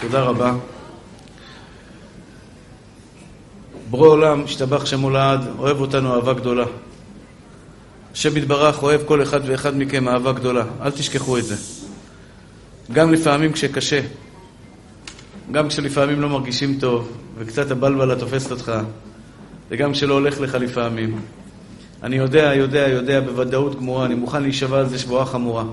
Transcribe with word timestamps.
תודה 0.00 0.22
רבה. 0.22 0.54
ברוא 3.90 4.08
עולם, 4.08 4.44
השתבח 4.44 4.86
שמו 4.86 5.10
לעד, 5.10 5.40
אוהב 5.58 5.80
אותנו 5.80 6.14
אהבה 6.14 6.32
גדולה. 6.32 6.64
השם 8.12 8.36
יתברך 8.36 8.82
אוהב 8.82 9.00
כל 9.06 9.22
אחד 9.22 9.40
ואחד 9.46 9.76
מכם 9.76 10.08
אהבה 10.08 10.32
גדולה. 10.32 10.64
אל 10.82 10.90
תשכחו 10.90 11.38
את 11.38 11.44
זה. 11.44 11.56
גם 12.92 13.12
לפעמים 13.12 13.52
כשקשה, 13.52 14.00
גם 15.52 15.68
כשלפעמים 15.68 16.20
לא 16.20 16.28
מרגישים 16.28 16.78
טוב, 16.80 17.10
וקצת 17.38 17.70
הבלבלה 17.70 18.16
תופסת 18.16 18.50
אותך, 18.50 18.72
וגם 19.70 19.92
כשלא 19.92 20.14
הולך 20.14 20.40
לך 20.40 20.54
לפעמים. 20.54 21.20
אני 22.02 22.16
יודע, 22.16 22.54
יודע, 22.54 22.88
יודע 22.88 23.20
בוודאות 23.20 23.76
גמורה, 23.76 24.06
אני 24.06 24.14
מוכן 24.14 24.42
להישבע 24.42 24.78
על 24.78 24.88
זה 24.88 24.98
שבועה 24.98 25.26
חמורה. 25.26 25.64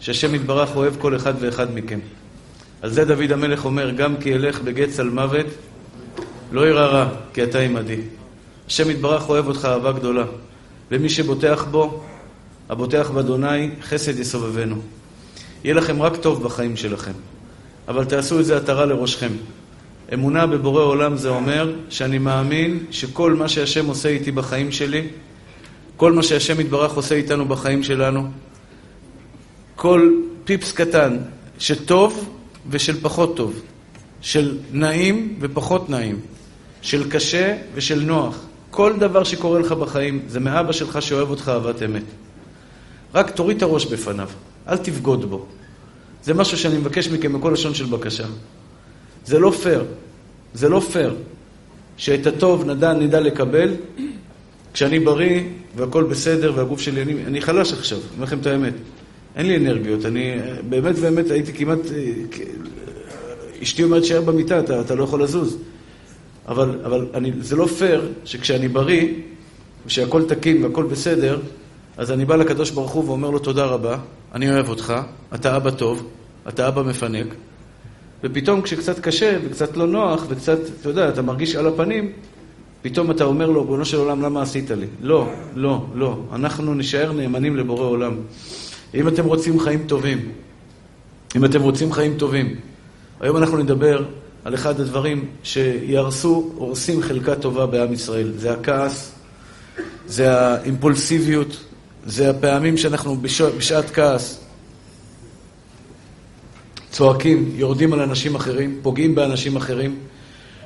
שהשם 0.00 0.34
יתברך 0.34 0.76
אוהב 0.76 0.94
כל 0.98 1.16
אחד 1.16 1.34
ואחד 1.40 1.74
מכם. 1.74 1.98
על 2.82 2.90
זה 2.90 3.04
דוד 3.04 3.32
המלך 3.32 3.64
אומר, 3.64 3.90
גם 3.90 4.16
כי 4.16 4.34
אלך 4.34 4.60
בגץ 4.60 5.00
על 5.00 5.10
מוות, 5.10 5.46
לא 6.52 6.68
ירא 6.68 6.86
רע, 6.86 7.08
כי 7.34 7.42
אתה 7.42 7.58
עמדי. 7.58 8.00
השם 8.66 8.90
יתברך 8.90 9.28
אוהב 9.28 9.46
אותך 9.46 9.64
אהבה 9.64 9.92
גדולה, 9.92 10.24
ומי 10.90 11.08
שבוטח 11.08 11.66
בו, 11.70 12.02
הבוטח 12.68 13.10
באדוני, 13.10 13.70
חסד 13.82 14.18
יסובבנו. 14.18 14.76
יהיה 15.64 15.74
לכם 15.74 16.02
רק 16.02 16.16
טוב 16.16 16.42
בחיים 16.42 16.76
שלכם, 16.76 17.12
אבל 17.88 18.04
תעשו 18.04 18.40
את 18.40 18.44
זה 18.44 18.56
עטרה 18.56 18.86
לראשכם. 18.86 19.32
אמונה 20.14 20.46
בבורא 20.46 20.82
עולם 20.82 21.16
זה 21.16 21.28
אומר 21.28 21.72
שאני 21.90 22.18
מאמין 22.18 22.84
שכל 22.90 23.34
מה 23.34 23.48
שהשם 23.48 23.86
עושה 23.86 24.08
איתי 24.08 24.30
בחיים 24.30 24.72
שלי, 24.72 25.08
כל 25.96 26.12
מה 26.12 26.22
שהשם 26.22 26.60
יתברך 26.60 26.92
עושה 26.92 27.14
איתנו 27.14 27.44
בחיים 27.44 27.82
שלנו, 27.82 28.28
כל 29.76 30.10
פיפס 30.44 30.72
קטן 30.72 31.16
שטוב 31.58 32.37
ושל 32.68 33.00
פחות 33.00 33.36
טוב, 33.36 33.60
של 34.20 34.58
נעים 34.72 35.38
ופחות 35.40 35.90
נעים, 35.90 36.20
של 36.82 37.10
קשה 37.10 37.56
ושל 37.74 38.00
נוח. 38.00 38.38
כל 38.70 38.92
דבר 38.98 39.24
שקורה 39.24 39.60
לך 39.60 39.72
בחיים 39.72 40.22
זה 40.28 40.40
מאבא 40.40 40.72
שלך 40.72 41.02
שאוהב 41.02 41.30
אותך 41.30 41.48
אהבת 41.48 41.82
אמת. 41.82 42.02
רק 43.14 43.30
תוריד 43.30 43.56
את 43.56 43.62
הראש 43.62 43.86
בפניו, 43.86 44.28
אל 44.68 44.76
תבגוד 44.76 45.30
בו. 45.30 45.46
זה 46.24 46.34
משהו 46.34 46.58
שאני 46.58 46.78
מבקש 46.78 47.08
מכם 47.08 47.32
בכל 47.32 47.50
לשון 47.50 47.74
של 47.74 47.86
בקשה. 47.86 48.24
זה 49.24 49.38
לא 49.38 49.50
פייר. 49.50 49.84
זה 50.54 50.68
לא 50.68 50.80
פייר 50.80 51.14
שאת 51.96 52.26
הטוב 52.26 52.64
נדע, 52.64 52.92
נדע 52.92 53.20
לקבל 53.20 53.74
כשאני 54.72 55.00
בריא 55.00 55.42
והכל 55.76 56.04
בסדר 56.04 56.52
והגוף 56.54 56.80
שלי, 56.80 57.02
אני, 57.02 57.24
אני 57.26 57.40
חלש 57.40 57.72
עכשיו, 57.72 57.98
אני 57.98 58.06
אומר 58.14 58.24
לכם 58.24 58.38
את 58.38 58.46
האמת. 58.46 58.72
אין 59.36 59.46
לי 59.46 59.56
אנרגיות, 59.56 60.06
אני 60.06 60.36
באמת 60.68 60.98
באמת 60.98 61.30
הייתי 61.30 61.52
כמעט... 61.52 61.78
אשתי 63.62 63.82
אומרת 63.82 64.04
שייר 64.04 64.20
במיטה, 64.20 64.60
אתה, 64.60 64.80
אתה 64.80 64.94
לא 64.94 65.04
יכול 65.04 65.22
לזוז. 65.22 65.58
אבל, 66.48 66.78
אבל 66.84 67.06
אני, 67.14 67.32
זה 67.40 67.56
לא 67.56 67.66
פייר 67.66 68.12
שכשאני 68.24 68.68
בריא, 68.68 69.08
ושהכול 69.86 70.24
תקין 70.28 70.64
והכול 70.64 70.86
בסדר, 70.86 71.40
אז 71.96 72.12
אני 72.12 72.24
בא 72.24 72.36
לקדוש 72.36 72.70
ברוך 72.70 72.90
הוא 72.90 73.04
ואומר 73.04 73.30
לו 73.30 73.38
תודה 73.38 73.64
רבה, 73.64 73.98
אני 74.34 74.50
אוהב 74.50 74.68
אותך, 74.68 74.94
אתה 75.34 75.56
אבא 75.56 75.70
טוב, 75.70 76.06
אתה 76.48 76.68
אבא 76.68 76.82
מפנק, 76.82 77.26
ופתאום 78.24 78.62
כשקצת 78.62 78.98
קשה 78.98 79.38
וקצת 79.44 79.76
לא 79.76 79.86
נוח 79.86 80.24
וקצת, 80.28 80.58
אתה 80.80 80.88
יודע, 80.88 81.08
אתה 81.08 81.22
מרגיש 81.22 81.56
על 81.56 81.66
הפנים, 81.66 82.12
פתאום 82.82 83.10
אתה 83.10 83.24
אומר 83.24 83.46
לו, 83.46 83.64
בונו 83.64 83.84
של 83.84 83.96
עולם, 83.96 84.22
למה 84.22 84.42
עשית 84.42 84.70
לי? 84.70 84.86
לא, 85.00 85.28
לא, 85.54 85.86
לא. 85.94 86.18
אנחנו 86.32 86.74
נישאר 86.74 87.12
נאמנים 87.12 87.56
לבורא 87.56 87.84
עולם. 87.84 88.16
אם 88.94 89.08
אתם 89.08 89.24
רוצים 89.24 89.60
חיים 89.60 89.84
טובים, 89.86 90.32
אם 91.36 91.44
אתם 91.44 91.62
רוצים 91.62 91.92
חיים 91.92 92.18
טובים, 92.18 92.56
היום 93.20 93.36
אנחנו 93.36 93.58
נדבר 93.58 94.04
על 94.44 94.54
אחד 94.54 94.80
הדברים 94.80 95.24
שיהרסו, 95.42 96.52
הורסים 96.54 97.02
חלקה 97.02 97.34
טובה 97.34 97.66
בעם 97.66 97.92
ישראל. 97.92 98.32
זה 98.36 98.52
הכעס, 98.52 99.12
זה 100.06 100.38
האימפולסיביות, 100.38 101.64
זה 102.06 102.30
הפעמים 102.30 102.76
שאנחנו 102.76 103.16
בשעת 103.56 103.90
כעס 103.90 104.40
צועקים, 106.90 107.52
יורדים 107.54 107.92
על 107.92 108.00
אנשים 108.00 108.34
אחרים, 108.34 108.78
פוגעים 108.82 109.14
באנשים 109.14 109.56
אחרים. 109.56 109.98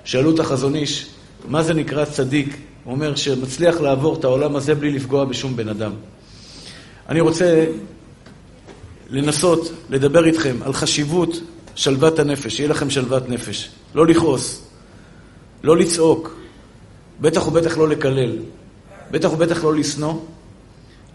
שאלו 0.04 0.34
את 0.34 0.40
החזון 0.40 0.74
איש, 0.74 1.06
מה 1.48 1.62
זה 1.62 1.74
נקרא 1.74 2.04
צדיק? 2.04 2.56
הוא 2.84 2.94
אומר 2.94 3.14
שמצליח 3.14 3.80
לעבור 3.80 4.14
את 4.18 4.24
העולם 4.24 4.56
הזה 4.56 4.74
בלי 4.74 4.90
לפגוע 4.90 5.24
בשום 5.24 5.56
בן 5.56 5.68
אדם. 5.68 5.92
אני 7.08 7.20
רוצה 7.20 7.66
לנסות 9.12 9.72
לדבר 9.90 10.24
איתכם 10.24 10.56
על 10.62 10.72
חשיבות 10.72 11.40
שלוות 11.74 12.18
הנפש, 12.18 12.56
שיהיה 12.56 12.68
לכם 12.68 12.90
שלוות 12.90 13.28
נפש. 13.28 13.70
לא 13.94 14.06
לכעוס, 14.06 14.62
לא 15.62 15.76
לצעוק, 15.76 16.36
בטח 17.20 17.48
ובטח 17.48 17.78
לא 17.78 17.88
לקלל, 17.88 18.36
בטח 19.10 19.32
ובטח 19.32 19.64
לא 19.64 19.74
לשנוא, 19.74 20.14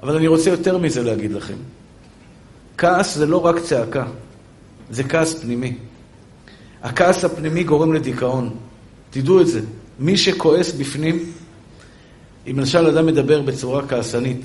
אבל 0.03 0.15
אני 0.15 0.27
רוצה 0.27 0.49
יותר 0.49 0.77
מזה 0.77 1.03
להגיד 1.03 1.31
לכם. 1.31 1.57
כעס 2.77 3.15
זה 3.17 3.25
לא 3.25 3.45
רק 3.45 3.59
צעקה, 3.59 4.05
זה 4.89 5.03
כעס 5.03 5.33
פנימי. 5.33 5.77
הכעס 6.83 7.25
הפנימי 7.25 7.63
גורם 7.63 7.93
לדיכאון. 7.93 8.55
תדעו 9.09 9.41
את 9.41 9.47
זה. 9.47 9.61
מי 9.99 10.17
שכועס 10.17 10.73
בפנים, 10.73 11.31
אם 12.47 12.59
למשל 12.59 12.87
אדם 12.87 13.05
מדבר 13.05 13.41
בצורה 13.41 13.87
כעסנית, 13.87 14.41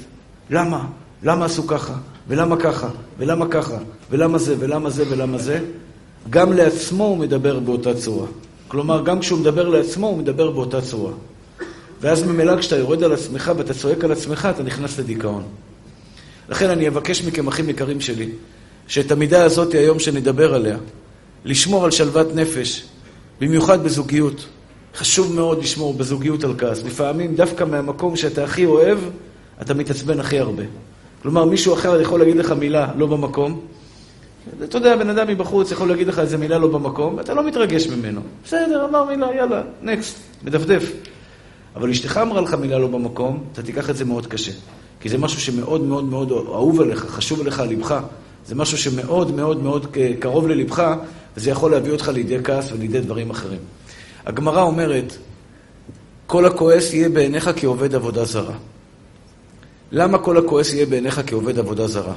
למה? 0.51 0.87
למה 1.23 1.45
עשו 1.45 1.67
ככה? 1.67 1.95
ולמה 2.29 2.57
ככה? 2.57 2.89
ולמה 3.19 3.47
ככה? 3.49 3.79
ולמה 4.11 4.39
זה? 4.39 4.57
ולמה 4.59 4.91
זה? 4.91 5.05
ולמה 5.11 5.39
זה? 5.39 5.61
גם 6.31 6.53
לעצמו 6.53 7.05
הוא 7.05 7.19
מדבר 7.19 7.59
באותה 7.59 7.95
צורה. 7.95 8.27
כלומר, 8.69 9.05
גם 9.05 9.21
כשהוא 9.21 9.39
מדבר 9.39 9.69
לעצמו, 9.69 10.07
הוא 10.07 10.19
מדבר 10.19 10.51
באותה 10.51 10.81
צורה. 10.81 11.13
ואז 12.01 12.23
ממילא 12.23 12.57
כשאתה 12.57 12.77
יורד 12.77 13.03
על 13.03 13.13
עצמך 13.13 13.53
ואתה 13.57 13.75
צועק 13.75 14.05
על 14.05 14.13
עצמך, 14.13 14.49
אתה 14.55 14.63
נכנס 14.63 14.99
לדיכאון. 14.99 15.43
לכן 16.49 16.71
אני 16.71 16.89
אבקש 16.89 17.25
מכם, 17.25 17.49
אחים 17.49 17.71
יקרים 17.71 18.01
שלי, 18.01 18.29
שאת 18.89 19.13
המידה 19.13 19.45
הזאת 19.45 19.75
היום 19.75 19.99
שנדבר 19.99 20.55
עליה, 20.55 20.77
לשמור 21.45 21.85
על 21.85 21.91
שלוות 21.91 22.35
נפש, 22.35 22.85
במיוחד 23.41 23.85
בזוגיות. 23.85 24.47
חשוב 24.97 25.35
מאוד 25.35 25.59
לשמור 25.63 25.95
בזוגיות 25.95 26.45
על 26.45 26.55
כעס. 26.59 26.83
לפעמים 26.83 27.35
דווקא 27.35 27.65
מהמקום 27.65 28.17
שאתה 28.17 28.45
הכי 28.45 28.65
אוהב, 28.65 28.99
אתה 29.63 29.75
מתעצבן 29.75 30.21
הכי 30.21 30.39
הרבה. 30.39 30.63
כלומר, 31.23 31.45
מישהו 31.45 31.75
אחר 31.75 32.01
יכול 32.01 32.21
להגיד 32.21 32.37
לך 32.37 32.53
מילה 32.53 32.89
לא 32.97 33.07
במקום. 33.07 33.61
אתה 34.65 34.79
יודע, 34.79 34.97
בן 34.97 35.11
אדם 35.11 35.27
מבחוץ 35.29 35.71
יכול 35.71 35.89
להגיד 35.89 36.09
לך 36.09 36.19
איזה 36.19 36.39
מילה 36.39 36.59
לא 36.59 36.69
במקום, 36.69 37.15
ואתה 37.17 37.35
לא 37.35 37.47
מתרגש 37.47 37.87
ממנו. 37.87 38.21
בסדר, 38.45 38.85
אמר 38.85 39.05
מילה, 39.05 39.27
יאללה, 39.37 39.63
נקסט, 39.83 40.19
מדפדף. 40.45 40.93
אבל 41.77 41.91
אשתך 41.91 42.21
אמרה 42.23 42.41
לך 42.41 42.55
מילה 42.55 42.79
לא 42.79 42.87
במקום, 42.87 43.45
אתה 43.53 43.63
תיקח 43.63 43.91
את 43.91 43.97
זה 43.97 44.05
מאוד 44.05 44.27
קשה. 44.27 44.53
כי 45.01 45.09
זה 45.09 45.19
משהו 45.19 45.41
שמאוד 45.41 45.81
מאוד 45.81 46.05
מאוד 46.05 46.33
אהוב 46.33 46.81
עליך, 46.81 47.07
חשוב 47.09 47.41
עליך 47.41 47.61
על 47.61 47.69
לבך. 47.69 48.01
זה 48.47 48.55
משהו 48.55 48.79
שמאוד 48.79 49.35
מאוד 49.35 49.63
מאוד 49.63 49.97
קרוב 50.19 50.49
ללבך, 50.49 50.95
וזה 51.37 51.51
יכול 51.51 51.71
להביא 51.71 51.93
אותך 51.93 52.09
לידי 52.09 52.39
כעס 52.45 52.73
ולידי 52.73 53.01
דברים 53.01 53.31
אחרים. 53.31 53.61
הגמרא 54.27 54.63
אומרת, 54.63 55.17
כל 56.27 56.47
הכועס 56.47 56.93
יהיה 56.93 57.09
בעיניך 57.09 57.51
כעובד 57.57 57.95
עבודה 57.95 58.25
זרה. 58.25 58.55
למה 59.93 60.19
כל 60.19 60.37
הכועס 60.37 60.73
יהיה 60.73 60.87
בעיניך 60.87 61.21
כעובד 61.27 61.59
עבודה 61.59 61.87
זרה? 61.87 62.15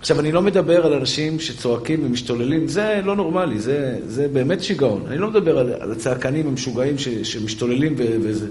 עכשיו, 0.00 0.20
אני 0.20 0.32
לא 0.32 0.42
מדבר 0.42 0.86
על 0.86 0.92
אנשים 0.92 1.40
שצועקים 1.40 2.06
ומשתוללים, 2.06 2.68
זה 2.68 3.00
לא 3.04 3.16
נורמלי, 3.16 3.60
זה, 3.60 3.98
זה 4.06 4.28
באמת 4.32 4.62
שיגעון. 4.62 5.04
אני 5.08 5.18
לא 5.18 5.30
מדבר 5.30 5.58
על, 5.58 5.72
על 5.80 5.92
הצעקנים 5.92 6.48
המשוגעים 6.48 6.98
ש, 6.98 7.08
שמשתוללים 7.08 7.94
ו, 7.98 8.04
וזה. 8.22 8.46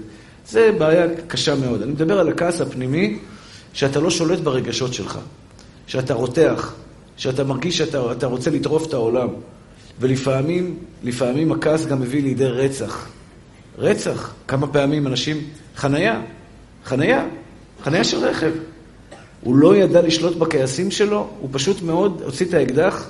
זה 0.48 0.72
בעיה 0.78 1.06
קשה 1.26 1.54
מאוד. 1.54 1.82
אני 1.82 1.92
מדבר 1.92 2.20
על 2.20 2.28
הכעס 2.28 2.60
הפנימי, 2.60 3.18
שאתה 3.72 4.00
לא 4.00 4.10
שולט 4.10 4.38
ברגשות 4.38 4.94
שלך. 4.94 5.18
שאתה 5.86 6.14
רותח, 6.14 6.74
שאתה 7.16 7.44
מרגיש 7.44 7.78
שאתה 7.78 8.26
רוצה 8.26 8.50
לטרוף 8.50 8.86
את 8.86 8.92
העולם. 8.92 9.28
ולפעמים, 10.00 10.76
לפעמים 11.02 11.52
הכעס 11.52 11.86
גם 11.86 12.00
מביא 12.00 12.22
לידי 12.22 12.46
רצח. 12.46 13.08
רצח. 13.78 14.32
כמה 14.48 14.66
פעמים 14.66 15.06
אנשים... 15.06 15.36
חנייה, 15.76 16.22
חנייה, 16.84 17.24
חנייה 17.84 18.04
של 18.04 18.18
רכב. 18.18 18.52
הוא 19.40 19.56
לא 19.56 19.76
ידע 19.76 20.02
לשלוט 20.02 20.36
בכעסים 20.36 20.90
שלו, 20.90 21.28
הוא 21.40 21.48
פשוט 21.52 21.82
מאוד 21.82 22.22
הוציא 22.24 22.46
את 22.46 22.54
האקדח, 22.54 23.08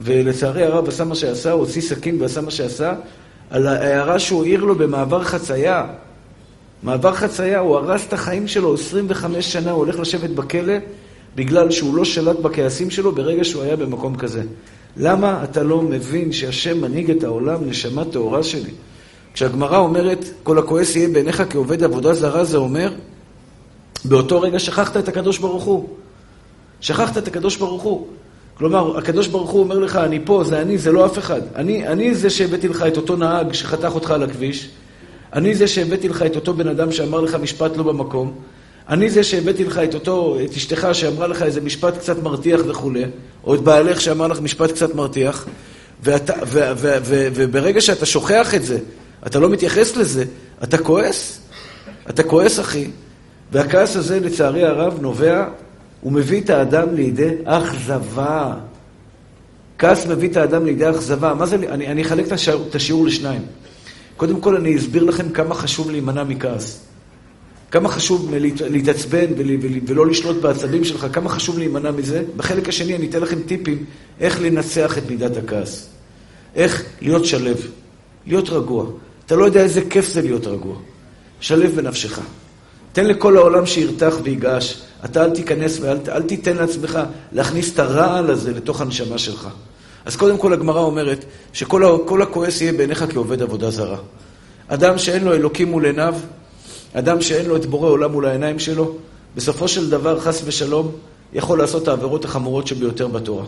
ולצערי 0.00 0.62
הרב 0.62 0.88
עשה 0.88 1.04
מה 1.04 1.14
שעשה, 1.14 1.52
הוא 1.52 1.60
הוציא 1.60 1.82
סכין 1.82 2.22
ועשה 2.22 2.40
מה 2.40 2.50
שעשה, 2.50 2.94
על 3.50 3.66
ההערה 3.66 4.18
שהוא 4.18 4.44
העיר 4.44 4.64
לו 4.64 4.74
במעבר 4.74 5.24
חצייה. 5.24 5.86
מעבר 6.82 7.12
חצייה, 7.12 7.58
הוא 7.58 7.76
הרס 7.76 8.06
את 8.08 8.12
החיים 8.12 8.48
שלו 8.48 8.74
25 8.74 9.52
שנה, 9.52 9.70
הוא 9.70 9.78
הולך 9.78 10.00
לשבת 10.00 10.30
בכלא, 10.30 10.74
בגלל 11.34 11.70
שהוא 11.70 11.96
לא 11.96 12.04
שלט 12.04 12.38
בכעסים 12.38 12.90
שלו 12.90 13.12
ברגע 13.12 13.44
שהוא 13.44 13.62
היה 13.62 13.76
במקום 13.76 14.16
כזה. 14.16 14.42
למה 14.96 15.44
אתה 15.44 15.62
לא 15.62 15.82
מבין 15.82 16.32
שהשם 16.32 16.80
מנהיג 16.80 17.10
את 17.10 17.24
העולם, 17.24 17.58
נשמה 17.66 18.04
טהורה 18.04 18.42
שלי? 18.42 18.70
כשהגמרא 19.34 19.78
אומרת, 19.78 20.24
כל 20.42 20.58
הכועס 20.58 20.96
יהיה 20.96 21.08
בעיניך 21.08 21.42
כעובד 21.50 21.82
עבודה 21.82 22.14
זרה, 22.14 22.44
זה 22.44 22.56
אומר, 22.56 22.92
באותו 24.04 24.40
רגע 24.40 24.58
שכחת 24.58 24.96
את 24.96 25.08
הקדוש 25.08 25.38
ברוך 25.38 25.64
הוא. 25.64 25.88
שכחת 26.80 27.18
את 27.18 27.28
הקדוש 27.28 27.56
ברוך 27.56 27.82
הוא. 27.82 28.06
כלומר, 28.54 28.98
הקדוש 28.98 29.26
ברוך 29.26 29.50
הוא 29.50 29.60
אומר 29.60 29.78
לך, 29.78 29.96
אני 29.96 30.20
פה, 30.24 30.44
זה 30.44 30.62
אני, 30.62 30.78
זה 30.78 30.92
לא 30.92 31.06
אף 31.06 31.18
אחד. 31.18 31.40
אני, 31.56 31.86
אני 31.88 32.14
זה 32.14 32.30
שהבאתי 32.30 32.68
לך 32.68 32.82
את 32.82 32.96
אותו 32.96 33.16
נהג 33.16 33.52
שחתך 33.52 33.94
אותך 33.94 34.10
על 34.10 34.22
הכביש. 34.22 34.68
אני 35.32 35.54
זה 35.54 35.68
שהבאתי 35.68 36.08
לך 36.08 36.22
את 36.22 36.36
אותו 36.36 36.54
בן 36.54 36.68
אדם 36.68 36.92
שאמר 36.92 37.20
לך 37.20 37.34
משפט 37.34 37.76
לא 37.76 37.82
במקום. 37.82 38.34
אני 38.88 39.10
זה 39.10 39.24
שהבאתי 39.24 39.64
לך 39.64 39.78
את 39.78 39.94
אותו, 39.94 40.36
את 40.44 40.50
אשתך 40.50 40.88
שאמרה 40.92 41.26
לך 41.26 41.42
איזה 41.42 41.60
משפט 41.60 41.98
קצת 41.98 42.22
מרתיח 42.22 42.60
וכולי, 42.68 43.04
או 43.44 43.54
את 43.54 43.60
בעלך 43.60 44.00
שאמר 44.00 44.26
לך 44.26 44.40
משפט 44.40 44.72
קצת 44.72 44.94
מרתיח, 44.94 45.46
ואתה, 46.02 46.32
ו, 46.46 46.58
ו, 46.58 46.72
ו, 46.76 46.96
ו, 47.02 47.28
וברגע 47.34 47.80
שאתה 47.80 48.06
שוכח 48.06 48.54
את 48.54 48.64
זה, 48.64 48.78
אתה 49.26 49.40
לא 49.40 49.48
מתייחס 49.48 49.96
לזה, 49.96 50.24
אתה 50.62 50.78
כועס. 50.78 51.40
אתה 52.10 52.22
כועס, 52.22 52.60
אחי. 52.60 52.86
והכעס 53.52 53.96
הזה, 53.96 54.20
לצערי 54.20 54.64
הרב, 54.64 54.98
נובע, 55.00 55.48
הוא 56.00 56.12
מביא 56.12 56.40
את 56.40 56.50
האדם 56.50 56.94
לידי 56.94 57.30
אכזבה. 57.44 58.54
כעס 59.78 60.06
מביא 60.06 60.28
את 60.28 60.36
האדם 60.36 60.66
לידי 60.66 60.90
אכזבה. 60.90 61.34
מה 61.34 61.46
זה, 61.46 61.56
אני, 61.56 61.86
אני 61.86 62.02
אחלק 62.02 62.26
את 62.26 62.32
השיעור, 62.32 62.66
את 62.70 62.74
השיעור 62.74 63.06
לשניים. 63.06 63.42
קודם 64.16 64.40
כל, 64.40 64.56
אני 64.56 64.76
אסביר 64.76 65.04
לכם 65.04 65.28
כמה 65.28 65.54
חשוב 65.54 65.90
להימנע 65.90 66.24
מכעס. 66.24 66.80
כמה 67.70 67.88
חשוב 67.88 68.34
להתעצבן 68.70 69.26
ולא 69.86 70.06
לשלוט 70.06 70.42
בעצבים 70.42 70.84
שלך, 70.84 71.06
כמה 71.12 71.28
חשוב 71.28 71.58
להימנע 71.58 71.90
מזה. 71.90 72.22
בחלק 72.36 72.68
השני 72.68 72.96
אני 72.96 73.06
אתן 73.06 73.20
לכם 73.20 73.42
טיפים 73.46 73.84
איך 74.20 74.40
לנצח 74.40 74.98
את 74.98 75.10
מידת 75.10 75.36
הכעס. 75.36 75.88
איך 76.54 76.84
להיות 77.00 77.24
שלב, 77.24 77.56
להיות 78.26 78.50
רגוע. 78.50 78.86
אתה 79.26 79.36
לא 79.36 79.44
יודע 79.44 79.60
איזה 79.60 79.80
כיף 79.90 80.08
זה 80.08 80.22
להיות 80.22 80.46
רגוע. 80.46 80.76
שלב 81.40 81.70
בנפשך. 81.76 82.20
תן 82.92 83.06
לכל 83.06 83.36
העולם 83.36 83.66
שירתח 83.66 84.14
ויגעש. 84.22 84.74
אתה 85.04 85.24
אל 85.24 85.30
תיכנס 85.30 85.78
ואל 85.80 85.98
אל 86.08 86.22
תיתן 86.22 86.56
לעצמך 86.56 86.98
להכניס 87.32 87.74
את 87.74 87.78
הרעל 87.78 88.30
הזה 88.30 88.52
לתוך 88.52 88.80
הנשמה 88.80 89.18
שלך. 89.18 89.48
אז 90.04 90.16
קודם 90.16 90.38
כל 90.38 90.52
הגמרא 90.52 90.80
אומרת 90.80 91.24
שכל 91.52 92.22
הכועס 92.22 92.60
יהיה 92.60 92.72
בעיניך 92.72 93.04
כעובד 93.10 93.42
עבודה 93.42 93.70
זרה. 93.70 93.98
אדם 94.68 94.98
שאין 94.98 95.24
לו 95.24 95.32
אלוקים 95.34 95.68
מול 95.68 95.84
עיניו, 95.84 96.14
אדם 96.92 97.20
שאין 97.20 97.46
לו 97.46 97.56
את 97.56 97.66
בורא 97.66 97.88
עולם 97.88 98.12
מול 98.12 98.26
העיניים 98.26 98.58
שלו, 98.58 98.96
בסופו 99.36 99.68
של 99.68 99.90
דבר, 99.90 100.20
חס 100.20 100.42
ושלום, 100.44 100.92
יכול 101.32 101.58
לעשות 101.58 101.88
העבירות 101.88 102.24
החמורות 102.24 102.66
שביותר 102.66 103.06
בתורה. 103.06 103.44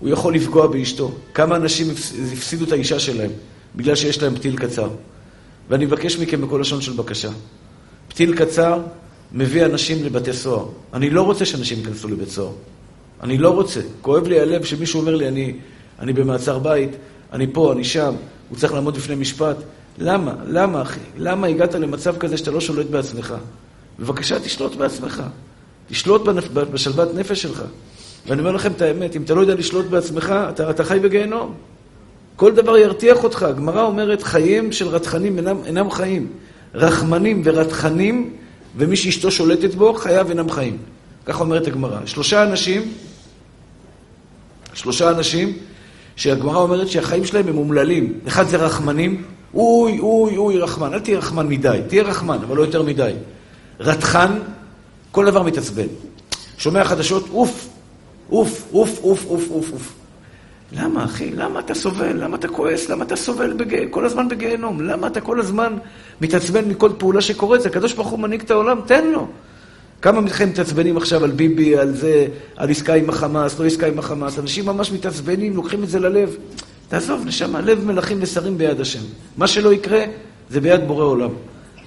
הוא 0.00 0.08
יכול 0.08 0.34
לפגוע 0.34 0.66
באשתו. 0.66 1.12
כמה 1.34 1.56
אנשים 1.56 1.86
הפסידו 2.32 2.64
את 2.64 2.72
האישה 2.72 3.00
שלהם 3.00 3.30
בגלל 3.76 3.94
שיש 3.94 4.22
להם 4.22 4.34
פתיל 4.34 4.56
קצר. 4.56 4.88
ואני 5.68 5.86
מבקש 5.86 6.18
מכם 6.18 6.40
בכל 6.40 6.58
לשון 6.60 6.80
של 6.80 6.92
בקשה. 6.92 7.30
פתיל 8.16 8.36
קצר 8.36 8.78
מביא 9.32 9.64
אנשים 9.64 10.04
לבתי 10.04 10.32
סוהר. 10.32 10.66
אני 10.94 11.10
לא 11.10 11.22
רוצה 11.22 11.44
שאנשים 11.44 11.78
ייכנסו 11.78 12.08
לבית 12.08 12.28
סוהר. 12.28 12.52
אני 13.22 13.38
לא 13.38 13.50
רוצה. 13.50 13.80
כואב 14.02 14.26
לי 14.26 14.40
הלב 14.40 14.64
שמישהו 14.64 15.00
אומר 15.00 15.16
לי, 15.16 15.28
אני, 15.28 15.54
אני 15.98 16.12
במעצר 16.12 16.58
בית, 16.58 16.90
אני 17.32 17.46
פה, 17.52 17.72
אני 17.72 17.84
שם, 17.84 18.14
הוא 18.48 18.58
צריך 18.58 18.72
לעמוד 18.72 18.96
בפני 18.96 19.14
משפט. 19.14 19.56
למה? 19.98 20.34
למה, 20.46 20.82
אחי? 20.82 21.00
למה 21.16 21.46
הגעת 21.46 21.74
למצב 21.74 22.18
כזה 22.18 22.36
שאתה 22.36 22.50
לא 22.50 22.60
שולט 22.60 22.86
בעצמך? 22.86 23.34
בבקשה, 23.98 24.40
תשלוט 24.40 24.74
בעצמך. 24.74 25.22
תשלוט 25.88 26.22
בשלוות 26.52 27.14
נפש 27.14 27.42
שלך. 27.42 27.62
ואני 28.26 28.40
אומר 28.40 28.52
לכם 28.52 28.72
את 28.72 28.82
האמת, 28.82 29.16
אם 29.16 29.22
אתה 29.22 29.34
לא 29.34 29.40
יודע 29.40 29.54
לשלוט 29.54 29.86
בעצמך, 29.86 30.34
אתה, 30.48 30.70
אתה 30.70 30.84
חי 30.84 30.98
בגיהנום. 31.02 31.54
כל 32.36 32.54
דבר 32.54 32.76
ירתיח 32.76 33.24
אותך. 33.24 33.42
הגמרא 33.42 33.82
אומרת, 33.82 34.22
חיים 34.22 34.72
של 34.72 34.88
רתחנים 34.88 35.36
אינם, 35.36 35.56
אינם 35.64 35.90
חיים. 35.90 36.28
רחמנים 36.76 37.42
ורתחנים, 37.44 38.30
ומי 38.76 38.96
שאשתו 38.96 39.30
שולטת 39.30 39.74
בו, 39.74 39.94
חייו 39.94 40.30
אינם 40.30 40.50
חיים. 40.50 40.76
ככה 41.26 41.40
אומרת 41.40 41.66
הגמרא. 41.66 42.06
שלושה 42.06 42.42
אנשים, 42.42 42.92
שלושה 44.74 45.10
אנשים, 45.10 45.52
שהגמרא 46.16 46.58
אומרת 46.58 46.88
שהחיים 46.88 47.24
שלהם 47.24 47.48
הם 47.48 47.58
אומללים. 47.58 48.12
אחד 48.28 48.48
זה 48.48 48.56
רחמנים, 48.56 49.22
אוי, 49.54 49.98
אוי, 49.98 50.36
אוי, 50.36 50.58
רחמן. 50.58 50.94
אל 50.94 51.00
תהיה 51.00 51.18
רחמן 51.18 51.48
מדי, 51.48 51.80
תהיה 51.88 52.02
רחמן, 52.02 52.38
אבל 52.46 52.56
לא 52.56 52.62
יותר 52.62 52.82
מדי. 52.82 53.12
רתחן, 53.80 54.38
כל 55.10 55.26
דבר 55.26 55.42
מתעצבן. 55.42 55.86
שומע 56.58 56.84
חדשות, 56.84 57.28
אוף, 57.30 57.68
אוף, 58.30 58.62
אוף, 58.72 59.00
אוף, 59.02 59.26
אוף, 59.26 59.50
אוף, 59.50 59.72
אוף. 59.72 59.92
למה, 60.72 61.04
אחי? 61.04 61.30
למה 61.30 61.60
אתה 61.60 61.74
סובל? 61.74 62.24
למה 62.24 62.36
אתה 62.36 62.48
כועס? 62.48 62.88
למה 62.88 63.04
אתה 63.04 63.16
סובל 63.16 63.52
בג... 63.52 63.90
כל 63.90 64.04
הזמן 64.04 64.28
בגיהנום? 64.28 64.80
למה 64.80 65.06
אתה 65.06 65.20
כל 65.20 65.40
הזמן 65.40 65.76
מתעצבן 66.20 66.68
מכל 66.68 66.90
פעולה 66.98 67.20
שקורית? 67.20 67.66
הקדוש 67.66 67.92
ברוך 67.92 68.08
הוא 68.08 68.18
מנהיג 68.18 68.40
את 68.40 68.50
העולם, 68.50 68.80
תן 68.86 69.06
לו. 69.06 69.28
כמה 70.02 70.20
מכם 70.20 70.48
מתעצבנים 70.48 70.96
עכשיו 70.96 71.24
על 71.24 71.30
ביבי, 71.30 71.76
על 71.76 71.94
זה, 71.94 72.26
על 72.56 72.70
עסקה 72.70 72.94
עם 72.94 73.08
החמאס, 73.08 73.58
לא 73.58 73.66
עסקה 73.66 73.86
עם 73.86 73.98
החמאס? 73.98 74.38
אנשים 74.38 74.66
ממש 74.66 74.92
מתעצבנים, 74.92 75.56
לוקחים 75.56 75.82
את 75.82 75.88
זה 75.88 75.98
ללב. 75.98 76.36
תעזוב, 76.88 77.26
נשמה, 77.26 77.60
לב 77.60 77.84
מלכים 77.84 78.18
ושרים 78.20 78.58
ביד 78.58 78.80
השם. 78.80 79.02
מה 79.36 79.46
שלא 79.46 79.72
יקרה, 79.72 80.04
זה 80.50 80.60
ביד 80.60 80.86
בורא 80.86 81.04
עולם. 81.04 81.30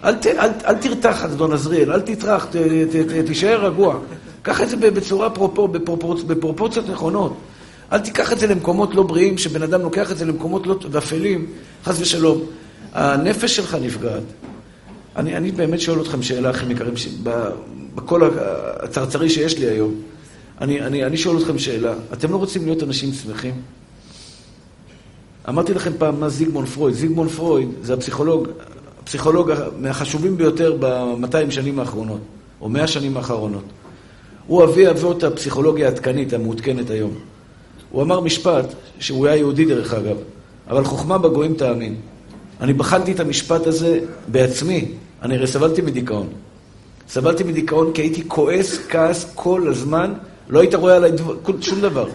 אל, 0.04 0.16
ת, 0.16 0.28
אל, 0.28 0.50
אל 0.66 0.76
תרתח, 0.76 1.24
אדון 1.24 1.54
עזריאל, 1.54 1.92
אל 1.92 2.02
תטרח, 2.02 2.46
ת, 2.46 2.56
ת, 2.56 2.96
ת, 2.96 3.26
תישאר 3.26 3.66
רגוע. 3.66 4.00
קח 4.42 4.62
את 4.62 4.70
זה 4.70 4.78
בצורה 4.78 5.30
פרופור, 5.30 5.68
בפרופורצ, 5.68 6.24
בפרופורציות 6.24 6.90
נכונות. 6.90 7.38
אל 7.92 8.00
תיקח 8.00 8.34
את 8.34 8.40
זה 8.40 8.48
למקומות 8.48 8.96
לא 8.96 9.04
בריאים, 9.04 9.38
שבן 9.38 9.64
אדם 9.64 9.82
לוקח 9.82 10.12
את 10.12 10.18
זה 10.18 10.26
למקומות 10.26 10.68
לא 10.68 10.76
אפלים, 10.98 11.46
חס 11.86 12.02
ושלום. 12.02 12.42
הנפש 12.94 13.56
שלך 13.56 13.78
נפגעת. 13.82 14.24
אני, 15.16 15.38
אני 15.38 15.52
באמת 15.52 15.80
שואל 15.80 16.02
אתכם 16.02 16.22
שאלה, 16.22 16.50
אחים 16.50 16.72
יקרים, 16.72 16.94
בכל 17.96 18.30
הצרצרי 18.84 19.30
שיש 19.30 19.60
לי 19.60 19.66
היום. 19.66 19.96
אני, 20.62 20.82
אני, 20.82 21.06
אני 21.06 21.18
שואל 21.18 21.38
אתכם 21.38 21.60
שאלה, 21.60 21.94
אתם 22.14 22.32
לא 22.32 22.38
רוצים 22.38 22.66
להיות 22.66 22.84
אנשים 22.84 23.14
שמחים? 23.14 23.54
אמרתי 25.50 25.74
לכם 25.74 25.92
פעם 25.98 26.20
מה 26.20 26.30
זיגמון 26.30 26.66
פרויד. 26.66 26.96
זיגמון 26.96 27.30
פרויד 27.30 27.70
זה 27.82 27.94
הפסיכולוג, 27.94 28.48
הפסיכולוג 29.04 29.52
מהחשובים 29.80 30.38
ביותר 30.38 30.78
ב-200 30.80 31.52
שנים 31.52 31.80
האחרונות, 31.80 32.22
או 32.62 32.70
100 32.70 32.88
שנים 32.88 33.18
האחרונות. 33.18 33.64
הוא 34.48 34.64
אבי 34.64 34.90
אבות 34.90 35.24
הפסיכולוגיה 35.24 35.88
העדכנית, 35.88 36.34
המעודכנת 36.34 36.90
היום. 36.90 37.29
הוא 37.92 38.04
אמר 38.04 38.20
משפט, 38.20 38.66
שהוא 39.00 39.28
היה 39.28 39.36
יהודי 39.36 39.66
דרך 39.66 39.94
אגב, 39.94 40.16
אבל 40.70 40.84
חוכמה 40.84 41.18
בגויים 41.18 41.54
תאמין. 41.54 41.96
אני 42.62 42.74
בחנתי 42.74 43.12
את 43.12 43.20
המשפט 43.20 43.68
הזה 43.68 44.00
בעצמי, 44.28 44.86
אני 45.22 45.36
הרי 45.36 45.48
סבלתי 45.48 45.82
מדיכאון. 45.82 46.28
סבלתי 47.10 47.44
מדיכאון 47.44 47.92
כי 47.94 48.02
הייתי 48.02 48.28
כועס, 48.28 48.80
כעס 48.90 49.32
כל 49.36 49.68
הזמן, 49.68 50.14
לא 50.50 50.60
היית 50.60 50.76
רואה 50.76 50.96
עליי 50.96 51.12
דבר, 51.12 51.36
שום 51.62 51.82
דבר, 51.82 52.08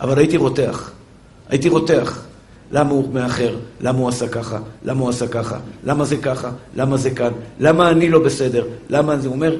אבל 0.00 0.18
הייתי 0.18 0.36
רותח. 0.36 0.90
הייתי 1.48 1.68
רותח. 1.68 2.24
למה 2.72 2.90
הוא 2.90 3.14
מאחר? 3.14 3.56
למה 3.80 3.98
הוא 3.98 4.08
עשה 4.08 4.28
ככה? 4.28 4.58
למה 4.84 5.00
הוא 5.00 5.08
עשה 5.08 5.26
ככה? 5.26 5.58
למה 5.84 6.04
זה 6.04 6.16
ככה? 6.16 6.50
למה 6.76 6.96
זה 6.96 7.10
כאן? 7.10 7.32
למה 7.60 7.90
אני 7.90 8.08
לא 8.10 8.18
בסדר? 8.18 8.66
למה 8.90 9.18
זה? 9.18 9.28
הוא 9.28 9.34
אומר, 9.34 9.56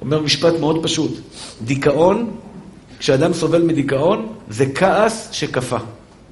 אומר 0.00 0.22
משפט 0.22 0.54
מאוד 0.60 0.82
פשוט. 0.82 1.10
דיכאון, 1.64 2.30
כשאדם 3.00 3.32
סובל 3.32 3.62
מדיכאון, 3.62 4.26
זה 4.50 4.66
כעס 4.74 5.28
שקפא. 5.32 5.78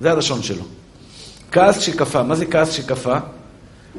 זה 0.01 0.13
הלשון 0.13 0.43
שלו. 0.43 0.63
כעס 1.53 1.81
שקפא. 1.81 2.23
מה 2.23 2.35
זה 2.35 2.47
כעס 2.47 2.73
שקפא? 2.73 3.19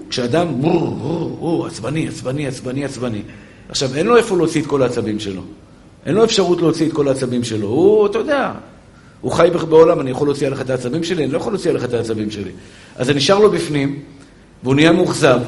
כשאדם, 0.09 0.47
הוא 0.47 1.67
עצבני, 1.67 2.07
עצבני, 2.07 2.47
עצבני, 2.47 2.85
עצבני. 2.85 3.21
עכשיו, 3.69 3.95
אין 3.95 4.07
לו 4.07 4.17
איפה 4.17 4.38
להוציא 4.38 4.61
את 4.61 4.67
כל 4.67 4.81
העצבים 4.81 5.19
שלו. 5.19 5.41
אין 6.05 6.15
לו 6.15 6.23
אפשרות 6.23 6.61
להוציא 6.61 6.88
את 6.88 6.93
כל 6.93 7.07
העצבים 7.07 7.43
שלו. 7.43 7.67
הוא, 7.67 8.05
אתה 8.05 8.17
יודע, 8.17 8.51
הוא 9.21 9.31
חי 9.31 9.49
בעולם, 9.69 9.99
אני 9.99 10.11
יכול 10.11 10.27
להוציא 10.27 10.47
עליך 10.47 10.61
את 10.61 10.69
העצבים 10.69 11.03
שלי? 11.03 11.23
אני 11.23 11.31
לא 11.31 11.38
יכול 11.38 11.53
להוציא 11.53 11.69
עליך 11.69 11.83
את 11.83 11.93
העצבים 11.93 12.31
שלי. 12.31 12.51
אז 12.95 13.07
זה 13.07 13.13
נשאר 13.13 13.39
לו 13.39 13.51
בפנים, 13.51 13.99
והוא 14.63 14.75
נהיה 14.75 14.91
מאוכזב. 14.91 15.39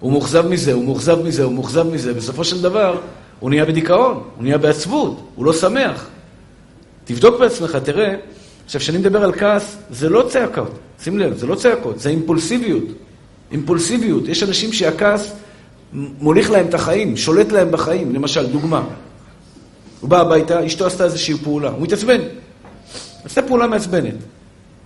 הוא 0.00 0.12
מאוכזב 0.12 0.46
מזה, 0.46 0.72
הוא 0.72 0.84
מאוכזב 0.84 1.22
מזה, 1.22 1.44
הוא 1.44 1.52
מאוכזב 1.52 1.82
מזה. 1.82 2.14
בסופו 2.14 2.44
של 2.44 2.62
דבר, 2.62 3.00
הוא 3.40 3.50
נהיה 3.50 3.64
בדיכאון, 3.64 4.14
הוא 4.36 4.42
נהיה 4.42 4.58
בעצבות, 4.58 5.20
הוא 5.34 5.44
לא 5.44 5.52
שמח. 5.52 6.06
תבדוק 7.04 7.40
בעצמך, 7.40 7.76
תראה. 7.76 8.14
עכשיו, 8.64 8.80
כשאני 8.80 8.98
מדבר 8.98 9.24
על 9.24 9.32
כעס, 9.32 9.76
זה 9.90 10.08
לא 10.08 10.26
צעקות. 10.28 10.78
שים 11.02 11.18
לב, 11.18 11.36
זה 11.36 11.46
לא 11.46 11.54
צעקות, 11.54 12.00
זה 12.00 12.08
אימפולסיביות. 12.08 12.84
אימפולסיביות. 13.52 14.28
יש 14.28 14.42
אנשים 14.42 14.72
שהכעס 14.72 15.32
מוליך 15.92 16.50
להם 16.50 16.66
את 16.66 16.74
החיים, 16.74 17.16
שולט 17.16 17.52
להם 17.52 17.70
בחיים. 17.70 18.14
למשל, 18.14 18.46
דוגמה. 18.46 18.84
הוא 20.00 20.10
בא 20.10 20.20
הביתה, 20.20 20.66
אשתו 20.66 20.86
עשתה 20.86 21.04
איזושהי 21.04 21.34
פעולה, 21.34 21.70
הוא 21.70 21.82
מתעצבן. 21.82 22.20
עשתה 23.24 23.42
פעולה 23.42 23.66
מעצבנת. 23.66 24.14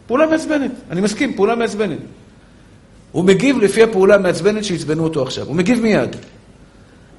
פעולה 0.06 0.26
מעצבנת, 0.26 0.70
אני 0.90 1.00
מסכים, 1.00 1.34
פעולה 1.34 1.54
מעצבנת. 1.54 1.98
הוא 3.12 3.24
מגיב 3.24 3.58
לפי 3.58 3.82
הפעולה 3.82 4.14
המעצבנת 4.14 4.64
שעצבנו 4.64 5.04
אותו 5.04 5.22
עכשיו. 5.22 5.46
הוא 5.46 5.56
מגיב 5.56 5.80
מיד. 5.80 6.16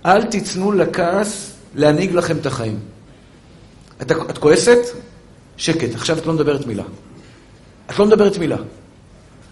אל 0.05 0.23
תיתנו 0.23 0.71
לכעס 0.71 1.53
להנהיג 1.75 2.11
לכם 2.11 2.37
את 2.37 2.45
החיים. 2.45 2.79
את, 4.01 4.11
את 4.11 4.37
כועסת? 4.37 4.79
שקט, 5.57 5.95
עכשיו 5.95 6.17
את 6.17 6.25
לא 6.25 6.33
מדברת 6.33 6.65
מילה. 6.65 6.83
את 7.89 7.99
לא 7.99 8.05
מדברת 8.05 8.37
מילה. 8.37 8.57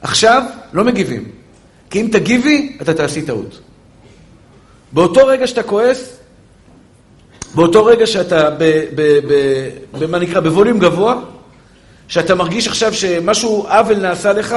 עכשיו 0.01 0.43
לא 0.73 0.83
מגיבים. 0.83 1.23
כי 1.89 2.01
אם 2.01 2.07
תגיבי, 2.11 2.77
אתה 2.81 2.93
תעשי 2.93 3.21
טעות. 3.21 3.59
באותו 4.91 5.27
רגע 5.27 5.47
שאתה 5.47 5.63
כועס, 5.63 6.17
באותו 7.55 7.85
רגע 7.85 8.07
שאתה, 8.07 8.49
במה 9.99 10.19
נקרא, 10.19 10.39
בווליום 10.39 10.79
גבוה, 10.79 11.21
שאתה 12.07 12.35
מרגיש 12.35 12.67
עכשיו 12.67 12.93
שמשהו 12.93 13.67
עוול 13.67 13.97
נעשה 13.97 14.33
לך, 14.33 14.55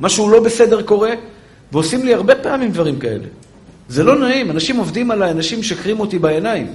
משהו 0.00 0.28
לא 0.28 0.40
בסדר 0.40 0.82
קורה, 0.82 1.10
ועושים 1.72 2.04
לי 2.04 2.14
הרבה 2.14 2.34
פעמים 2.34 2.70
דברים 2.70 2.98
כאלה. 2.98 3.26
זה 3.88 4.04
לא 4.04 4.18
נעים, 4.18 4.50
אנשים 4.50 4.76
עובדים 4.76 5.10
עליי, 5.10 5.30
אנשים 5.30 5.60
משקרים 5.60 6.00
אותי 6.00 6.18
בעיניים. 6.18 6.74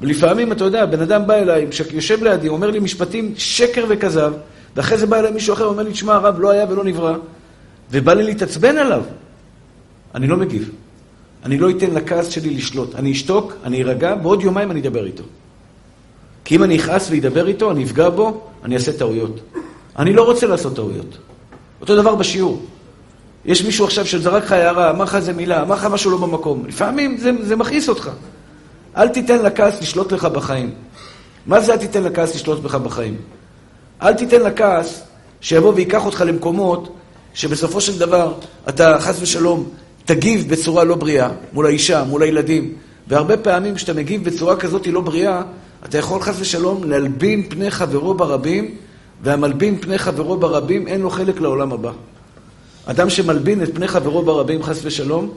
ולפעמים, 0.00 0.52
אתה 0.52 0.64
יודע, 0.64 0.86
בן 0.86 1.00
אדם 1.00 1.26
בא 1.26 1.34
אליי, 1.34 1.66
יושב 1.92 2.22
לידי, 2.22 2.48
אומר 2.48 2.70
לי 2.70 2.78
משפטים 2.78 3.34
שקר 3.36 3.84
וכזב, 3.88 4.32
ואחרי 4.76 4.98
זה 4.98 5.06
בא 5.06 5.18
אליי 5.18 5.32
מישהו 5.32 5.54
אחר 5.54 5.64
ואומר 5.64 5.82
לי, 5.82 5.92
תשמע, 5.92 6.14
הרב, 6.14 6.40
לא 6.40 6.50
היה 6.50 6.66
ולא 6.70 6.84
נברא, 6.84 7.16
ובא 7.90 8.12
לי 8.12 8.22
להתעצבן 8.22 8.78
עליו. 8.78 9.02
אני 10.14 10.26
לא 10.26 10.36
מגיב. 10.36 10.70
אני 11.44 11.58
לא 11.58 11.70
אתן 11.70 11.90
לכעס 11.90 12.28
שלי 12.28 12.50
לשלוט. 12.50 12.94
אני 12.94 13.12
אשתוק, 13.12 13.52
אני 13.64 13.82
ארגע, 13.82 14.14
בעוד 14.14 14.42
יומיים 14.42 14.70
אני 14.70 14.80
אדבר 14.80 15.06
איתו. 15.06 15.24
כי 16.44 16.56
אם 16.56 16.62
אני 16.62 16.76
אכעס 16.76 17.10
ואדבר 17.10 17.46
איתו, 17.46 17.70
אני 17.70 17.84
אפגע 17.84 18.08
בו, 18.08 18.40
אני 18.64 18.74
אעשה 18.74 18.92
טעויות. 18.92 19.40
אני 19.98 20.12
לא 20.12 20.22
רוצה 20.22 20.46
לעשות 20.46 20.76
טעויות. 20.76 21.18
אותו 21.80 21.96
דבר 21.96 22.14
בשיעור. 22.14 22.62
יש 23.44 23.64
מישהו 23.64 23.84
עכשיו 23.84 24.06
שזרק 24.06 24.44
לך 24.44 24.52
הערה, 24.52 24.90
אמר 24.90 25.04
לך 25.04 25.14
איזה 25.14 25.32
מילה, 25.32 25.62
אמר 25.62 25.74
לך 25.74 25.84
משהו 25.84 26.10
לא 26.10 26.16
במקום. 26.16 26.66
לפעמים 26.66 27.16
זה, 27.16 27.30
זה 27.42 27.56
מכעיס 27.56 27.88
אותך. 27.88 28.10
אל 28.96 29.08
תיתן 29.08 29.42
לכעס 29.42 29.80
לשלוט 29.82 30.12
לך 30.12 30.24
בחיים. 30.24 30.70
מה 31.46 31.60
זה 31.60 31.72
אל 31.72 31.78
תיתן 31.78 32.02
לכעס 32.02 32.34
לשלוט 32.34 32.60
בך 32.60 32.74
בחיים? 32.74 33.16
אל 34.02 34.12
תיתן 34.14 34.42
לכעס 34.42 35.02
שיבוא 35.40 35.72
ויקח 35.74 36.06
אותך 36.06 36.24
למקומות 36.26 36.96
שבסופו 37.34 37.80
של 37.80 37.98
דבר 37.98 38.34
אתה 38.68 38.96
חס 39.00 39.22
ושלום 39.22 39.68
תגיב 40.04 40.50
בצורה 40.50 40.84
לא 40.84 40.94
בריאה 40.94 41.28
מול 41.52 41.66
האישה, 41.66 42.04
מול 42.04 42.22
הילדים. 42.22 42.74
והרבה 43.08 43.36
פעמים 43.36 43.74
כשאתה 43.74 43.92
מגיב 43.92 44.24
בצורה 44.24 44.56
כזאת 44.56 44.86
לא 44.86 45.00
בריאה, 45.00 45.42
אתה 45.84 45.98
יכול 45.98 46.22
חס 46.22 46.34
ושלום 46.40 46.84
להלבין 46.84 47.48
פני 47.48 47.70
חברו 47.70 48.14
ברבים, 48.14 48.74
והמלבין 49.22 49.78
פני 49.80 49.98
חברו 49.98 50.36
ברבים 50.36 50.88
אין 50.88 51.00
לו 51.00 51.10
חלק 51.10 51.40
לעולם 51.40 51.72
הבא. 51.72 51.90
אדם 52.86 53.10
שמלבין 53.10 53.62
את 53.62 53.74
פני 53.74 53.88
חברו 53.88 54.22
ברבים 54.22 54.62
חס 54.62 54.80
ושלום, 54.82 55.30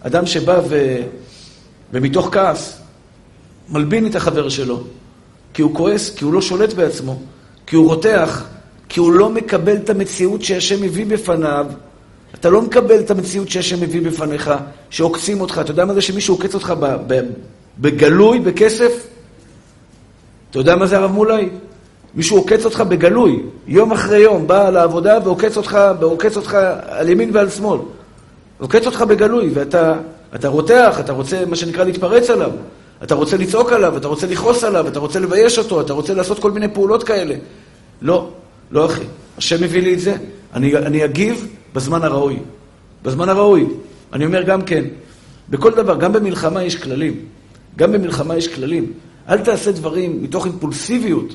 אדם 0.00 0.26
שבא 0.26 0.60
ו... 0.68 0.96
ומתוך 1.92 2.28
כעס 2.32 2.80
מלבין 3.70 4.06
את 4.06 4.16
החבר 4.16 4.48
שלו, 4.48 4.80
כי 5.54 5.62
הוא 5.62 5.74
כועס, 5.74 6.10
כי 6.10 6.24
הוא 6.24 6.32
לא 6.32 6.42
שולט 6.42 6.72
בעצמו, 6.72 7.18
כי 7.66 7.76
הוא 7.76 7.88
רותח, 7.88 8.44
כי 8.88 9.00
הוא 9.00 9.12
לא 9.12 9.30
מקבל 9.30 9.76
את 9.76 9.90
המציאות 9.90 10.42
שהשם 10.42 10.82
מביא 10.82 11.06
בפניו. 11.06 11.66
אתה 12.34 12.50
לא 12.50 12.62
מקבל 12.62 12.98
את 12.98 13.10
המציאות 13.10 13.48
שהשם 13.48 13.80
מביא 13.80 14.02
בפניך, 14.02 14.50
שעוקצים 14.90 15.40
אותך. 15.40 15.60
אתה 15.64 15.70
יודע 15.70 15.84
מה 15.84 15.94
זה 15.94 16.00
שמישהו 16.00 16.34
עוקץ 16.34 16.54
אותך 16.54 16.74
בגלוי, 17.78 18.38
בכסף? 18.38 19.06
אתה 20.50 20.58
יודע 20.58 20.76
מה 20.76 20.86
זה 20.86 20.96
הרב 20.96 21.10
מולי? 21.10 21.48
מישהו 22.14 22.36
עוקץ 22.36 22.64
אותך 22.64 22.80
בגלוי, 22.80 23.42
יום 23.66 23.92
אחרי 23.92 24.18
יום, 24.18 24.46
בא 24.46 24.70
לעבודה 24.70 25.18
ועוקץ 25.24 25.56
אותך, 25.56 25.78
ועוקץ 26.00 26.36
אותך 26.36 26.58
על 26.86 27.08
ימין 27.08 27.30
ועל 27.32 27.50
שמאל. 27.50 27.80
עוקץ 28.58 28.86
אותך 28.86 29.02
בגלוי, 29.02 29.50
ואתה 29.54 29.94
אתה 30.34 30.48
רותח, 30.48 30.96
אתה 31.00 31.12
רוצה, 31.12 31.44
מה 31.46 31.56
שנקרא, 31.56 31.84
להתפרץ 31.84 32.30
עליו. 32.30 32.50
אתה 33.02 33.14
רוצה 33.14 33.36
לצעוק 33.36 33.72
עליו, 33.72 33.96
אתה 33.96 34.08
רוצה 34.08 34.26
לכעוס 34.26 34.64
עליו, 34.64 34.88
אתה 34.88 34.98
רוצה 34.98 35.20
לבייש 35.20 35.58
אותו, 35.58 35.80
אתה 35.80 35.92
רוצה 35.92 36.14
לעשות 36.14 36.38
כל 36.38 36.50
מיני 36.50 36.68
פעולות 36.68 37.02
כאלה. 37.02 37.34
לא, 38.02 38.30
לא 38.70 38.86
אחי. 38.86 39.04
השם 39.38 39.62
מביא 39.62 39.82
לי 39.82 39.94
את 39.94 40.00
זה, 40.00 40.16
אני, 40.54 40.76
אני 40.76 41.04
אגיב 41.04 41.48
בזמן 41.74 42.02
הראוי. 42.02 42.36
בזמן 43.02 43.28
הראוי. 43.28 43.66
אני 44.12 44.26
אומר 44.26 44.42
גם 44.42 44.62
כן, 44.62 44.84
בכל 45.48 45.70
דבר, 45.70 45.96
גם 45.96 46.12
במלחמה 46.12 46.62
יש 46.62 46.76
כללים. 46.76 47.16
גם 47.76 47.92
במלחמה 47.92 48.36
יש 48.36 48.48
כללים. 48.48 48.92
אל 49.28 49.38
תעשה 49.38 49.72
דברים 49.72 50.22
מתוך 50.22 50.46
אימפולסיביות, 50.46 51.34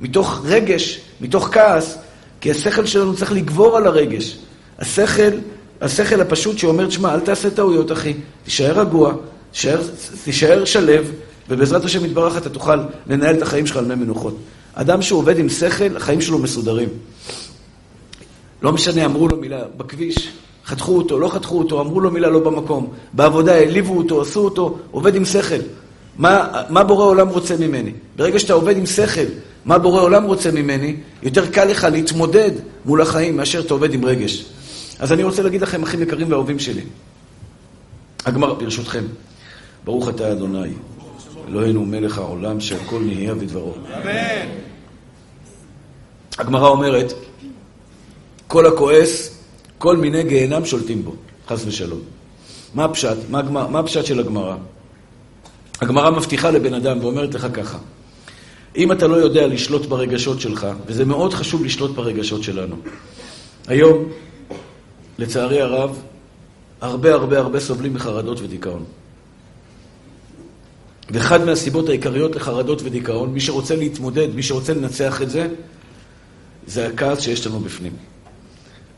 מתוך 0.00 0.42
רגש, 0.44 1.00
מתוך 1.20 1.48
כעס, 1.52 1.98
כי 2.40 2.50
השכל 2.50 2.86
שלנו 2.86 3.16
צריך 3.16 3.32
לגבור 3.32 3.76
על 3.76 3.86
הרגש. 3.86 4.38
השכל, 4.78 5.30
השכל 5.80 6.20
הפשוט 6.20 6.58
שאומר, 6.58 6.86
תשמע, 6.86 7.14
אל 7.14 7.20
תעשה 7.20 7.50
טעויות, 7.50 7.92
אחי, 7.92 8.14
תישאר 8.44 8.80
רגוע, 8.80 9.12
תישאר, 9.54 9.80
תישאר 10.24 10.64
שלב, 10.64 11.12
ובעזרת 11.48 11.84
השם 11.84 12.04
יתברך 12.04 12.36
אתה 12.36 12.50
תוכל 12.50 12.76
לנהל 13.06 13.36
את 13.36 13.42
החיים 13.42 13.66
שלך 13.66 13.76
על 13.76 13.84
מי 13.84 13.94
מנוחות. 13.94 14.36
אדם 14.74 15.02
שעובד 15.02 15.38
עם 15.38 15.48
שכל, 15.48 15.96
החיים 15.96 16.20
שלו 16.20 16.38
מסודרים. 16.38 16.88
לא 18.62 18.72
משנה, 18.72 19.04
אמרו 19.04 19.28
לו 19.28 19.36
מילה 19.36 19.62
בכביש, 19.76 20.32
חתכו 20.66 20.96
אותו, 20.96 21.18
לא 21.18 21.28
חתכו 21.28 21.58
אותו, 21.58 21.80
אמרו 21.80 22.00
לו 22.00 22.10
מילה 22.10 22.30
לא 22.30 22.40
במקום. 22.40 22.92
בעבודה 23.12 23.54
העליבו 23.54 23.96
אותו, 23.96 24.22
עשו 24.22 24.40
אותו, 24.40 24.78
עובד 24.90 25.14
עם 25.14 25.24
שכל. 25.24 25.60
מה, 26.18 26.62
מה 26.68 26.84
בורא 26.84 27.04
עולם 27.04 27.28
רוצה 27.28 27.56
ממני? 27.56 27.92
ברגע 28.16 28.38
שאתה 28.38 28.52
עובד 28.52 28.76
עם 28.76 28.86
שכל, 28.86 29.26
מה 29.64 29.78
בורא 29.78 30.00
עולם 30.00 30.24
רוצה 30.24 30.50
ממני, 30.50 30.96
יותר 31.22 31.46
קל 31.46 31.64
לך 31.64 31.86
להתמודד 31.92 32.50
מול 32.84 33.02
החיים 33.02 33.36
מאשר 33.36 33.60
אתה 33.60 33.74
עובד 33.74 33.94
עם 33.94 34.04
רגש. 34.04 34.44
אז 34.98 35.12
אני 35.12 35.22
רוצה 35.22 35.42
להגיד 35.42 35.62
לכם, 35.62 35.82
אחים 35.82 36.02
יקרים 36.02 36.30
ואהובים 36.30 36.58
שלי, 36.58 36.82
הגמר, 38.26 38.54
ברשותכם, 38.54 39.04
ברוך 39.84 40.08
אתה 40.08 40.32
אדוני, 40.32 40.72
אלוהינו 41.48 41.84
מלך 41.84 42.18
העולם 42.18 42.60
שהכל 42.60 43.00
נהיה 43.00 43.34
בדברו. 43.34 43.74
אמן. 43.74 44.48
הגמרא 46.38 46.68
אומרת, 46.68 47.12
כל 48.46 48.66
הכועס, 48.66 49.38
כל 49.78 49.96
מיני 49.96 50.22
גיהנם 50.22 50.64
שולטים 50.64 51.04
בו, 51.04 51.14
חס 51.48 51.64
ושלום. 51.66 52.00
מה 52.74 52.84
הפשט? 52.84 53.16
מה, 53.30 53.42
מה 53.68 53.78
הפשט 53.78 54.06
של 54.06 54.20
הגמרא? 54.20 54.56
הגמרא 55.80 56.10
מבטיחה 56.10 56.50
לבן 56.50 56.74
אדם 56.74 56.98
ואומרת 57.00 57.34
לך 57.34 57.46
ככה, 57.54 57.78
אם 58.76 58.92
אתה 58.92 59.06
לא 59.06 59.16
יודע 59.16 59.46
לשלוט 59.46 59.86
ברגשות 59.86 60.40
שלך, 60.40 60.66
וזה 60.86 61.04
מאוד 61.04 61.34
חשוב 61.34 61.64
לשלוט 61.64 61.90
ברגשות 61.90 62.42
שלנו. 62.42 62.76
היום, 63.66 64.04
לצערי 65.18 65.60
הרב, 65.60 65.98
הרבה 66.80 67.14
הרבה 67.14 67.38
הרבה 67.38 67.60
סובלים 67.60 67.94
מחרדות 67.94 68.40
ודיכאון. 68.40 68.84
ואחד 71.10 71.44
מהסיבות 71.44 71.88
העיקריות 71.88 72.36
לחרדות 72.36 72.82
ודיכאון, 72.84 73.32
מי 73.32 73.40
שרוצה 73.40 73.76
להתמודד, 73.76 74.34
מי 74.34 74.42
שרוצה 74.42 74.74
לנצח 74.74 75.22
את 75.22 75.30
זה, 75.30 75.48
זה 76.66 76.86
הכעס 76.86 77.20
שיש 77.20 77.46
לנו 77.46 77.60
בפנים. 77.60 77.92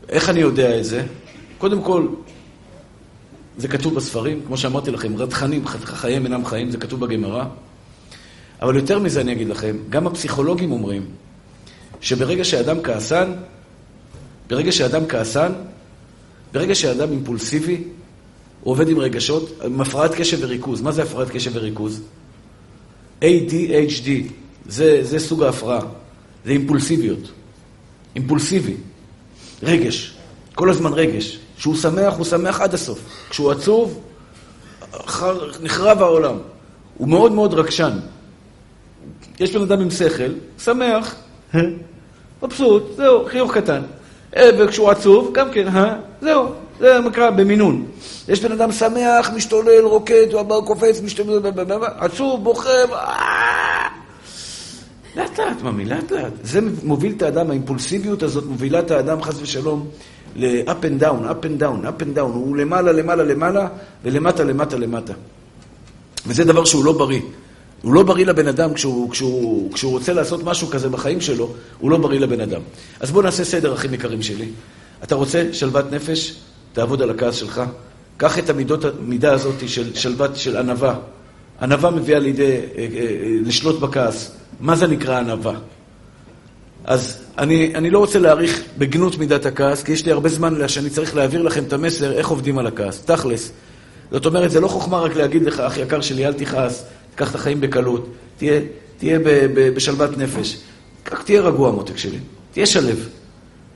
איך 0.09 0.29
אני 0.29 0.39
יודע 0.39 0.79
את 0.79 0.85
זה? 0.85 1.03
קודם 1.57 1.81
כל, 1.83 2.07
זה 3.57 3.67
כתוב 3.67 3.95
בספרים, 3.95 4.41
כמו 4.47 4.57
שאמרתי 4.57 4.91
לכם, 4.91 5.17
רדכנים 5.17 5.67
חייהם 5.67 6.25
אינם 6.25 6.45
חיים, 6.45 6.71
זה 6.71 6.77
כתוב 6.77 7.05
בגמרא. 7.05 7.45
אבל 8.61 8.75
יותר 8.75 8.99
מזה 8.99 9.21
אני 9.21 9.31
אגיד 9.31 9.47
לכם, 9.47 9.77
גם 9.89 10.07
הפסיכולוגים 10.07 10.71
אומרים 10.71 11.05
שברגע 12.01 12.43
שאדם 12.43 12.81
כעסן, 12.83 13.33
ברגע 14.49 14.71
שאדם 14.71 15.07
כעסן, 15.07 15.51
ברגע 16.53 16.75
שאדם 16.75 17.11
אימפולסיבי, 17.11 17.83
הוא 18.67 18.71
עובד 18.71 18.89
עם 18.89 18.99
רגשות, 18.99 19.59
עם 19.65 19.81
הפרעת 19.81 20.15
קשב 20.15 20.37
וריכוז. 20.41 20.81
מה 20.81 20.91
זה 20.91 21.03
הפרעת 21.03 21.29
קשב 21.29 21.51
וריכוז? 21.53 22.01
ADHD, 23.21 24.09
זה, 24.65 24.99
זה 25.03 25.19
סוג 25.19 25.43
ההפרעה, 25.43 25.79
זה 26.45 26.51
אימפולסיביות. 26.51 27.31
אימפולסיבי, 28.15 28.73
רגש, 29.63 30.17
כל 30.55 30.69
הזמן 30.69 30.93
רגש. 30.93 31.39
כשהוא 31.57 31.75
שמח, 31.75 32.13
הוא 32.17 32.25
שמח 32.25 32.61
עד 32.61 32.73
הסוף. 32.73 32.99
כשהוא 33.29 33.51
עצוב, 33.51 34.01
נחרב 35.61 36.01
העולם. 36.01 36.35
הוא 36.97 37.07
מאוד 37.07 37.31
מאוד 37.31 37.53
רגשן. 37.53 37.99
יש 39.39 39.55
בן 39.55 39.61
אדם 39.61 39.81
עם 39.81 39.91
שכל, 39.91 40.33
שמח, 40.63 41.15
מבסוט, 42.43 42.83
זהו, 42.95 43.25
חיוך 43.25 43.53
קטן. 43.53 43.81
אה, 44.37 44.49
וכשהוא 44.59 44.89
עצוב, 44.89 45.33
גם 45.33 45.51
כן, 45.51 45.67
זהו, 46.21 46.45
זה 46.79 46.99
נקרא 46.99 47.29
במינון. 47.29 47.85
יש 48.27 48.43
בן 48.43 48.51
אדם 48.51 48.71
שמח, 48.71 49.31
משתולל, 49.35 49.83
רוקד, 49.83 50.27
הוא 50.31 50.39
הבא 50.39 50.55
קופץ, 50.65 51.01
משתולל, 51.01 51.39
עצוב, 51.99 52.43
בוכה, 52.43 52.69
אה! 52.93 53.87
לאט 55.15 55.39
לאט, 55.39 55.61
ממי, 55.61 55.85
לאט 55.85 56.11
לאט. 56.11 56.33
זה 56.43 56.59
מוביל 56.83 57.13
את 57.17 57.21
האדם, 57.21 57.49
האימפולסיביות 57.49 58.23
הזאת 58.23 58.43
מובילה 58.45 58.79
את 58.79 58.91
האדם, 58.91 59.21
חס 59.21 59.41
ושלום, 59.41 59.87
ל-up 60.35 60.69
and 60.69 61.03
down, 61.03 61.29
up 61.29 61.45
and 61.45 61.61
down, 61.61 61.85
up 61.85 62.01
and 62.01 62.17
down. 62.17 62.21
הוא 62.21 62.57
למעלה, 62.57 62.91
למעלה, 62.91 63.23
למעלה, 63.23 63.67
ולמטה, 64.03 64.43
למטה, 64.43 64.77
למטה. 64.77 65.13
וזה 66.27 66.43
דבר 66.43 66.65
שהוא 66.65 66.85
לא 66.85 66.91
בריא. 66.91 67.21
הוא 67.81 67.93
לא 67.93 68.03
בריא 68.03 68.25
לבן 68.25 68.47
אדם 68.47 68.73
כשהוא, 68.73 69.11
כשהוא, 69.11 69.73
כשהוא 69.73 69.91
רוצה 69.91 70.13
לעשות 70.13 70.43
משהו 70.43 70.67
כזה 70.67 70.89
בחיים 70.89 71.21
שלו, 71.21 71.53
הוא 71.79 71.91
לא 71.91 71.97
בריא 71.97 72.19
לבן 72.19 72.41
אדם. 72.41 72.61
אז 72.99 73.11
בואו 73.11 73.23
נעשה 73.23 73.43
סדר, 73.43 73.73
אחים 73.73 73.93
יקרים 73.93 74.21
שלי. 74.21 74.49
אתה 75.03 75.15
רוצה 75.15 75.43
שלוות 75.53 75.91
נפש? 75.91 76.35
תעבוד 76.73 77.01
על 77.01 77.09
הכעס 77.09 77.35
שלך. 77.35 77.61
קח 78.17 78.39
את 78.39 78.49
המידות, 78.49 78.85
המידה 78.85 79.33
הזאת 79.33 79.69
של 79.69 79.95
שלוות, 79.95 80.35
של 80.35 80.57
ענווה. 80.57 80.95
ענווה 81.61 81.91
מביאה 81.91 82.19
לידי, 82.19 82.43
אה, 82.43 82.57
אה, 82.77 82.87
אה, 82.93 83.37
לשלוט 83.45 83.79
בכעס. 83.79 84.31
מה 84.59 84.75
זה 84.75 84.87
נקרא 84.87 85.19
ענווה? 85.19 85.53
אז 86.85 87.17
אני, 87.37 87.75
אני 87.75 87.89
לא 87.89 87.99
רוצה 87.99 88.19
להאריך 88.19 88.61
בגנות 88.77 89.17
מידת 89.17 89.45
הכעס, 89.45 89.83
כי 89.83 89.91
יש 89.91 90.05
לי 90.05 90.11
הרבה 90.11 90.29
זמן 90.29 90.67
שאני 90.67 90.89
צריך 90.89 91.15
להעביר 91.15 91.41
לכם 91.41 91.63
את 91.63 91.73
המסר 91.73 92.11
איך 92.11 92.27
עובדים 92.27 92.57
על 92.57 92.67
הכעס. 92.67 93.01
תכלס. 93.01 93.51
זאת 94.11 94.25
אומרת, 94.25 94.51
זה 94.51 94.59
לא 94.59 94.67
חוכמה 94.67 94.99
רק 94.99 95.15
להגיד 95.15 95.43
לך, 95.43 95.59
אח 95.59 95.77
יקר 95.77 96.01
שלי, 96.01 96.27
אל 96.27 96.33
תכעס, 96.33 96.85
תיקח 97.17 97.29
את 97.29 97.35
החיים 97.35 97.61
בקלות, 97.61 98.09
תהיה, 98.37 98.61
תהיה 98.97 99.19
ב, 99.19 99.23
ב, 99.25 99.69
בשלוות 99.69 100.17
נפש. 100.17 100.57
כך 101.05 101.23
תהיה 101.23 101.41
רגוע, 101.41 101.71
מותק 101.71 101.97
שלי. 101.97 102.17
תהיה 102.51 102.65
שלב. 102.65 103.09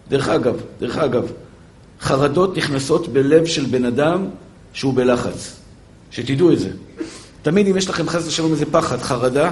דרך 0.10 0.30
אגב, 0.30 0.56
דרך 0.80 0.98
אגב, 0.98 1.32
חרדות 2.02 2.58
נכנסות 2.58 3.08
בלב 3.08 3.46
של 3.46 3.66
בן 3.66 3.86
אדם 3.86 4.26
שהוא 4.74 4.94
בלחץ. 4.94 5.56
שתדעו 6.12 6.54
את 6.54 6.60
זה. 6.60 6.70
תמיד 7.42 7.68
אם 7.68 7.78
יש 7.78 7.90
לכם 7.90 8.10
חס 8.10 8.28
ושלום 8.28 8.52
איזה 8.52 8.66
פחד, 8.72 9.02
חרדה, 9.02 9.52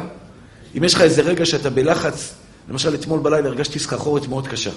אם 0.78 0.84
יש 0.84 0.94
לך 0.94 1.02
איזה 1.02 1.22
רגע 1.22 1.46
שאתה 1.46 1.70
בלחץ, 1.70 2.34
למשל 2.70 2.96
אתמול 2.96 3.20
בלילה 3.20 3.48
הרגשתי 3.48 3.80
סחרחורת 3.80 4.28
מאוד 4.28 4.48
קשה. 4.48 4.72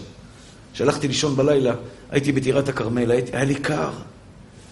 כשהלכתי 0.74 1.08
לישון 1.08 1.36
בלילה, 1.36 1.74
הייתי 2.10 2.32
בטירת 2.32 2.68
הכרמל, 2.68 3.10
היה 3.10 3.44
לי 3.44 3.54
קר. 3.54 3.90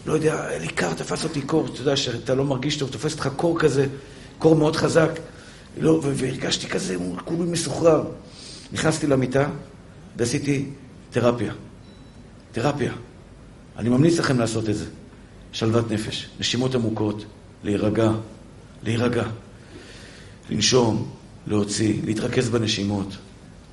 לא 0.06 0.12
יודע, 0.12 0.46
היה 0.46 0.58
לי 0.58 0.68
קר, 0.68 0.94
תפס 0.94 1.24
אותי 1.24 1.42
קור, 1.42 1.66
אתה 1.66 1.80
יודע 1.80 1.96
שאתה 1.96 2.34
לא 2.34 2.44
מרגיש 2.44 2.76
טוב, 2.76 2.90
תופס 2.90 3.12
אותך 3.12 3.28
קור 3.36 3.58
כזה, 3.58 3.86
קור 4.40 4.56
מאוד 4.56 4.76
חזק. 4.76 5.10
לא, 5.78 6.00
והרגשתי 6.02 6.68
כזה, 6.68 6.96
כולי 7.24 7.50
מסוחרר. 7.50 8.04
נכנסתי 8.72 9.06
למיטה 9.06 9.48
ועשיתי 10.16 10.66
תרפיה. 11.10 11.52
תרפיה. 12.52 12.92
אני 13.76 13.88
ממליץ 13.88 14.18
לכם 14.18 14.38
לעשות 14.38 14.68
את 14.68 14.76
זה. 14.76 14.84
שלוות 15.52 15.90
נפש, 15.90 16.28
נשימות 16.40 16.74
עמוקות, 16.74 17.24
להירגע, 17.64 18.10
להירגע. 18.82 19.24
לנשום, 20.50 21.10
להוציא, 21.46 21.94
להתרכז 22.04 22.48
בנשימות. 22.48 23.16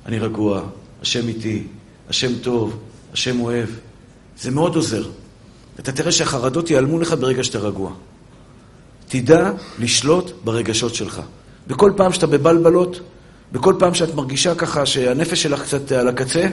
אני 0.06 0.18
רגוע, 0.18 0.62
השם 1.02 1.28
איתי, 1.28 1.62
השם 2.08 2.38
טוב, 2.38 2.78
השם 3.12 3.40
אוהב. 3.40 3.68
זה 4.38 4.50
מאוד 4.50 4.76
עוזר. 4.76 5.08
אתה 5.80 5.92
תראה 5.92 6.12
שהחרדות 6.12 6.70
ייעלמו 6.70 6.98
לך 6.98 7.12
ברגע 7.12 7.44
שאתה 7.44 7.58
רגוע. 7.58 7.92
תדע 9.08 9.50
לשלוט 9.78 10.30
ברגשות 10.44 10.94
שלך. 10.94 11.20
בכל 11.66 11.92
פעם 11.96 12.12
שאתה 12.12 12.26
בבלבלות, 12.26 13.00
בכל 13.52 13.74
פעם 13.78 13.94
שאת 13.94 14.14
מרגישה 14.14 14.54
ככה 14.54 14.86
שהנפש 14.86 15.42
שלך 15.42 15.62
קצת 15.62 15.92
על 15.92 16.08
הקצה, 16.08 16.46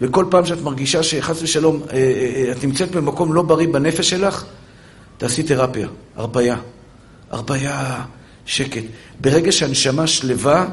וכל 0.00 0.24
פעם 0.30 0.46
שאת 0.46 0.62
מרגישה 0.62 1.02
שחס 1.02 1.42
ושלום 1.42 1.82
אה, 1.90 1.96
אה, 1.96 2.46
אה, 2.46 2.52
את 2.52 2.64
נמצאת 2.64 2.90
במקום 2.90 3.32
לא 3.32 3.42
בריא 3.42 3.68
בנפש 3.68 4.10
שלך, 4.10 4.44
תעשי 5.18 5.42
תרפיה, 5.42 5.88
הרפאיה. 6.16 6.56
הרפאיה, 7.30 8.04
שקט. 8.46 8.82
ברגע 9.20 9.52
שהנשמה 9.52 10.06
שלווה 10.06 10.66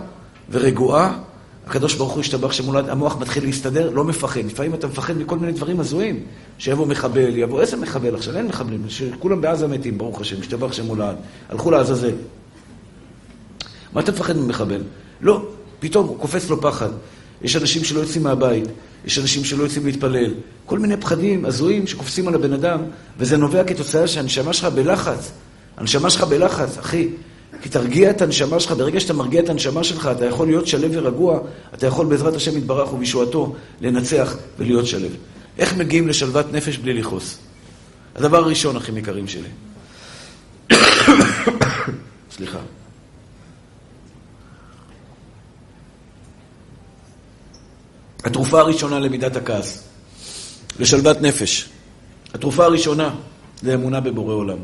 ורגועה, 0.50 1.18
הקדוש 1.68 1.96
ברוך 1.96 2.12
הוא 2.12 2.20
השתבח 2.20 2.52
המוח 2.74 3.18
מתחיל 3.18 3.44
להסתדר, 3.44 3.90
לא 3.90 4.04
מפחד. 4.04 4.42
לפעמים 4.46 4.74
אתה 4.74 4.88
מפחד 4.88 5.18
מכל 5.18 5.40
מיני 5.40 5.52
דברים 5.52 5.80
הזויים. 5.80 6.20
שיבוא 6.58 6.88
מחבל, 6.88 7.38
יבוא... 7.38 7.62
איזה 7.62 7.78
מחבל 7.78 8.16
עכשיו? 8.16 8.38
אין 8.38 8.48
מחבלים. 8.48 8.84
שכולם 8.88 9.42
בעזה 9.42 9.68
מתים, 9.68 9.98
ברוך 9.98 10.22
השם, 10.22 10.36
השתבח 10.40 10.74
שמולד. 10.74 11.16
הלכו 11.50 11.72
לעזאזל. 11.72 12.14
מה 13.94 14.02
אתה 14.02 14.12
מפחד 14.12 14.38
ממחבל? 14.38 14.82
לא, 15.22 15.46
פתאום 15.80 16.08
הוא 16.08 16.20
קופץ 16.20 16.50
לו 16.50 16.62
פחד. 16.62 16.90
יש 17.42 17.56
אנשים 17.56 17.84
שלא 17.84 18.00
יוצאים 18.00 18.24
מהבית, 18.24 18.64
יש 19.06 19.20
אנשים 19.20 19.44
שלא 19.44 19.64
יוצאים 19.64 19.86
להתפלל. 19.86 20.34
כל 20.66 20.80
מיני 20.80 20.98
פחדים 20.98 21.46
הזויים 21.46 21.88
שקופצים 21.88 22.28
על 22.28 22.36
הבן 22.36 22.54
אדם, 22.54 22.80
וזה 23.18 23.38
נובע 23.38 23.64
כתוצאה 23.64 24.08
שהנשמה 24.08 24.54
שלך 24.54 24.66
בלחץ. 24.66 25.32
הנשמה 25.78 26.10
שלך 26.10 26.24
בלחץ, 26.24 26.78
אחי. 26.78 27.10
כי 27.64 27.70
תרגיע 27.70 28.10
את 28.10 28.22
הנשמה 28.22 28.60
שלך, 28.60 28.72
ברגע 28.72 29.00
שאתה 29.00 29.14
מרגיע 29.14 29.42
את 29.42 29.50
הנשמה 29.50 29.84
שלך, 29.84 30.10
אתה 30.18 30.26
יכול 30.26 30.48
להיות 30.48 30.68
שלב 30.68 30.92
ורגוע, 30.94 31.40
אתה 31.74 31.88
יכול 31.88 32.06
בעזרת 32.06 32.36
השם 32.36 32.58
יתברך 32.58 32.94
ובישועתו 32.94 33.56
לנצח 33.82 34.36
ולהיות 34.60 34.86
שלב. 34.88 35.12
איך 35.58 35.74
מגיעים 35.74 36.08
לשלוות 36.08 36.52
נפש 36.52 36.78
בלי 36.78 36.94
לכעוס? 36.94 37.38
הדבר 38.16 38.38
הראשון, 38.38 38.76
אחים 38.76 38.98
יקרים 38.98 39.26
שלי. 39.28 39.50
סליחה. 42.36 42.60
התרופה 48.24 48.60
הראשונה 48.60 49.00
למידת 49.00 49.36
הכעס, 49.36 49.84
לשלוות 50.80 51.22
נפש. 51.22 51.70
התרופה 52.34 52.66
הראשונה 52.66 53.16
זה 53.62 53.74
אמונה 53.74 54.00
בבורא 54.00 54.34
עולם. 54.34 54.58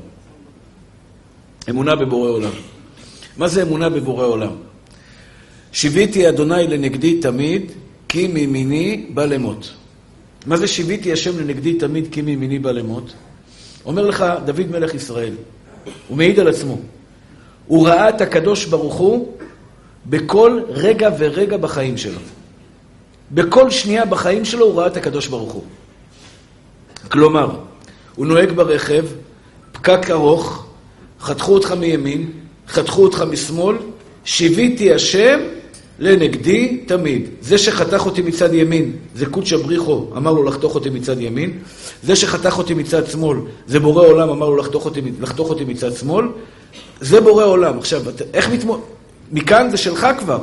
אמונה 1.70 1.96
בבורא 1.96 2.30
עולם. 2.30 2.52
מה 3.40 3.48
זה 3.48 3.62
אמונה 3.62 3.90
בבורא 3.90 4.26
עולם? 4.26 4.52
שיוויתי 5.72 6.30
אדוני 6.30 6.68
לנגדי 6.68 7.20
תמיד, 7.20 7.72
כי 8.08 8.28
מימיני 8.28 9.06
בא 9.14 9.26
למות. 9.26 9.74
מה 10.46 10.58
זה 10.58 10.68
שיוויתי 10.68 11.14
השם 11.14 11.40
לנגדי 11.40 11.74
תמיד, 11.74 12.08
כי 12.12 12.22
מימיני 12.22 12.60
בא 12.60 12.72
למות? 12.72 13.14
אומר 13.86 14.06
לך 14.06 14.26
דוד 14.46 14.68
מלך 14.72 14.94
ישראל, 14.94 15.34
הוא 16.08 16.18
מעיד 16.18 16.40
על 16.40 16.48
עצמו. 16.48 16.78
הוא 17.68 17.88
ראה 17.88 18.10
את 18.10 18.22
הקדוש 18.22 18.66
ברוך 18.66 18.96
הוא 18.96 19.34
בכל 20.06 20.60
רגע 20.70 21.10
ורגע 21.18 21.58
בחיים 21.58 21.98
שלו. 21.98 22.20
בכל 23.32 23.70
שנייה 23.70 24.06
בחיים 24.06 24.46
שלו 24.46 24.66
הוא 24.66 24.80
ראה 24.80 24.88
את 24.88 24.98
הקדוש 24.98 25.28
ברוך 25.28 25.52
הוא. 25.52 25.64
כלומר, 27.08 27.56
הוא 28.16 28.26
נוהג 28.26 28.52
ברכב, 28.52 29.06
פקק 29.72 30.10
ארוך, 30.10 30.66
חתכו 31.22 31.54
אותך 31.54 31.72
מימין, 31.72 32.32
חתכו 32.70 33.04
אותך 33.04 33.24
משמאל, 33.32 33.76
שיוויתי 34.26 34.94
השם 34.94 35.40
לנגדי 36.00 36.78
תמיד. 36.86 37.28
זה 37.42 37.58
שחתך 37.58 38.06
אותי 38.06 38.22
מצד 38.22 38.54
ימין, 38.54 38.92
זה 39.16 39.26
קודשא 39.26 39.58
בריחו, 39.58 40.06
אמר 40.18 40.34
לו 40.34 40.44
לחתוך 40.44 40.76
אותי 40.76 40.90
מצד 40.90 41.22
ימין. 41.22 41.52
זה 42.04 42.16
שחתך 42.16 42.58
אותי 42.58 42.74
מצד 42.74 43.08
שמאל, 43.08 43.38
זה 43.68 43.80
בורא 43.80 44.06
עולם, 44.06 44.30
אמר 44.30 44.50
לו 44.50 44.58
לחתוך 44.58 44.86
אותי, 44.86 45.02
לחתוך 45.22 45.50
אותי 45.50 45.66
מצד 45.66 45.94
שמאל. 45.94 46.26
זה 47.02 47.22
בורא 47.22 47.44
עולם. 47.44 47.78
עכשיו, 47.78 48.02
איך 48.34 48.50
מתמודד? 48.50 48.82
מכאן 49.32 49.70
זה 49.72 49.78
שלך 49.78 50.08
כבר. 50.20 50.40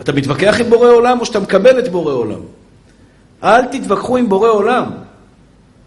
אתה 0.00 0.12
מתווכח 0.12 0.56
עם 0.60 0.70
בורא 0.70 0.88
עולם 0.88 1.20
או 1.20 1.26
שאתה 1.26 1.40
מקבל 1.40 1.78
את 1.78 1.88
בורא 1.88 2.12
עולם? 2.12 2.40
אל 3.44 3.64
תתווכחו 3.64 4.16
עם 4.16 4.28
בורא 4.28 4.48
עולם. 4.48 4.84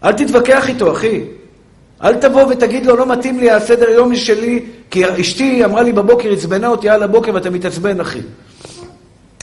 אל 0.04 0.12
תתווכח 0.12 0.68
איתו, 0.68 0.92
אחי. 0.92 1.20
אל 2.02 2.14
תבוא 2.14 2.42
ותגיד 2.42 2.86
לו, 2.86 2.96
לא 2.96 3.06
מתאים 3.06 3.38
לי 3.38 3.50
הסדר 3.50 3.90
יום 3.90 4.16
שלי, 4.16 4.64
כי 4.90 5.20
אשתי 5.20 5.64
אמרה 5.64 5.82
לי 5.82 5.92
בבוקר, 5.92 6.32
עצבנה 6.32 6.68
אותי 6.68 6.88
על 6.88 7.02
הבוקר 7.02 7.34
ואתה 7.34 7.50
מתעצבן, 7.50 8.00
אחי. 8.00 8.20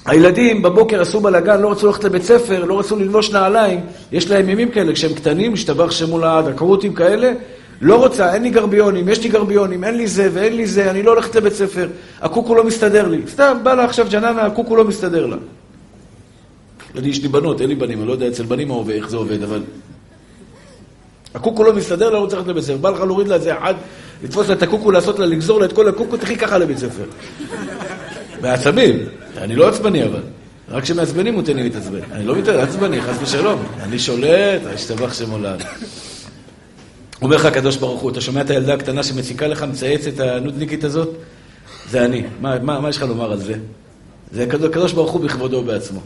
הילדים 0.06 0.62
בבוקר 0.62 1.01
עשו 1.01 1.19
בלאגן, 1.19 1.62
לא 1.62 1.71
רצו 1.71 1.88
ללכת 1.88 2.03
לבית 2.03 2.23
ספר, 2.23 2.65
לא 2.65 2.79
רצו 2.79 2.95
ללבוש 2.95 3.32
נעליים, 3.32 3.79
יש 4.12 4.29
להם 4.29 4.49
ימים 4.49 4.71
כאלה, 4.71 4.93
כשהם 4.93 5.13
קטנים, 5.13 5.53
השתבח 5.53 5.91
שמו 5.91 6.19
לעד, 6.19 6.47
עקרותים 6.47 6.93
כאלה, 6.93 7.34
לא 7.82 7.95
רוצה, 7.95 8.34
אין 8.34 8.43
לי 8.43 8.49
גרביונים, 8.49 9.10
יש 9.10 9.23
לי 9.23 9.29
גרביונים, 9.29 9.84
אין 9.84 9.97
לי 9.97 10.08
זה 10.08 10.29
ואין 10.34 10.56
לי 10.56 10.67
זה, 10.67 10.91
אני 10.91 11.03
לא 11.03 11.12
הולכת 11.12 11.36
לבית 11.36 11.53
ספר, 11.53 11.88
הקוקו 12.21 12.56
לא 12.56 12.63
מסתדר 12.63 13.08
לי. 13.08 13.21
סתם, 13.27 13.58
בא 13.63 13.73
לה 13.73 13.86
עכשיו 13.86 14.08
ג'ננה, 14.12 14.41
הקוקו 14.41 14.75
לא 14.75 14.84
מסתדר 14.84 15.25
לה. 15.25 15.38
אני, 16.97 17.08
יש 17.08 17.21
לי 17.21 17.27
בנות, 17.27 17.62
אין 17.62 17.69
לי 17.69 17.75
בנים, 17.75 17.99
אני 17.99 18.08
לא 18.08 18.12
יודע 18.12 18.27
אצל 18.27 18.43
בנים 18.43 18.71
איך 18.89 19.10
זה 19.10 19.17
עובד, 19.17 19.43
אבל... 19.43 19.63
הקוקו 21.35 21.63
לא 21.63 21.73
מסתדר, 21.73 22.09
לא 22.09 22.17
רוצה 22.17 22.35
ללכת 22.35 22.47
לבית 22.47 22.63
ספר. 22.63 22.77
בא 22.77 22.89
לך 22.89 22.99
להוריד 22.99 23.27
לה 23.27 23.35
איזה 23.35 23.57
אחד, 23.57 23.73
לתפוס 24.23 24.47
לה 24.47 24.53
את 24.53 24.63
הקוקו, 24.63 24.91
לעשות 24.91 25.19
לה, 25.19 25.25
לגזור 25.25 25.59
לה 25.59 25.65
את 25.65 25.73
כל 25.73 25.89
הקוקו, 25.89 26.17
תחי 26.17 26.37
ככה 26.37 26.57
לבית 26.57 26.77
ספר. 26.77 27.03
בעצבים. 28.41 28.99
אני 29.37 29.55
לא 29.55 29.67
עצבני 29.67 30.03
אבל. 30.03 30.21
רק 30.69 30.83
כשמעצבנים 30.83 31.33
הוא 31.33 31.43
תן 31.43 31.55
לי 31.55 31.63
להתעצבן. 31.63 31.99
אני 32.11 32.25
לא 32.25 32.35
מתעצבן, 32.35 32.59
עצבני, 32.59 33.01
חס 33.01 33.15
ושלום. 33.21 33.63
אני 33.81 33.99
שולט, 33.99 34.61
השתבח 34.73 35.13
שמולד. 35.13 35.63
אומר 37.21 37.35
לך 37.35 37.45
הקדוש 37.45 37.77
ברוך 37.77 38.01
הוא, 38.01 38.11
אתה 38.11 38.21
שומע 38.21 38.41
את 38.41 38.49
הילדה 38.49 38.73
הקטנה 38.73 39.03
שמציקה 39.03 39.47
לך, 39.47 39.63
מצייצת 39.63 40.19
הנודניקית 40.19 40.83
הזאת? 40.83 41.09
זה 41.89 42.05
אני. 42.05 42.23
מה, 42.41 42.89
יש 42.89 42.97
לך 42.97 43.03
לומר 43.03 43.31
על 43.31 43.39
זה? 43.39 43.53
זה 44.31 44.43
הקדוש 44.43 44.93
ברוך 44.93 45.11
הוא 45.11 45.21
בכבודו 45.21 45.63
בעצמו. 45.63 45.99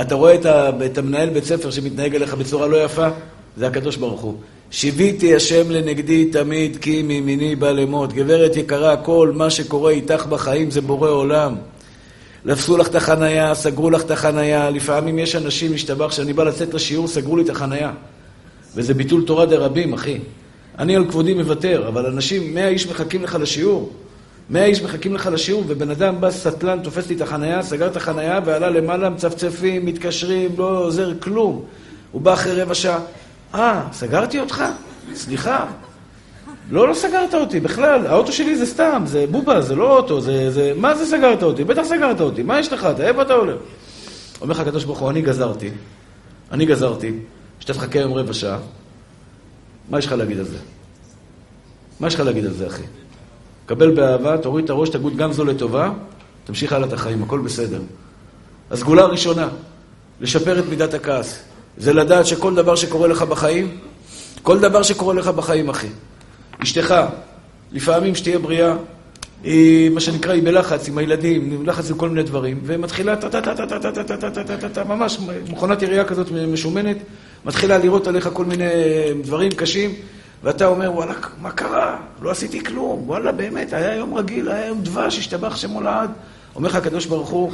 אתה 0.00 0.14
רואה 0.14 0.34
את, 0.34 0.46
את 0.86 0.98
המנהל 0.98 1.30
בית 1.30 1.44
ספר 1.44 1.70
שמתנהג 1.70 2.14
אליך 2.14 2.34
בצורה 2.34 2.66
לא 2.66 2.84
יפה? 2.84 3.08
זה 3.56 3.66
הקדוש 3.66 3.96
ברוך 3.96 4.20
הוא. 4.20 4.34
שיוויתי 4.70 5.34
השם 5.34 5.70
לנגדי 5.70 6.24
תמיד, 6.24 6.76
כי 6.76 7.02
מימיני 7.02 7.56
בא 7.56 7.70
למות. 7.70 8.12
גברת 8.12 8.56
יקרה, 8.56 8.96
כל 8.96 9.32
מה 9.34 9.50
שקורה 9.50 9.90
איתך 9.90 10.26
בחיים 10.26 10.70
זה 10.70 10.80
בורא 10.80 11.08
עולם. 11.08 11.54
לבסו 12.44 12.76
לך 12.76 12.88
את 12.88 12.94
החנייה, 12.94 13.54
סגרו 13.54 13.90
לך 13.90 14.02
את 14.02 14.10
החנייה. 14.10 14.70
לפעמים 14.70 15.18
יש 15.18 15.36
אנשים, 15.36 15.74
משתבח, 15.74 16.08
כשאני 16.08 16.32
בא 16.32 16.44
לצאת 16.44 16.74
לשיעור, 16.74 17.08
סגרו 17.08 17.36
לי 17.36 17.42
את 17.42 17.48
החנייה. 17.48 17.92
וזה 18.74 18.94
ביטול 18.94 19.24
תורה 19.26 19.46
דרבים, 19.46 19.92
אחי. 19.92 20.18
אני 20.78 20.96
על 20.96 21.04
כבודי 21.08 21.34
מוותר, 21.34 21.88
אבל 21.88 22.06
אנשים, 22.06 22.54
מאה 22.54 22.68
איש 22.68 22.86
מחכים 22.86 23.22
לך 23.22 23.38
לשיעור. 23.40 23.92
מאה 24.50 24.64
איש 24.64 24.82
מחכים 24.82 25.14
לך 25.14 25.28
לשיעור, 25.32 25.64
ובן 25.66 25.90
אדם 25.90 26.20
בא 26.20 26.30
סטלן, 26.30 26.78
תופס 26.82 27.08
לי 27.08 27.16
את 27.16 27.20
החנייה, 27.20 27.62
סגר 27.62 27.86
את 27.86 27.96
החנייה 27.96 28.40
ועלה 28.44 28.70
למעלה, 28.70 29.10
מצפצפים, 29.10 29.86
מתקשרים, 29.86 30.50
לא 30.58 30.78
עוזר 30.78 31.12
כלום. 31.20 31.64
הוא 32.12 32.22
בא 32.22 32.32
אחרי 32.32 32.62
רבע 32.62 32.74
שעה, 32.74 33.00
אה, 33.54 33.82
סגרתי 33.92 34.40
אותך? 34.40 34.64
סליחה. 35.14 35.66
לא, 36.70 36.88
לא 36.88 36.94
סגרת 36.94 37.34
אותי 37.34 37.60
בכלל, 37.60 38.06
האוטו 38.06 38.32
שלי 38.32 38.56
זה 38.56 38.66
סתם, 38.66 39.02
זה 39.06 39.24
בובה, 39.30 39.60
זה 39.60 39.74
לא 39.74 39.96
אוטו, 39.96 40.20
זה... 40.20 40.50
זה... 40.50 40.72
מה 40.76 40.94
זה 40.94 41.06
סגרת 41.06 41.42
אותי? 41.42 41.64
בטח 41.64 41.82
סגרת 41.82 42.20
אותי, 42.20 42.42
מה 42.42 42.58
יש 42.58 42.72
לך? 42.72 42.84
אתה 42.84 43.06
איפה 43.06 43.22
אתה 43.22 43.32
הולך? 43.32 43.56
אומר 44.40 44.54
לך 44.54 44.60
הקדוש 44.60 44.84
ברוך 44.84 44.98
הוא, 44.98 45.10
אני 45.10 45.22
גזרתי, 45.22 45.70
אני 46.52 46.66
גזרתי, 46.66 47.12
שאתה 47.60 47.74
תחכה 47.74 47.98
היום 47.98 48.12
רבע 48.12 48.32
שעה, 48.32 48.58
מה 49.90 49.98
יש 49.98 50.06
לך 50.06 50.12
להגיד 50.12 50.38
על 50.38 50.44
זה? 50.44 50.58
מה 52.00 52.06
יש 52.06 52.14
לך 52.14 52.20
להגיד 52.20 52.44
על 52.44 52.52
זה, 52.52 52.66
אחי? 52.66 52.82
קבל 53.66 53.94
באהבה, 53.94 54.38
תוריד 54.38 54.64
את 54.64 54.70
הראש, 54.70 54.88
תגוד 54.88 55.16
גם 55.16 55.32
זו 55.32 55.44
לטובה, 55.44 55.90
תמשיך 56.44 56.72
הלאה 56.72 56.88
את 56.88 56.92
החיים, 56.92 57.22
הכל 57.22 57.38
בסדר. 57.38 57.80
הסגולה 58.70 59.02
הראשונה, 59.02 59.48
לשפר 60.20 60.58
את 60.58 60.64
מידת 60.68 60.94
הכעס. 60.94 61.53
זה 61.78 61.92
לדעת 61.92 62.26
שכל 62.26 62.54
דבר 62.54 62.74
שקורה 62.74 63.08
לך 63.08 63.22
בחיים, 63.22 63.78
כל 64.42 64.60
דבר 64.60 64.82
שקורה 64.82 65.14
לך 65.14 65.28
בחיים, 65.28 65.68
אחי. 65.68 65.88
אשתך, 66.62 66.94
לפעמים 67.72 68.14
שתהיה 68.14 68.38
בריאה, 68.38 68.74
היא, 69.42 69.90
מה 69.90 70.00
שנקרא, 70.00 70.32
היא 70.32 70.42
בלחץ 70.42 70.88
עם 70.88 70.98
הילדים, 70.98 71.64
בלחץ 71.64 71.90
עם 71.90 71.96
כל 71.96 72.08
מיני 72.08 72.22
דברים, 72.22 72.60
ומתחילה 72.64 73.16
טה-טה-טה-טה-טה-טה-טה-טה, 73.16 74.84
ממש 74.84 75.18
מכונת 75.48 75.82
ירייה 75.82 76.04
כזאת 76.04 76.30
משומנת, 76.32 76.96
מתחילה 77.44 77.78
לראות 77.78 78.06
עליך 78.06 78.28
כל 78.32 78.44
מיני 78.44 78.64
דברים 79.22 79.52
קשים, 79.52 79.94
ואתה 80.42 80.66
אומר, 80.66 80.92
וואלה, 80.92 81.12
מה 81.42 81.50
קרה? 81.50 81.96
לא 82.22 82.30
עשיתי 82.30 82.64
כלום, 82.64 83.02
וואלה, 83.06 83.32
באמת, 83.32 83.72
היה 83.72 83.94
יום 83.94 84.14
רגיל, 84.14 84.48
היה 84.48 84.66
יום 84.66 84.80
דבש, 84.82 85.18
השתבח 85.18 85.56
שמו. 85.56 85.80
אומר 86.56 86.68
לך 86.68 86.74
הקדוש 86.74 87.06
ברוך 87.06 87.28
הוא, 87.28 87.52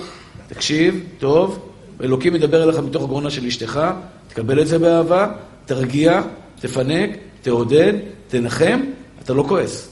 תקשיב, 0.49 1.05
טוב, 1.19 1.70
אלוקים 2.03 2.33
מדבר 2.33 2.63
אליך 2.63 2.79
מתוך 2.79 3.07
גרונה 3.07 3.31
של 3.31 3.47
אשתך, 3.47 3.81
תקבל 4.29 4.63
את 4.63 4.69
זה 4.69 4.79
באהבה, 4.79 5.33
תרגיע, 5.67 6.23
תפנק, 6.61 7.11
תעודד, 7.43 7.93
תנחם, 8.29 8.81
אתה 9.23 9.35
לא 9.35 9.45
כועס. 9.49 9.89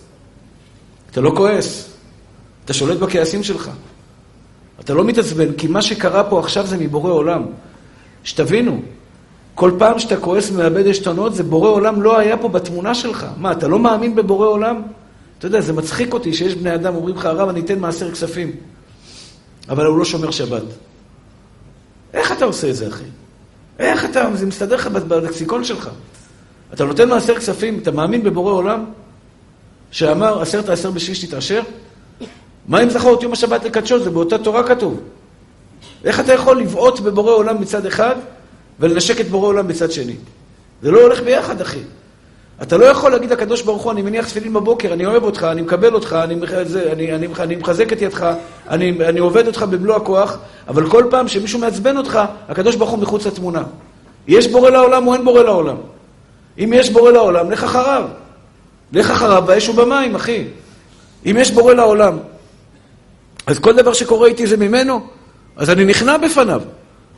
אתה 1.10 1.20
לא 1.20 1.32
כועס. 1.36 1.94
אתה 2.64 2.72
שולט 2.72 2.98
בכעסים 2.98 3.42
שלך. 3.42 3.70
אתה 4.80 4.94
לא 4.94 5.04
מתעצבן, 5.04 5.52
כי 5.52 5.66
מה 5.66 5.82
שקרה 5.82 6.24
פה 6.24 6.40
עכשיו 6.40 6.66
זה 6.66 6.76
מבורא 6.76 7.12
עולם. 7.12 7.42
שתבינו, 8.24 8.80
כל 9.54 9.72
פעם 9.78 9.98
שאתה 9.98 10.16
כועס 10.16 10.50
ומאבד 10.50 10.86
עשתונות, 10.86 11.34
זה 11.34 11.42
בורא 11.42 11.68
עולם 11.68 12.02
לא 12.02 12.18
היה 12.18 12.36
פה 12.36 12.48
בתמונה 12.48 12.94
שלך. 12.94 13.26
מה, 13.36 13.52
אתה 13.52 13.68
לא 13.68 13.78
מאמין 13.78 14.14
בבורא 14.14 14.46
עולם? 14.46 14.82
אתה 15.38 15.46
יודע, 15.46 15.60
זה 15.60 15.72
מצחיק 15.72 16.14
אותי 16.14 16.34
שיש 16.34 16.54
בני 16.54 16.74
אדם, 16.74 16.94
אומרים 16.94 17.16
לך, 17.16 17.24
הרב, 17.24 17.48
אני 17.48 17.60
אתן 17.60 17.78
מעשר 17.78 18.12
כספים. 18.12 18.50
אבל 19.68 19.86
הוא 19.86 19.98
לא 19.98 20.04
שומר 20.04 20.30
שבת. 20.30 20.62
איך 22.14 22.32
אתה 22.32 22.44
עושה 22.44 22.70
את 22.70 22.76
זה, 22.76 22.88
אחי? 22.88 23.04
איך 23.78 24.04
אתה, 24.04 24.30
זה 24.34 24.46
מסתדר 24.46 24.76
לך 24.76 24.86
בלקסיקון 24.86 25.64
שלך. 25.64 25.90
אתה 26.74 26.84
נותן 26.84 27.08
מעשר 27.08 27.36
כספים, 27.36 27.78
אתה 27.78 27.90
מאמין 27.90 28.22
בבורא 28.22 28.52
עולם? 28.52 28.84
שאמר, 29.90 30.42
עשר 30.42 30.90
בשליש 30.90 31.24
תתעשר? 31.24 31.62
מה 32.68 32.82
אם 32.82 32.90
זכור 32.90 33.14
את 33.14 33.22
יום 33.22 33.32
השבת 33.32 33.64
לקדשו? 33.64 34.04
זה 34.04 34.10
באותה 34.10 34.38
תורה 34.38 34.68
כתוב. 34.68 35.00
איך 36.04 36.20
אתה 36.20 36.32
יכול 36.32 36.60
לבעוט 36.60 37.00
בבורא 37.00 37.32
עולם 37.32 37.60
מצד 37.60 37.86
אחד 37.86 38.14
ולנשק 38.80 39.20
את 39.20 39.28
בורא 39.28 39.46
עולם 39.46 39.68
בצד 39.68 39.90
שני? 39.90 40.16
זה 40.82 40.90
לא 40.90 41.02
הולך 41.02 41.20
ביחד, 41.22 41.60
אחי. 41.60 41.80
אתה 42.62 42.76
לא 42.76 42.84
יכול 42.84 43.10
להגיד 43.10 43.30
לקדוש 43.30 43.62
ברוך 43.62 43.82
הוא, 43.82 43.92
אני 43.92 44.02
מניח 44.02 44.26
תפילין 44.28 44.52
בבוקר, 44.52 44.92
אני 44.92 45.06
אוהב 45.06 45.22
אותך, 45.22 45.44
אני 45.52 45.62
מקבל 45.62 45.94
אותך, 45.94 46.18
אני, 46.24 46.36
זה, 46.64 46.92
אני, 46.92 47.14
אני, 47.14 47.26
אני 47.38 47.56
מחזק 47.56 47.92
את 47.92 48.02
ידך, 48.02 48.32
אני, 48.68 48.90
אני 49.08 49.18
עובד 49.18 49.46
אותך 49.46 49.62
במלוא 49.62 49.96
הכוח, 49.96 50.38
אבל 50.68 50.90
כל 50.90 51.04
פעם 51.10 51.28
שמישהו 51.28 51.58
מעצבן 51.58 51.96
אותך, 51.96 52.20
הקדוש 52.48 52.76
ברוך 52.76 52.90
הוא 52.90 52.98
מחוץ 52.98 53.26
לתמונה. 53.26 53.62
יש 54.28 54.48
בורא 54.48 54.70
לעולם 54.70 55.06
או 55.06 55.14
אין 55.14 55.24
בורא 55.24 55.42
לעולם? 55.42 55.76
אם 56.58 56.72
יש 56.74 56.90
בורא 56.90 57.10
לעולם, 57.10 57.50
לך 57.50 57.64
אחריו. 57.64 58.04
לך 58.92 59.10
אחריו 59.10 59.42
באש 59.46 59.68
ובמים, 59.68 60.14
אחי. 60.14 60.44
אם 61.26 61.36
יש 61.38 61.50
בורא 61.50 61.74
לעולם, 61.74 62.18
אז 63.46 63.58
כל 63.58 63.76
דבר 63.76 63.92
שקורה 63.92 64.28
איתי 64.28 64.46
זה 64.46 64.56
ממנו, 64.56 65.06
אז 65.56 65.70
אני 65.70 65.84
נכנע 65.84 66.16
בפניו. 66.16 66.62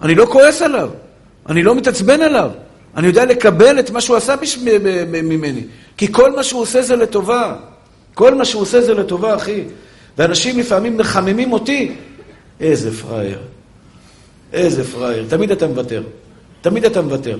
אני 0.03 0.15
לא 0.15 0.27
כועס 0.27 0.63
עליו, 0.63 0.91
אני 1.49 1.63
לא 1.63 1.75
מתעצבן 1.75 2.21
עליו. 2.21 2.51
אני 2.97 3.07
יודע 3.07 3.25
לקבל 3.25 3.79
את 3.79 3.91
מה 3.91 4.01
שהוא 4.01 4.17
עשה 4.17 4.37
בש... 4.37 4.59
ממני. 5.13 5.65
כי 5.97 6.13
כל 6.13 6.37
מה 6.37 6.43
שהוא 6.43 6.61
עושה 6.61 6.83
זה 6.83 6.97
לטובה. 6.97 7.57
כל 8.15 8.35
מה 8.35 8.45
שהוא 8.45 8.63
עושה 8.63 8.81
זה 8.81 8.95
לטובה, 8.95 9.37
אחי. 9.37 9.65
ואנשים 10.19 10.59
לפעמים 10.59 10.97
מחממים 10.97 11.53
אותי. 11.53 11.93
איזה 12.61 12.93
פראייר. 12.93 13.39
איזה 14.53 14.85
פראייר. 14.85 15.27
תמיד 15.29 15.51
אתה 15.51 15.67
מוותר. 15.67 16.03
תמיד 16.61 16.85
אתה 16.85 17.03
מוותר. 17.03 17.39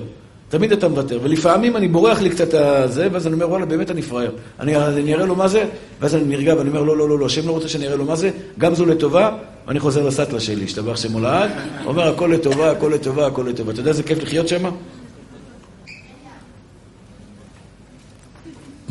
תמיד 0.49 0.71
אתה 0.71 0.87
מוותר. 0.87 1.19
ולפעמים 1.23 1.75
אני 1.77 1.87
בורח 1.87 2.21
לי 2.21 2.29
קצת 2.29 2.53
הזה, 2.53 3.07
ואז 3.11 3.27
אני 3.27 3.33
אומר, 3.33 3.49
וואלה, 3.49 3.65
באמת 3.65 3.91
אני 3.91 4.01
פראייר. 4.01 4.31
אני, 4.59 4.75
אני 4.75 5.13
אראה 5.13 5.25
לו 5.25 5.35
מה 5.35 5.47
זה, 5.47 5.63
ואז 5.99 6.15
אני 6.15 6.23
נרגע 6.23 6.55
ואני 6.57 6.69
אומר, 6.69 6.83
לא, 6.83 6.97
לא, 6.97 7.09
לא, 7.09 7.19
לא, 7.19 7.25
השם 7.25 7.47
לא 7.47 7.51
רוצה 7.51 7.67
שאני 7.67 7.87
אראה 7.87 7.95
לו 7.95 8.05
מה 8.05 8.15
זה, 8.15 8.31
גם 8.57 8.75
זו 8.75 8.85
לטובה, 8.85 9.37
ואני 9.67 9.79
חוזר 9.79 10.07
לסטלה 10.07 10.39
שלי, 10.39 10.65
השתבח 10.65 10.95
שמו 10.95 11.19
לעד, 11.19 11.49
אומר, 11.85 12.07
הכל 12.07 12.31
לטובה, 12.33 12.71
הכל 12.71 12.91
לטובה, 12.95 13.27
הכל 13.27 13.45
לטובה. 13.49 13.71
אתה 13.71 13.79
יודע 13.79 13.89
איזה 13.89 14.03
כיף 14.03 14.23
לחיות 14.23 14.47
שם? 14.47 14.71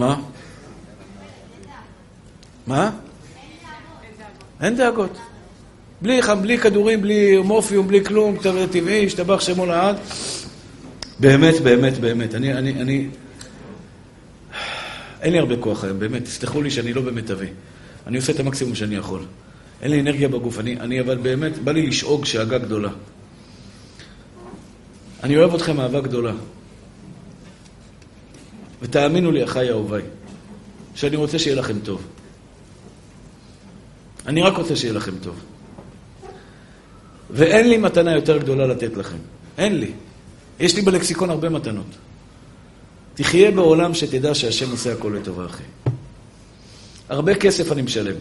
מה? 0.01 0.21
מה? 2.67 2.91
אין 4.61 4.77
דאגות. 4.77 5.19
בלי, 6.03 6.21
בלי 6.43 6.59
כדורים, 6.59 7.03
בלי 7.03 7.37
מורפיום, 7.37 7.89
בלי 7.89 8.05
כלום, 8.05 8.37
טבעי, 8.73 9.07
השתבח 9.07 9.41
שמו 9.41 9.67
לעד. 9.67 9.97
באמת, 11.19 11.61
באמת, 11.61 11.99
באמת. 11.99 12.35
אני, 12.35 12.53
אני, 12.53 12.71
אני... 12.71 13.09
אין 15.23 15.33
לי 15.33 15.39
הרבה 15.39 15.57
כוח 15.57 15.85
היום, 15.85 15.99
באמת. 15.99 16.25
תסלחו 16.25 16.63
לי 16.63 16.71
שאני 16.71 16.93
לא 16.93 17.03
באמת 17.03 17.31
אביא. 17.31 17.49
אני 18.07 18.17
עושה 18.17 18.33
את 18.33 18.41
המקסימום 18.41 18.75
שאני 18.75 18.97
יכול. 18.97 19.25
אין 19.83 19.91
לי 19.91 20.01
אנרגיה 20.01 20.29
בגוף. 20.29 20.59
אני, 20.59 20.81
אני 20.81 21.01
אבל 21.01 21.17
באמת, 21.17 21.59
בא 21.59 21.73
לי 21.73 21.87
לשאוג 21.87 22.25
שאגה 22.25 22.59
גדולה. 22.59 22.91
אני 25.23 25.37
אוהב 25.37 25.55
אתכם 25.55 25.81
אהבה 25.81 26.01
גדולה. 26.01 26.33
ותאמינו 28.83 29.31
לי, 29.31 29.45
אחיי 29.45 29.71
אהוביי, 29.71 30.03
שאני 30.95 31.17
רוצה 31.17 31.39
שיהיה 31.39 31.57
לכם 31.57 31.79
טוב. 31.79 32.03
אני 34.27 34.43
רק 34.43 34.57
רוצה 34.57 34.77
שיהיה 34.77 34.95
לכם 34.95 35.13
טוב. 35.23 35.35
ואין 37.31 37.69
לי 37.69 37.77
מתנה 37.77 38.15
יותר 38.15 38.39
גדולה 38.39 38.67
לתת 38.67 38.97
לכם. 38.97 39.17
אין 39.59 39.79
לי. 39.79 39.93
יש 40.61 40.77
לי 40.77 40.83
בלקסיקון 40.83 41.31
הרבה 41.31 41.49
מתנות. 41.49 41.87
תחיה 43.15 43.51
בעולם 43.51 43.95
שתדע 43.95 44.35
שהשם 44.35 44.71
עושה 44.71 44.93
הכל 44.93 45.17
לטובה, 45.21 45.47
אחי. 45.47 45.63
הרבה 47.09 47.35
כסף 47.35 47.73
אני 47.73 47.83
משלם. 47.83 48.17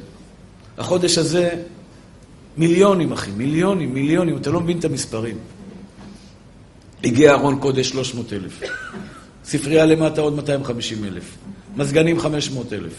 החודש 0.78 1.18
הזה, 1.18 1.64
מיליונים, 2.58 3.12
אחי, 3.12 3.32
מיליונים, 3.32 3.94
מיליונים, 3.94 4.38
אתה 4.38 4.50
לא 4.50 4.60
מבין 4.60 4.80
את 4.80 4.86
המספרים. 4.86 5.38
הגיע 7.04 7.32
ארון 7.34 7.60
קודש 7.60 7.90
300 7.90 8.34
אלף. 8.34 8.62
ספרייה 9.50 9.86
למטה 9.86 10.22
עוד 10.22 10.36
250 10.36 11.06
אלף. 11.06 11.38
מזגנים 11.76 12.20
500 12.20 12.74
אלף. 12.74 12.94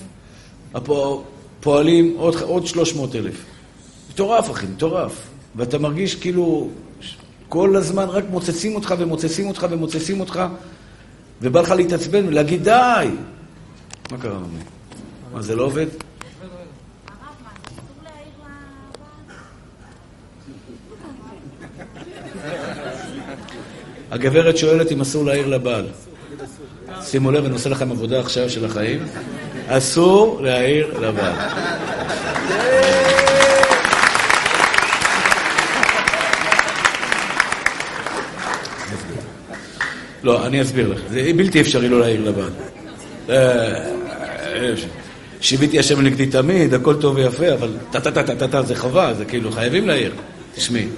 הפועלים 0.74 2.14
עוד, 2.16 2.36
עוד 2.36 2.66
300 2.66 3.16
אלף. 3.16 3.44
מטורף, 4.10 4.50
אחי, 4.50 4.66
מטורף. 4.66 5.12
ואתה 5.56 5.78
מרגיש 5.78 6.14
כאילו 6.14 6.68
כל 7.48 7.76
הזמן 7.76 8.04
רק 8.04 8.24
מוצצים 8.30 8.74
אותך 8.74 8.94
ומוצצים 8.98 9.48
אותך 9.48 9.66
ומוצצים 9.70 10.20
אותך, 10.20 10.42
ובא 11.42 11.60
לך 11.60 11.70
להתעצבן 11.70 12.28
ולהגיד 12.28 12.64
די! 12.64 13.08
מה 14.10 14.18
קרה, 14.18 14.38
ממי? 14.38 14.58
מה, 15.32 15.42
זה 15.42 15.56
לא 15.56 15.64
עובד? 15.64 15.86
הגברת 24.10 24.56
שואלת 24.56 24.92
אם 24.92 25.00
אסור 25.00 25.24
להעיר 25.24 25.46
לבעל. 25.46 25.86
שימו 27.02 27.30
לב, 27.30 27.44
אני 27.44 27.54
עושה 27.54 27.68
לכם 27.68 27.90
עבודה 27.90 28.20
עכשיו 28.20 28.50
של 28.50 28.64
החיים. 28.64 29.04
אסור 29.68 30.40
להעיר 30.42 30.98
לבעל. 31.00 31.34
לא, 40.22 40.46
אני 40.46 40.62
אסביר 40.62 40.88
לך. 40.88 41.00
זה 41.10 41.30
בלתי 41.36 41.60
אפשרי 41.60 41.88
לא 41.88 42.00
להעיר 42.00 42.24
לבעל. 42.24 42.50
אה, 43.30 44.74
שיביתי 45.40 45.78
השם 45.78 46.00
נגדי 46.00 46.26
תמיד, 46.26 46.74
הכל 46.74 47.00
טוב 47.00 47.16
ויפה, 47.16 47.52
אבל 47.52 47.70
טה-טה-טה-טה-טה 47.90 48.62
זה 48.62 48.76
חובה, 48.76 49.14
זה 49.14 49.24
כאילו 49.24 49.52
חייבים 49.52 49.88
להעיר. 49.88 50.12
תשמעי, 50.54 50.88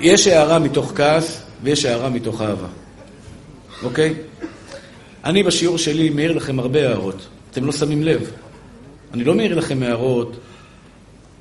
יש 0.00 0.26
הערה 0.26 0.58
מתוך 0.58 0.92
כעס 0.96 1.42
ויש 1.62 1.84
הערה 1.84 2.08
מתוך 2.08 2.42
אהבה, 2.42 2.66
אוקיי? 3.82 4.14
אני 5.26 5.42
בשיעור 5.42 5.78
שלי 5.78 6.10
מעיר 6.10 6.32
לכם 6.32 6.58
הרבה 6.58 6.88
הערות, 6.88 7.26
אתם 7.50 7.64
לא 7.64 7.72
שמים 7.72 8.02
לב. 8.02 8.30
אני 9.14 9.24
לא 9.24 9.34
מעיר 9.34 9.54
לכם 9.54 9.82
הערות 9.82 10.36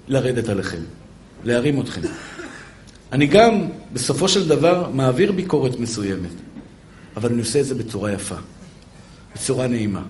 לרדת 0.07 0.49
עליכם, 0.49 0.81
להרים 1.43 1.81
אתכם. 1.81 2.01
אני 3.11 3.27
גם, 3.27 3.61
בסופו 3.93 4.27
של 4.27 4.47
דבר, 4.47 4.89
מעביר 4.93 5.31
ביקורת 5.31 5.79
מסוימת. 5.79 6.29
אבל 7.17 7.29
אני 7.29 7.39
עושה 7.39 7.59
את 7.59 7.65
זה 7.65 7.75
בצורה 7.75 8.11
יפה, 8.11 8.35
בצורה 9.35 9.67
נעימה, 9.67 10.03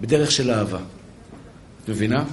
בדרך 0.00 0.30
של 0.30 0.50
אהבה. 0.50 0.80
את 1.84 1.88
מבינה? 1.88 2.24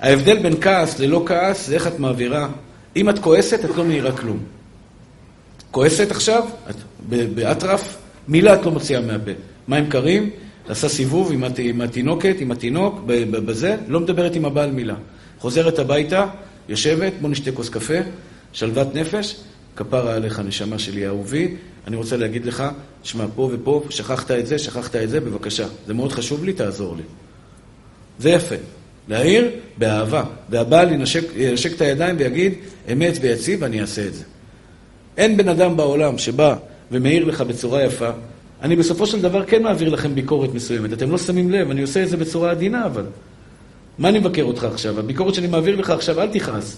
ההבדל 0.00 0.42
בין 0.42 0.60
כעס 0.60 0.98
ללא 0.98 1.24
כעס 1.26 1.66
זה 1.66 1.74
איך 1.74 1.86
את 1.86 1.98
מעבירה. 1.98 2.48
אם 2.96 3.10
את 3.10 3.18
כועסת, 3.18 3.64
את 3.64 3.76
לא 3.76 3.84
מעירה 3.84 4.16
כלום. 4.16 4.38
כועסת 5.70 6.10
עכשיו, 6.10 6.44
את 6.70 6.76
באטרף, 7.08 7.96
מילה 8.28 8.54
את 8.54 8.64
לא 8.64 8.70
מוציאה 8.70 9.00
מהפה. 9.00 9.51
מים 9.72 9.90
קרים, 9.90 10.30
עשה 10.68 10.88
סיבוב 10.88 11.32
עם, 11.32 11.44
הת... 11.44 11.58
עם 11.58 11.80
התינוקת, 11.80 12.36
עם 12.40 12.50
התינוק, 12.50 13.00
בזה, 13.06 13.76
לא 13.88 14.00
מדברת 14.00 14.36
עם 14.36 14.44
הבעל 14.44 14.70
מילה. 14.70 14.94
חוזרת 15.38 15.78
הביתה, 15.78 16.26
יושבת, 16.68 17.12
בוא 17.20 17.30
נשתה 17.30 17.52
כוס 17.52 17.68
קפה, 17.68 17.94
שלוות 18.52 18.94
נפש, 18.94 19.36
כפרה 19.76 20.14
עליך, 20.14 20.38
נשמה 20.38 20.78
שלי 20.78 21.06
אהובי, 21.06 21.54
אני 21.86 21.96
רוצה 21.96 22.16
להגיד 22.16 22.46
לך, 22.46 22.64
שמע, 23.02 23.24
פה 23.34 23.50
ופה, 23.52 23.82
שכחת 23.90 24.30
את 24.30 24.46
זה, 24.46 24.58
שכחת 24.58 24.96
את 24.96 25.10
זה, 25.10 25.20
בבקשה. 25.20 25.66
זה 25.86 25.94
מאוד 25.94 26.12
חשוב 26.12 26.44
לי, 26.44 26.52
תעזור 26.52 26.96
לי. 26.96 27.02
זה 28.18 28.30
יפה. 28.30 28.54
להעיר 29.08 29.50
באהבה. 29.78 30.24
והבעל 30.48 30.92
ינשק, 30.92 31.24
ינשק 31.36 31.72
את 31.76 31.80
הידיים 31.80 32.16
ויגיד, 32.18 32.54
אמת 32.92 33.18
ויציב, 33.20 33.64
אני 33.64 33.80
אעשה 33.80 34.06
את 34.06 34.14
זה. 34.14 34.24
אין 35.16 35.36
בן 35.36 35.48
אדם 35.48 35.76
בעולם 35.76 36.18
שבא 36.18 36.56
ומעיר 36.90 37.24
לך 37.24 37.40
בצורה 37.40 37.82
יפה. 37.82 38.10
אני 38.62 38.76
בסופו 38.76 39.06
של 39.06 39.22
דבר 39.22 39.44
כן 39.44 39.62
מעביר 39.62 39.88
לכם 39.88 40.14
ביקורת 40.14 40.54
מסוימת. 40.54 40.92
אתם 40.92 41.10
לא 41.10 41.18
שמים 41.18 41.50
לב, 41.50 41.70
אני 41.70 41.82
עושה 41.82 42.02
את 42.02 42.08
זה 42.08 42.16
בצורה 42.16 42.50
עדינה, 42.50 42.86
אבל... 42.86 43.04
מה 43.98 44.08
אני 44.08 44.18
מבקר 44.18 44.42
אותך 44.42 44.64
עכשיו? 44.64 44.98
הביקורת 44.98 45.34
שאני 45.34 45.46
מעביר 45.46 45.76
לך 45.76 45.90
עכשיו, 45.90 46.20
אל 46.20 46.28
תכעס. 46.28 46.76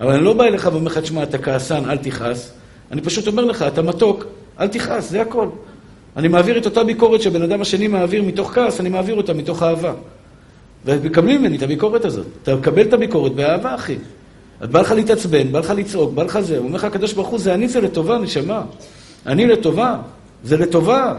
אבל 0.00 0.12
אני 0.12 0.24
לא 0.24 0.32
בא 0.32 0.44
אליך 0.44 0.68
ואומר 0.72 0.86
לך, 0.86 0.98
תשמע, 0.98 1.22
אתה 1.22 1.38
כעסן, 1.38 1.90
אל 1.90 1.96
תכעס. 1.96 2.52
אני 2.90 3.00
פשוט 3.00 3.26
אומר 3.26 3.44
לך, 3.44 3.62
אתה 3.62 3.82
מתוק, 3.82 4.24
אל 4.60 4.66
תכעס, 4.66 5.10
זה 5.10 5.20
הכל. 5.20 5.48
אני 6.16 6.28
מעביר 6.28 6.58
את 6.58 6.66
אותה 6.66 6.84
ביקורת 6.84 7.22
שהבן 7.22 7.42
אדם 7.42 7.60
השני 7.60 7.88
מעביר 7.88 8.22
מתוך 8.22 8.54
כעס, 8.54 8.80
אני 8.80 8.88
מעביר 8.88 9.14
אותה 9.14 9.34
מתוך 9.34 9.62
אהבה. 9.62 9.92
ומקבלים 10.84 11.40
ממני 11.40 11.56
את 11.56 11.62
הביקורת 11.62 12.04
הזאת. 12.04 12.26
אתה 12.42 12.56
מקבל 12.56 12.82
את 12.82 12.92
הביקורת 12.92 13.32
באהבה, 13.32 13.74
אחי. 13.74 13.96
אז 14.60 14.68
בא 14.68 14.80
לך 14.80 14.90
להתעצבן, 14.90 15.52
בא 15.52 15.58
לך 15.58 15.70
לצעוק, 15.76 16.12
בא 16.12 16.22
לך 16.22 16.40
זה. 16.40 16.58
אומר 16.58 16.76
לך, 16.76 16.84
הקדוש 16.84 17.12
ברוך 17.12 17.28
הוא, 17.28 17.38
זה 17.38 17.54
אני, 17.54 17.68
זה 17.68 17.80
לטובה, 17.80 18.18
נשמה. 18.18 18.62
אני 19.26 19.46
לטובה, 19.46 19.96
זה 20.44 20.56
לטובה. 20.56 21.14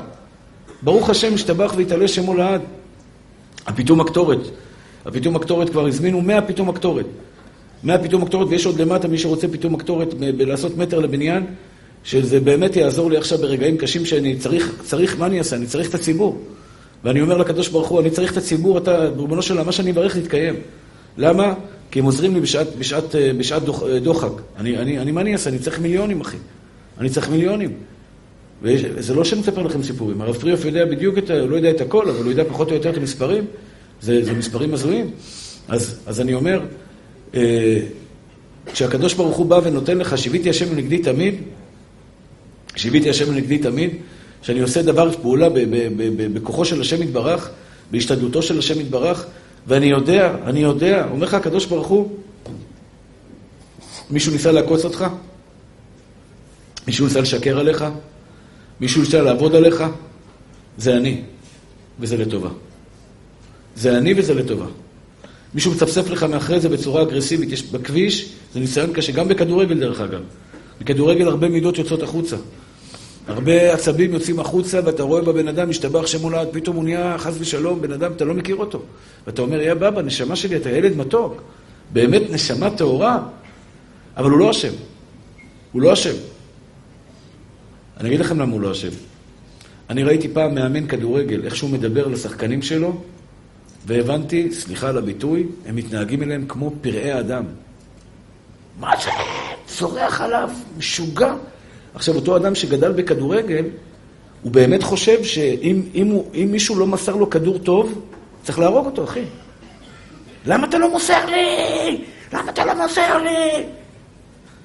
ברוך 0.82 1.10
השם, 1.10 1.34
משתבח 1.34 1.74
ויתעלה 1.78 2.08
שמו 2.08 2.34
לעד. 2.34 2.62
הפיתום 3.68 4.02
הקטורת. 4.02 4.40
הפיתום 5.06 5.36
הקטורת 5.36 5.70
כבר 5.70 5.88
הזמינו 5.88 6.22
100 6.22 6.42
פיתום 6.42 6.70
הקטורת. 6.70 7.06
100 7.84 8.00
פיתום 8.00 8.24
הקטורת, 8.24 8.48
ויש 8.50 8.66
עוד 8.66 8.82
למטה 8.82 9.08
מי 9.08 9.18
שרוצה 9.18 9.48
פיתום 9.48 9.76
הקטורת 9.76 10.14
בלעשות 10.14 10.78
מטר 10.78 11.00
לבניין, 11.00 11.46
שזה 12.04 12.40
באמת 12.40 12.76
יעזור 12.76 13.12
לי 13.12 13.18
עכשיו 13.18 13.38
ברגעים 13.38 13.78
קשים 13.78 14.06
שאני 14.06 14.36
צריך, 14.36 14.76
צריך, 14.84 15.20
מה 15.20 15.26
אני 15.26 15.40
אעשה? 15.40 15.56
אני 15.56 15.66
צריך 15.66 15.90
את 15.90 15.96
הציבור. 15.96 16.42
ואני 17.04 17.22
אומר 17.22 17.38
לקדוש 17.38 17.68
ברוך 17.68 17.88
הוא, 17.88 18.02
אני 18.02 18.10
צריך 18.10 18.32
את 18.32 18.38
הציבור, 18.38 18.78
אתה, 18.78 19.06
ריבונו 19.06 19.42
של 19.42 19.54
עולם, 19.54 19.66
מה 19.66 19.72
שאני 19.72 19.92
אברך 19.92 20.16
להתקיים. 20.16 20.56
למה? 21.18 21.54
כי 21.92 22.00
הם 22.00 22.06
עוזרים 22.06 22.34
לי 22.34 22.40
בשעת, 22.40 22.68
בשעת, 22.80 23.16
בשעת 23.38 23.64
דוח, 23.64 23.84
דוחק. 24.02 24.32
אני, 24.58 24.78
אני, 24.78 25.00
אני, 25.00 25.12
מה 25.12 25.22
אני 25.22 25.34
אעשה? 25.34 25.50
אני 25.50 25.60
צריך 25.60 25.80
מיליונים, 25.80 26.22
אחי. 26.22 26.38
אני 27.00 27.10
צריך 27.10 27.30
מיליונים. 27.30 27.74
וזה 28.62 29.14
לא 29.14 29.24
שאני 29.24 29.42
מספר 29.42 29.62
לכם 29.62 29.84
סיפורים. 29.84 30.22
הרב 30.22 30.36
טריוף 30.36 30.66
יודע 30.66 30.86
בדיוק 30.86 31.18
את, 31.18 31.32
הוא 31.32 31.50
לא 31.50 31.56
יודע 31.56 31.70
את 31.70 31.82
הכל, 31.82 32.10
אבל 32.10 32.24
הוא 32.24 32.30
יודע 32.30 32.44
פחות 32.50 32.70
או 32.70 32.76
יותר 32.76 32.90
את 32.90 32.98
המספרים. 32.98 33.46
זה, 34.02 34.26
זה 34.26 34.34
מספרים 34.34 34.74
הזויים. 34.74 35.12
אז, 35.68 36.00
אז 36.06 36.22
אני 36.22 36.34
אומר, 36.34 36.62
אה, 37.36 37.80
כשהקדוש 38.74 39.14
ברוך 39.14 39.38
הוא 39.38 39.46
בא 39.46 39.60
ונותן 39.64 39.98
לך, 39.98 40.18
שיוויתי 40.18 40.50
השם 40.50 40.76
לנגדי 40.76 40.98
תמיד, 40.98 41.36
שיוויתי 42.76 43.10
השם 43.10 43.34
לנגדי 43.34 43.58
תמיד, 43.58 43.90
שאני 44.42 44.60
עושה 44.60 44.82
דבר, 44.82 45.12
פעולה 45.22 45.48
בכוחו 46.34 46.66
של 46.66 46.82
השם 46.82 47.04
יתברך, 47.04 47.50
בהשתדלותו 47.92 48.42
של 48.42 48.60
השם 48.60 48.80
יתברך, 48.80 49.26
ואני 49.68 49.86
יודע, 49.86 50.36
אני 50.44 50.60
יודע, 50.60 51.08
אומר 51.12 51.26
לך 51.26 51.34
הקדוש 51.34 51.66
ברוך 51.66 51.88
הוא, 51.88 52.10
מישהו 54.12 54.32
ניסה 54.32 54.52
לעקוץ 54.52 54.86
אותך? 54.86 55.06
מישהו 56.88 57.06
ניסה 57.06 57.22
לשקר 57.22 57.60
עליך? 57.60 57.86
מישהו 58.82 59.02
ניסה 59.02 59.22
לעבוד 59.22 59.56
עליך? 59.56 59.84
זה 60.78 60.98
אני, 60.98 61.22
וזה 62.00 62.18
לטובה. 62.18 62.50
זה 63.76 63.98
אני 63.98 64.14
וזה 64.18 64.34
לטובה. 64.34 64.66
מישהו 65.54 65.72
מצפצף 65.72 66.10
לך 66.10 66.24
מאחרי 66.24 66.60
זה 66.60 66.70
בצורה 66.70 67.02
אגרסיבית, 67.02 67.52
יש 67.52 67.64
בכביש, 67.64 68.30
זה 68.54 68.60
ניסיון 68.60 68.94
קשה, 68.94 69.12
גם 69.12 69.28
בכדורגל 69.28 69.80
דרך 69.80 70.02
אגב. 70.02 70.22
בכדורגל 70.82 71.28
הרבה 71.28 71.50
מידות 71.50 71.78
יוצאות 71.78 72.04
החוצה. 72.04 72.36
הרבה 73.28 73.74
עצבים 73.74 74.14
יוצאים 74.14 74.40
החוצה, 74.40 74.80
ואתה 74.86 75.04
רואה 75.04 75.22
בבן 75.22 75.48
אדם, 75.48 75.70
משתבח 75.70 76.08
שם 76.08 76.22
מולד, 76.22 76.48
פתאום 76.52 76.76
הוא 76.76 76.84
נהיה 76.84 77.16
חס 77.18 77.34
ושלום, 77.40 77.82
בן 77.82 77.92
אדם, 77.92 78.12
אתה 78.12 78.26
לא 78.26 78.34
מכיר 78.34 78.56
אותו. 78.56 78.82
ואתה 79.28 79.42
אומר, 79.42 79.62
יא 79.62 79.74
בבא, 79.74 80.02
נשמה 80.02 80.36
שלי, 80.36 80.56
אתה 80.56 80.70
ילד 80.70 80.98
מתוק. 80.98 81.42
באמת 81.94 82.22
נשמה 82.30 82.70
טהורה. 82.70 83.20
אבל 84.18 84.30
הוא 84.30 84.40
לא 84.40 84.52
אשם. 84.52 84.74
הוא 85.72 85.82
לא 85.82 85.94
אשם. 85.94 86.14
אני 88.00 88.10
אגיד 88.10 88.20
לכם 88.20 88.40
למה 88.40 88.54
הוא 88.54 88.62
לא 88.62 88.72
אשם. 88.72 88.90
אני 89.90 90.04
ראיתי 90.04 90.28
פעם 90.28 90.56
מאמן 90.56 90.88
כדורגל, 90.88 91.46
איך 91.46 91.56
שהוא 91.56 91.70
מדבר 91.70 92.08
לשחקנים 92.08 92.62
שלו, 92.62 93.02
והבנתי, 93.86 94.52
סליחה 94.52 94.90
על 94.90 94.98
הביטוי, 94.98 95.46
הם 95.66 95.76
מתנהגים 95.76 96.24
אליהם 96.24 96.46
כמו 96.48 96.72
פראי 96.82 97.20
אדם. 97.20 97.44
מה 98.80 98.92
זה? 99.04 99.10
צורח 99.68 100.22
עליו, 100.22 100.50
משוגע. 100.78 101.34
עכשיו, 101.96 102.16
אותו 102.16 102.38
אדם 102.38 102.56
שגדל 102.56 102.92
בכדורגל, 102.92 103.66
הוא 104.42 104.52
באמת 104.52 104.84
חושב 104.84 105.24
שאם 105.24 105.82
אם 105.96 106.08
הוא, 106.08 106.32
אם 106.34 106.48
מישהו 106.52 106.80
לא 106.80 106.88
מסר 106.88 107.16
לו 107.16 107.30
כדור 107.30 107.58
טוב, 107.58 108.02
צריך 108.44 108.60
להרוג 108.60 108.86
אותו, 108.86 109.04
אחי. 109.04 109.24
למה 110.46 110.68
אתה 110.68 110.78
לא 110.78 110.92
מוסר 110.92 111.26
לי? 111.26 112.06
למה 112.34 112.52
אתה 112.52 112.66
לא 112.66 112.74
מוסר 112.74 113.18
לי? 113.18 113.64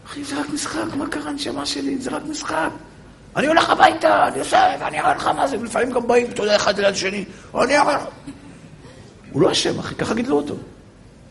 אחי, 0.06 0.24
זה 0.24 0.40
רק 0.40 0.50
משחק, 0.50 0.94
מה 0.96 1.06
קרה, 1.06 1.32
נשמה 1.32 1.66
שלי? 1.66 1.98
זה 1.98 2.10
רק 2.10 2.22
משחק. 2.30 2.70
אני 3.36 3.46
הולך 3.46 3.70
הביתה, 3.70 4.28
אני 4.28 4.38
עושה, 4.38 4.74
ואני 4.80 5.00
אראה 5.00 5.14
לך 5.14 5.26
מה 5.26 5.46
זה, 5.46 5.60
ולפעמים 5.60 5.90
גם 5.90 6.06
באים, 6.06 6.26
אתה 6.30 6.42
יודע, 6.42 6.56
אחד 6.56 6.80
ליד 6.80 6.94
שני, 6.94 7.24
אני 7.54 7.78
אראה 7.78 7.94
לך. 7.96 8.02
הוא 9.32 9.42
לא 9.42 9.52
אשם, 9.52 9.78
אחי, 9.78 9.94
ככה 9.94 10.14
גידלו 10.14 10.36
אותו. 10.36 10.54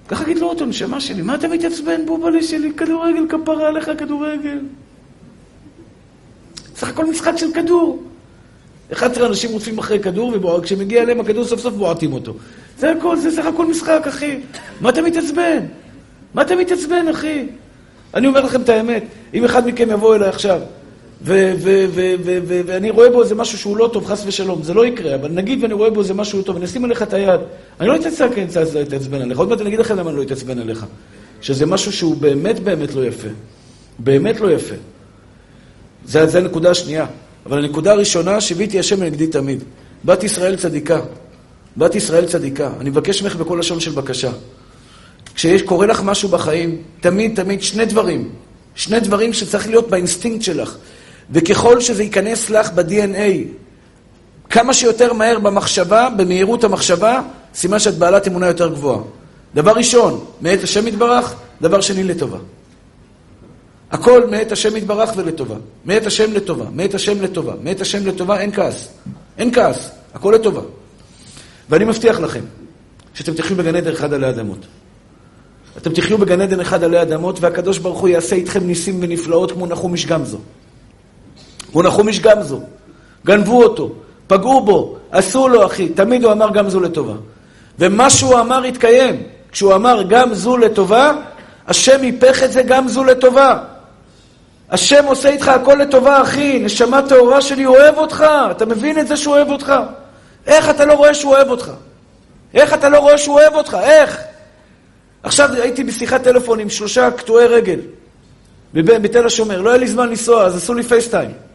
ככה 0.08 0.24
גידלו 0.24 0.50
אותו, 0.50 0.66
נשמה 0.66 1.02
שלי. 1.02 1.22
מה 1.22 1.36
אתה 1.36 1.48
מתעצבן, 1.48 2.06
בובלי 2.06 2.44
שלי? 2.44 2.74
כדורגל, 2.74 3.26
כפרה 3.30 3.68
עליך, 3.68 3.92
כדורגל. 3.98 4.60
סך 6.76 6.90
הכל 6.90 7.06
משחק 7.06 7.34
של 7.38 7.54
כדור. 7.54 8.04
11 8.94 9.28
אנשים 9.28 9.52
רודפים 9.52 9.78
אחרי 9.78 10.00
כדור, 10.00 10.56
וכשמגיע 10.58 11.02
אליהם 11.02 11.20
הכדור 11.20 11.46
סוף 11.46 11.60
סוף 11.60 11.74
בועטים 11.74 12.14
אותו. 12.14 12.34
זה 12.78 12.92
הכל, 12.92 13.18
זה 13.18 13.32
סך 13.32 13.46
הכל 13.46 13.66
משחק, 13.66 14.02
אחי. 14.08 14.40
מה 14.82 14.90
אתה 14.90 15.02
מתעצבן? 15.02 15.66
מה 16.34 16.42
אתה 16.42 16.56
מתעצבן, 16.56 17.08
אחי? 17.08 17.46
אני 18.14 18.28
אומר 18.28 18.42
לכם 18.42 18.62
את 18.62 18.70
האמת, 18.70 19.04
אם 19.34 19.46
אחד 19.46 19.68
מכם 19.68 19.90
יבוא 19.92 20.16
אליי 20.16 20.30
עכשיו, 20.30 20.62
ואני 21.22 22.90
רואה 22.90 23.10
בו 23.10 23.24
איזה 23.24 23.36
משהו 23.36 23.58
שהוא 23.58 23.78
לא 23.78 23.90
טוב, 23.94 24.06
חס 24.06 24.24
ושלום, 24.26 24.64
זה 24.64 24.74
לא 24.74 24.86
יקרה, 24.86 25.16
אבל 25.16 25.30
נגיד 25.32 25.64
ואני 25.64 25.74
רואה 25.74 25.90
בו 25.90 26.00
איזה 26.00 26.14
משהו 26.14 26.42
טוב, 26.42 26.56
ואני 26.56 26.66
אשים 26.66 26.86
עליך 26.86 27.02
את 27.02 27.14
היד, 27.14 27.40
אני 27.80 27.88
לא 27.88 27.96
אתעצבן 28.82 29.22
עליך, 29.22 29.38
עוד 29.38 29.50
מעט 29.50 29.62
אני 29.62 29.68
אגיד 29.68 29.80
לכם 29.80 29.98
למה 29.98 30.10
אני 30.10 30.18
לא 30.18 30.24
אתעצבן 30.24 30.60
עליך. 30.60 30.86
שזה 31.42 31.66
משהו 31.66 31.92
שהוא 31.92 32.16
באמת 32.18 32.60
באמת 32.60 32.96
לא 32.96 33.06
יפה. 33.06 33.28
באמת 34.00 34.40
לא 34.40 34.52
יפה. 34.52 34.76
זה, 36.06 36.40
הנקודה 36.40 36.70
השנייה. 36.70 37.06
אבל 37.46 37.58
הנקודה 37.58 37.92
הראשונה, 37.92 38.42
שיוויתי 38.42 38.80
השם 38.80 39.04
לנגדי 39.04 39.28
תמיד. 39.28 39.64
בת 40.06 40.24
ישראל 40.24 40.56
צדיקה. 40.56 41.02
בת 41.78 41.96
ישראל 41.96 42.26
צדיקה. 42.26 42.72
אני 42.80 42.90
מבקש 42.90 43.22
ממך 43.22 43.36
בכל 43.36 43.58
לשון 43.60 43.80
של 43.80 43.92
בקשה. 43.92 44.32
כשיש, 45.36 45.62
קורה 45.62 45.88
לך 45.88 46.02
משהו 46.04 46.30
בחיים, 46.30 46.82
תמיד, 47.02 47.36
תמיד, 47.36 47.64
שני 47.64 47.86
דברים. 47.86 48.30
שני 48.76 49.00
דברים 49.00 49.34
שצריך 49.34 49.68
להיות 49.68 49.90
באינסטינקט 49.90 50.44
שלך. 50.44 50.78
וככל 51.32 51.80
שזה 51.80 52.04
ייכנס 52.04 52.50
לך 52.50 52.72
ב-DNA, 52.72 53.48
כמה 54.50 54.74
שיותר 54.74 55.14
מהר 55.14 55.40
במחשבה, 55.40 56.10
במהירות 56.18 56.64
המחשבה, 56.64 57.22
סימן 57.56 57.80
שאת 57.80 57.98
בעלת 57.98 58.28
אמונה 58.28 58.48
יותר 58.48 58.70
גבוהה. 58.70 59.02
דבר 59.56 59.72
ראשון, 59.72 60.26
מאת 60.42 60.64
השם 60.64 60.88
יתברך, 60.88 61.36
דבר 61.62 61.82
שני 61.82 62.04
לטובה. 62.04 62.38
הכל 63.92 64.28
מאת 64.28 64.52
השם 64.52 64.76
יתברך 64.76 65.10
ולטובה. 65.16 65.56
מאת 65.86 66.06
השם 66.06 66.34
לטובה, 66.34 66.66
מאת 66.74 66.94
השם 66.94 67.22
לטובה, 67.22 67.54
מאת 67.64 67.82
השם 67.82 68.08
לטובה, 68.08 68.40
אין 68.40 68.52
כעס. 68.52 68.88
אין 69.38 69.54
כעס, 69.54 69.92
הכל 70.14 70.32
לטובה. 70.36 70.62
ואני 71.70 71.86
מבטיח 71.86 72.20
לכם 72.20 72.44
שאתם 73.14 73.34
תחיו 73.34 73.58
בגן 73.58 73.76
עדן 73.76 73.92
אחד 73.92 74.14
עלי 74.14 74.30
אדמות. 74.30 74.66
אתם 75.78 75.94
תחיו 75.94 76.18
בגן 76.18 76.42
עדן 76.42 76.60
אחד 76.60 76.84
עלי 76.84 77.02
אדמות, 77.02 77.40
והקדוש 77.42 77.78
ברוך 77.78 78.00
הוא 78.00 78.10
יעשה 78.10 78.36
איתכם 78.36 78.68
ניסים 78.68 78.98
ונפלאות 79.02 79.52
כמו 79.52 79.66
נחום 79.66 79.94
איש 79.94 80.06
גמזו. 80.06 80.38
כמו 81.72 81.82
נחום 81.82 82.08
איש 82.08 82.20
גמזו. 82.20 82.62
גנבו 83.26 83.64
אותו, 83.64 83.92
פגעו 84.28 84.62
בו, 84.62 84.98
עשו 85.12 85.48
לו, 85.48 85.66
אחי. 85.66 85.90
תמיד 85.90 86.24
הוא 86.24 86.32
אמר 86.32 86.50
גם 86.52 86.70
זו 86.70 86.80
לטובה. 86.80 87.14
ומה 87.80 88.10
שהוא 88.10 88.40
אמר 88.40 88.64
התקיים. 88.64 89.24
כשהוא 89.52 89.76
אמר 89.76 90.04
גם 90.10 90.34
זו 90.34 90.58
לטובה, 90.58 91.12
השם 91.68 92.02
היפך 92.02 92.44
את 92.44 92.52
זה 92.52 92.64
גם 92.64 92.88
זו 92.88 93.04
לטובה. 93.04 93.58
השם 94.70 95.06
עושה 95.06 95.30
איתך 95.30 95.48
הכל 95.48 95.74
לטובה, 95.74 96.22
אחי. 96.22 96.60
נשמה 96.60 97.02
טהורה 97.02 97.42
שלי 97.42 97.66
אוהב 97.66 97.98
אותך. 97.98 98.26
אתה 98.52 98.66
מבין 98.66 99.00
את 99.00 99.08
זה 99.08 99.18
שהוא 99.18 99.36
אוהב 99.36 99.50
אותך? 99.50 99.74
איך 100.48 100.70
אתה 100.70 100.86
לא 100.86 100.94
רואה 100.94 101.14
שהוא 101.14 101.36
אוהב 101.36 101.50
אותך? 101.50 101.72
איך 102.54 102.74
אתה 102.74 102.90
לא 102.90 103.00
רואה 103.00 103.18
שהוא 103.18 103.40
אוהב 103.40 103.56
אותך? 103.56 103.78
איך? 103.82 104.22
עכשיו 105.24 105.50
הייתי 105.54 105.84
בשיחת 105.84 106.24
טלפון 106.24 106.60
עם 106.60 106.70
שלושה 106.70 107.12
קטועי 107.12 107.48
רגל 107.48 107.80
בתל 108.74 109.26
השומר. 109.26 109.62
לא 109.62 109.70
היה 109.70 109.78
לי 109.78 109.88
זמן 109.88 110.10
לנסוע, 110.10 110.44
אז 110.44 110.58
עשו 110.58 110.74
לי 110.74 110.84
פייסטיים. 110.84 111.49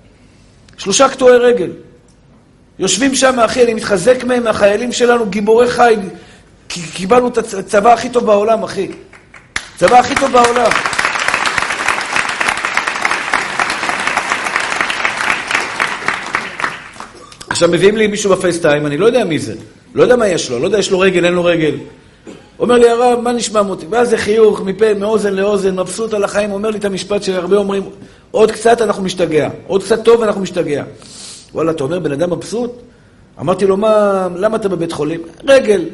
שלושה 0.76 1.08
קטועי 1.08 1.36
רגל. 1.36 1.70
יושבים 2.78 3.14
שם, 3.14 3.40
אחי, 3.40 3.64
אני 3.64 3.74
מתחזק 3.74 4.24
מהם, 4.24 4.46
החיילים 4.46 4.92
שלנו 4.92 5.26
גיבורי 5.26 5.70
חיל. 5.70 6.00
קיבלנו 6.68 7.28
את 7.28 7.38
הצבא 7.38 7.92
הכי 7.92 8.08
טוב 8.08 8.26
בעולם, 8.26 8.62
אחי. 8.62 8.88
הצבא 9.76 9.98
הכי 9.98 10.14
טוב 10.14 10.32
בעולם. 10.32 10.70
עכשיו 17.54 17.68
מביאים 17.68 17.96
לי 17.96 18.06
מישהו 18.06 18.30
בפייסטיים, 18.30 18.86
אני 18.86 18.96
לא 18.96 19.06
יודע 19.06 19.24
מי 19.24 19.38
זה, 19.38 19.54
לא 19.94 20.02
יודע 20.02 20.16
מה 20.16 20.28
יש 20.28 20.50
לו, 20.50 20.58
לא 20.58 20.64
יודע 20.64 20.78
יש 20.78 20.90
לו 20.90 20.98
רגל, 20.98 21.24
אין 21.24 21.34
לו 21.34 21.44
רגל. 21.44 21.74
אומר 22.58 22.74
לי 22.74 22.88
הרב, 22.88 23.20
מה 23.20 23.32
נשמע 23.32 23.62
מוטי? 23.62 23.86
ואז 23.90 24.10
זה 24.10 24.18
חיוך 24.18 24.60
מפה, 24.60 24.94
מאוזן 24.94 25.34
לאוזן, 25.34 25.80
מבסוט 25.80 26.14
על 26.14 26.24
החיים, 26.24 26.52
אומר 26.52 26.70
לי 26.70 26.78
את 26.78 26.84
המשפט 26.84 27.22
שהרבה 27.22 27.56
אומרים, 27.56 27.82
עוד 28.34 28.50
קצת 28.50 28.82
אנחנו 28.82 29.02
משתגע, 29.02 29.48
עוד 29.66 29.82
קצת 29.82 30.04
טוב 30.04 30.22
אנחנו 30.22 30.40
משתגע. 30.40 30.84
וואלה, 31.52 31.70
אתה 31.70 31.84
אומר, 31.84 31.98
בן 31.98 32.12
אדם 32.12 32.32
מבסוט? 32.32 32.70
אמרתי 33.40 33.66
לו, 33.66 33.76
מה, 33.76 34.28
למה 34.36 34.56
אתה 34.56 34.68
בבית 34.68 34.92
חולים? 34.92 35.20
רגל. 35.44 35.84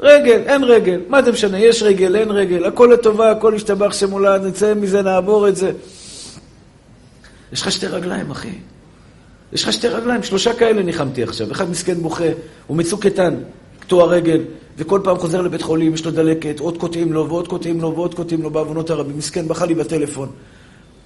רגל, 0.00 0.42
אין 0.46 0.64
רגל. 0.64 1.00
מה 1.08 1.22
זה 1.22 1.32
משנה? 1.32 1.58
יש 1.58 1.82
רגל, 1.82 2.16
אין 2.16 2.30
רגל. 2.30 2.64
הכל 2.64 2.90
לטובה, 2.92 3.30
הכל 3.30 3.52
ישתבח 3.56 3.92
שמולד, 3.92 4.44
נצא 4.44 4.74
מזה, 4.74 5.02
נעבור 5.02 5.48
את 5.48 5.56
זה. 5.56 5.72
יש 7.52 7.62
לך 7.62 7.72
שתי 7.72 7.86
רגליים, 7.86 8.30
אחי. 8.30 8.52
יש 9.52 9.62
לך 9.64 9.72
שתי 9.72 9.88
רגליים, 9.88 10.22
שלושה 10.22 10.54
כאלה 10.54 10.82
ניחמתי 10.82 11.22
עכשיו. 11.22 11.52
אחד 11.52 11.70
מסכן 11.70 11.94
בוכה, 11.94 12.28
הוא 12.66 12.76
מצוק 12.76 13.06
איתן, 13.06 13.34
קטוע 13.80 14.06
רגל, 14.06 14.40
וכל 14.78 15.00
פעם 15.04 15.18
חוזר 15.18 15.42
לבית 15.42 15.62
חולים, 15.62 15.94
יש 15.94 16.04
לו 16.04 16.10
דלקת, 16.10 16.60
עוד 16.60 16.78
קוטעים 16.78 17.12
לו, 17.12 17.28
ועוד 17.28 17.48
קוטעים 17.48 17.80
לו, 17.80 17.94
ועוד 17.94 18.14
קוטעים 18.14 18.42
לו 18.42 18.50
בעוונות 18.50 18.90
הרבים. 18.90 19.18
מסכן, 19.18 19.48
בכה 19.48 19.66
לי 19.66 19.74
בטלפון. 19.74 20.28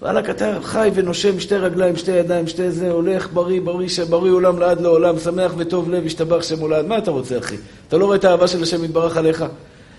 וואלכ, 0.02 0.30
אתה 0.30 0.58
חי 0.62 0.90
ונושם, 0.94 1.40
שתי 1.40 1.54
רגליים, 1.54 1.96
שתי 1.96 2.10
ידיים, 2.10 2.46
שתי 2.46 2.70
זה, 2.70 2.90
הולך 2.90 3.28
בריא, 3.32 3.60
בריא, 3.60 3.88
בריא 4.08 4.32
עולם 4.32 4.58
לעד 4.58 4.80
לעולם, 4.80 5.18
שמח 5.18 5.52
וטוב 5.56 5.90
לב, 5.90 6.06
השתבח 6.06 6.42
שם 6.42 6.58
הולד. 6.58 6.86
מה 6.86 6.98
אתה 6.98 7.10
רוצה, 7.10 7.38
אחי? 7.38 7.56
אתה 7.88 7.96
לא 7.96 8.04
רואה 8.04 8.16
את 8.16 8.24
האהבה 8.24 8.48
של 8.48 8.62
השם 8.62 8.84
יתברך 8.84 9.16
עליך? 9.16 9.44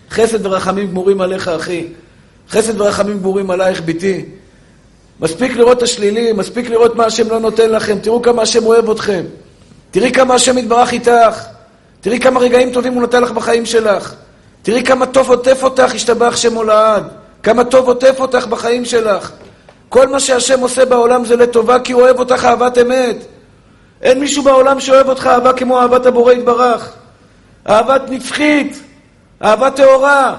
חסד 0.10 0.46
ורחמים 0.46 0.88
גמורים 0.88 1.22
עליך, 1.22 1.48
אחי. 1.48 1.88
חסד 2.50 2.82
ורחמים 2.82 3.20
גמורים 3.20 3.52
עלייך, 3.52 3.82
ביתי. 3.82 4.26
מספיק 5.20 5.56
לראות 5.56 5.78
את 5.78 5.84
השלילי, 5.84 6.34
מספיק 6.34 6.70
לראות 6.70 6.96
מה 6.96 7.06
השם 7.06 7.30
לא 7.30 7.40
נותן 7.40 7.70
לכם. 7.70 8.00
תראו 8.00 8.22
כמה 8.22 8.42
השם 8.42 8.66
אוהב 8.66 8.90
אתכם. 8.90 9.24
תראי 9.92 10.12
כמה 10.12 10.34
השם 10.34 10.58
יתברך 10.58 10.92
איתך. 10.92 11.46
תראי 12.02 12.20
כמה 12.20 12.40
רגעים 12.40 12.72
טובים 12.72 12.94
הוא 12.94 13.04
נתן 13.04 13.24
לך 13.24 13.32
בחיים 13.32 13.66
שלך. 13.66 14.14
תראי 14.62 14.84
כמה 14.84 15.06
טוב 15.06 15.30
עוטף 15.30 15.64
אותך, 15.64 15.96
השתבח 15.96 16.36
שם 16.36 16.54
הולד. 16.54 17.04
כמה 17.44 17.64
טוב 17.64 17.88
עוטף 17.88 18.16
אותך 18.20 18.48
בחיים 18.48 18.86
שלך. 18.86 19.32
כל 19.90 20.08
מה 20.08 20.20
שהשם 20.20 20.60
עושה 20.60 20.86
בעולם 20.86 21.26
זה 21.26 21.36
לטובה, 21.36 21.80
כי 21.80 21.94
הוא 21.94 22.02
אוהב 22.02 22.20
אותך 22.20 22.46
אהבת 22.46 22.78
אמת. 22.78 23.18
אין 24.02 24.20
מישהו 24.20 24.44
בעולם 24.44 24.80
שאוהב 24.80 25.10
אותך 25.10 25.28
אהבה 25.28 25.54
כמו 25.54 25.82
אהבת 25.82 26.06
הבורא 26.06 26.34
יתברך. 26.34 26.94
אהבת 27.70 28.02
נצחית, 28.10 28.80
אהבה 29.44 29.72
טהורה, 29.72 30.36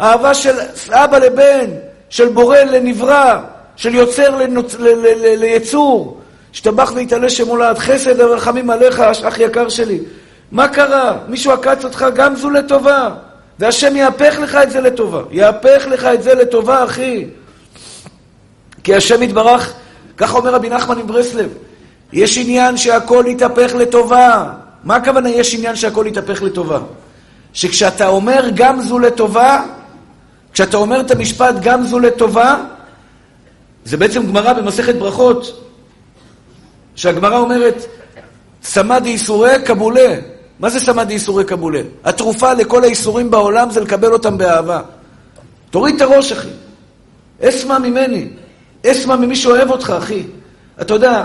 אהבה 0.00 0.34
של 0.34 0.54
אבא 0.90 1.18
לבן, 1.18 1.70
של 2.10 2.28
בורא 2.28 2.58
לנברא, 2.58 3.38
של 3.76 3.94
יוצר 3.94 4.36
לנוצ... 4.36 4.74
ל... 4.74 4.88
ל... 4.88 5.06
ל... 5.16 5.38
ליצור. 5.38 6.20
השתבח 6.52 6.92
והתעלה 6.94 7.30
שמולד, 7.30 7.78
חסד 7.78 8.20
ורחמים 8.20 8.70
עליך, 8.70 9.00
אח 9.00 9.38
יקר 9.38 9.68
שלי. 9.68 10.00
מה 10.52 10.68
קרה? 10.68 11.16
מישהו 11.28 11.52
עקץ 11.52 11.84
אותך, 11.84 12.06
גם 12.14 12.36
זו 12.36 12.50
לטובה. 12.50 13.10
והשם 13.58 13.96
יהפך 13.96 14.38
לך 14.42 14.54
את 14.62 14.70
זה 14.70 14.80
לטובה. 14.80 15.20
יהפך 15.30 15.86
לך 15.90 16.04
את 16.04 16.22
זה 16.22 16.34
לטובה, 16.34 16.84
אחי. 16.84 17.26
כי 18.84 18.94
השם 18.94 19.22
יתברך, 19.22 19.72
ככה 20.16 20.38
אומר 20.38 20.54
רבי 20.54 20.68
נחמן 20.68 20.98
מברסלב, 20.98 21.48
יש 22.12 22.38
עניין 22.38 22.76
שהכל 22.76 23.24
יתהפך 23.28 23.74
לטובה. 23.74 24.52
מה 24.84 24.96
הכוונה 24.96 25.30
יש 25.30 25.54
עניין 25.54 25.76
שהכל 25.76 26.04
יתהפך 26.08 26.42
לטובה? 26.42 26.78
שכשאתה 27.52 28.08
אומר 28.08 28.50
גם 28.54 28.80
זו 28.80 28.98
לטובה, 28.98 29.64
כשאתה 30.52 30.76
אומר 30.76 31.00
את 31.00 31.10
המשפט 31.10 31.54
גם 31.62 31.86
זו 31.86 31.98
לטובה, 31.98 32.56
זה 33.84 33.96
בעצם 33.96 34.26
גמרא 34.26 34.52
במסכת 34.52 34.94
ברכות, 34.94 35.64
שהגמרא 36.94 37.38
אומרת, 37.38 37.84
סמא 38.62 38.98
דאיסורי 38.98 39.50
קבולה. 39.64 40.14
מה 40.58 40.70
זה 40.70 40.80
סמא 40.80 41.04
דאיסורי 41.04 41.44
קבולה? 41.44 41.80
התרופה 42.04 42.52
לכל 42.52 42.84
האיסורים 42.84 43.30
בעולם 43.30 43.70
זה 43.70 43.80
לקבל 43.80 44.12
אותם 44.12 44.38
באהבה. 44.38 44.80
תוריד 45.70 45.94
את 45.94 46.00
הראש, 46.00 46.32
אחי. 46.32 46.48
אסמע 47.42 47.78
ממני. 47.78 48.28
אסמע 48.86 49.16
ממי 49.16 49.36
שאוהב 49.36 49.70
אותך, 49.70 49.94
אחי. 49.98 50.22
אתה 50.80 50.94
יודע, 50.94 51.24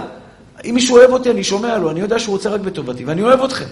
אם 0.66 0.74
מישהו 0.74 0.98
אוהב 0.98 1.12
אותי, 1.12 1.32
אני 1.32 1.44
שומע 1.44 1.78
לו, 1.78 1.92
אני 1.92 2.00
יודע 2.00 2.20
שהוא 2.20 2.34
רוצה 2.34 2.50
רק 2.50 2.62
בטובתי, 2.62 3.06
ואני 3.06 3.22
אוהב 3.22 3.44
אתכם. 3.44 3.66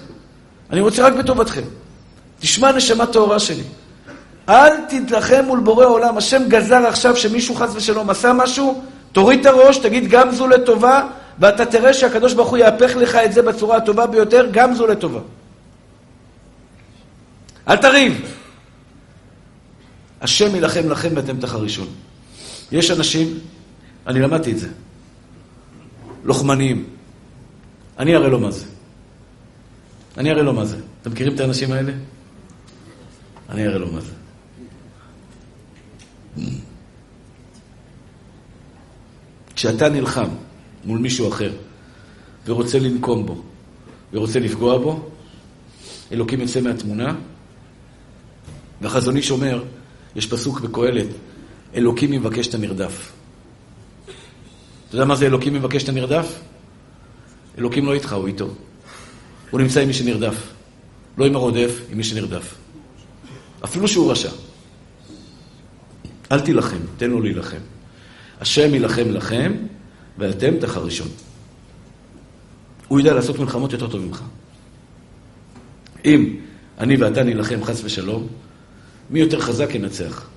אני 0.71 0.82
רוצה 0.82 1.08
רק 1.08 1.13
בטובתכם. 1.13 1.62
תשמע 2.39 2.71
נשמה 2.71 3.06
טהורה 3.06 3.39
שלי. 3.39 3.63
אל 4.50 4.71
תתלחם 4.89 5.43
מול 5.48 5.60
בורא 5.60 5.86
עולם. 5.86 6.17
השם 6.17 6.41
גזר 6.48 6.88
עכשיו 6.88 7.15
שמישהו 7.15 7.56
חס 7.56 7.76
ושלום 7.76 8.10
עשה 8.10 8.34
משהו, 8.34 8.84
תוריד 9.12 9.39
את 9.39 9.45
הראש, 9.45 9.78
תגיד 9.78 10.08
גם 10.08 10.32
זו 10.32 10.48
לטובה, 10.48 11.08
ואתה 11.39 11.65
תראה 11.65 11.93
שהקדוש 11.93 12.34
ברוך 12.34 12.50
הוא 12.50 12.58
יהפך 12.58 12.95
לך 12.95 13.15
את 13.15 13.34
זה 13.34 13.41
בצורה 13.41 13.78
הטובה 13.78 14.08
ביותר, 14.08 14.48
גם 14.52 14.76
זו 14.76 14.88
לטובה. 14.88 15.19
אל 17.67 17.78
תריב. 17.78 18.32
השם 20.21 20.56
יילחם 20.56 20.89
לכם 20.89 21.10
ואתם 21.15 21.38
תחרישון. 21.38 21.88
יש 22.71 22.91
אנשים 22.91 23.39
אני 24.08 24.20
למדתי 24.20 24.52
את 24.52 24.60
זה. 24.60 24.70
לוחמניים. 26.24 26.86
אני 28.00 28.15
אראה 28.15 28.28
לו 28.28 28.39
מה 28.39 28.52
זה. 28.52 28.65
אני 30.18 30.32
אראה 30.32 30.44
לו 30.44 30.54
מה 30.54 30.65
זה. 30.65 30.78
אתם 31.02 31.12
מכירים 31.12 31.36
את 31.36 31.39
האנשים 31.39 31.72
האלה? 31.72 31.94
אני 33.50 33.68
אראה 33.68 33.78
לו 33.78 33.91
מה 33.91 34.00
זה. 34.02 34.12
כשאתה 39.56 39.89
נלחם 39.89 40.28
מול 40.86 41.00
מישהו 41.00 41.30
אחר 41.30 41.54
ורוצה 42.46 42.80
לנקום 42.80 43.26
בו 43.26 43.41
ורוצה 44.13 44.39
לפגוע 44.39 44.78
בו, 44.78 45.10
אלוקים 46.12 46.41
יוצא 46.41 46.62
מהתמונה, 46.62 47.15
והחזון 48.82 49.18
איש 49.18 49.32
אומר, 49.32 49.63
יש 50.15 50.28
פסוק 50.28 50.60
בקהלת, 50.60 51.08
אלוקים 51.76 52.13
יבקש 52.13 52.48
את 52.48 52.54
הנרדף. 52.54 53.14
אתה 54.88 54.95
יודע 54.95 55.06
מה 55.06 55.15
זה 55.15 55.26
אלוקים 55.26 55.54
מבקש 55.54 55.84
את 55.84 55.89
הנרדף? 55.89 56.39
אלוקים 57.58 57.86
לא 57.86 57.93
איתך, 57.93 58.13
הוא 58.13 58.28
איתו. 58.28 58.50
הוא 59.52 59.60
נמצא 59.60 59.80
עם 59.80 59.88
מי 59.88 59.93
שנרדף. 59.93 60.54
לא 61.17 61.26
עם 61.26 61.36
הרודף, 61.36 61.82
עם 61.89 61.98
מי 61.98 62.04
שנרדף. 62.04 62.56
אפילו 63.63 63.88
שהוא 63.88 64.12
רשע. 64.12 64.30
אל 66.32 66.39
תילחם, 66.39 66.78
תן 66.98 67.10
לו 67.10 67.21
להילחם. 67.21 67.58
השם 68.41 68.74
יילחם 68.74 69.10
לכם, 69.12 69.54
ואתם 70.17 70.60
תחרישון. 70.60 71.08
הוא 72.88 73.00
יודע 73.00 73.13
לעשות 73.13 73.39
מלחמות 73.39 73.74
יותר 73.74 73.88
טוב 73.88 74.02
ממך. 74.02 74.21
אם 76.06 76.36
אני 76.80 76.98
ואתה 76.98 77.24
נילחם 77.24 77.63
חס 77.63 77.82
ושלום, 77.84 78.28
מי 79.10 79.19
יותר 79.19 79.39
חזק 79.39 79.76
ינצח. 79.76 80.28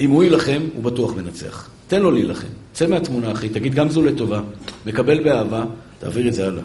אם 0.00 0.10
הוא 0.10 0.24
יילחם, 0.24 0.62
הוא 0.74 0.84
בטוח 0.84 1.14
מנצח. 1.14 1.70
תן 1.88 2.02
לו 2.02 2.10
להילחם. 2.10 2.46
צא 2.72 2.86
מהתמונה, 2.86 3.32
אחי, 3.32 3.48
תגיד 3.48 3.74
גם 3.74 3.88
זו 3.88 4.02
לטובה, 4.02 4.40
מקבל 4.86 5.24
באהבה, 5.24 5.64
תעביר 5.98 6.28
את 6.28 6.34
זה 6.34 6.46
הלאה. 6.46 6.62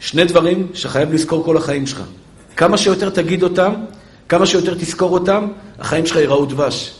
שני 0.00 0.24
דברים 0.24 0.66
שחייב 0.74 1.12
לזכור 1.12 1.44
כל 1.44 1.56
החיים 1.56 1.86
שלך. 1.86 2.02
כמה 2.56 2.78
שיותר 2.78 3.10
תגיד 3.10 3.42
אותם, 3.42 3.72
כמה 4.28 4.46
שיותר 4.46 4.74
תזכור 4.74 5.10
אותם, 5.10 5.48
החיים 5.78 6.06
שלך 6.06 6.16
ייראו 6.16 6.46
דבש. 6.46 6.94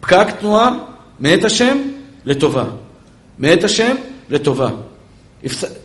פקק 0.00 0.26
תנועה, 0.40 0.78
מאת 1.20 1.44
השם, 1.44 1.78
לטובה. 2.24 2.64
מאת 3.38 3.64
השם, 3.64 3.96
לטובה. 4.30 4.70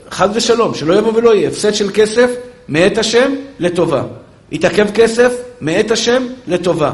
חד 0.09 0.29
ושלום, 0.33 0.73
שלא 0.73 0.93
יבוא 0.93 1.13
ולא 1.15 1.35
יהיה. 1.35 1.49
הפסד 1.49 1.73
של 1.73 1.89
כסף, 1.93 2.31
מאת 2.67 2.97
השם, 2.97 3.31
לטובה. 3.59 4.03
יתעכב 4.51 4.91
כסף, 4.91 5.33
מאת 5.61 5.91
השם, 5.91 6.27
לטובה. 6.47 6.93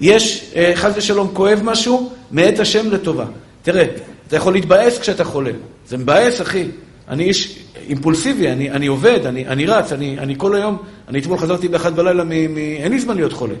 יש, 0.00 0.52
אה, 0.56 0.72
חס 0.74 0.92
ושלום, 0.96 1.30
כואב 1.32 1.60
משהו, 1.62 2.12
מאת 2.30 2.58
השם 2.58 2.90
לטובה. 2.90 3.24
תראה, 3.62 3.84
אתה 4.28 4.36
יכול 4.36 4.52
להתבאס 4.52 4.98
כשאתה 4.98 5.24
חולה. 5.24 5.50
זה 5.88 5.96
מבאס, 5.98 6.40
אחי. 6.40 6.68
אני 7.08 7.24
איש 7.24 7.58
אימפולסיבי, 7.88 8.48
אני, 8.48 8.70
אני 8.70 8.86
עובד, 8.86 9.26
אני, 9.26 9.46
אני 9.46 9.66
רץ, 9.66 9.92
אני, 9.92 10.18
אני 10.18 10.34
כל 10.38 10.54
היום, 10.54 10.76
אני 11.08 11.18
אתמול 11.18 11.38
חזרתי 11.38 11.68
באחד 11.68 11.96
בלילה, 11.96 12.24
מ, 12.24 12.28
מ, 12.28 12.56
אין 12.56 12.92
לי 12.92 13.00
זמן 13.00 13.16
להיות 13.16 13.32
חולה. 13.32 13.54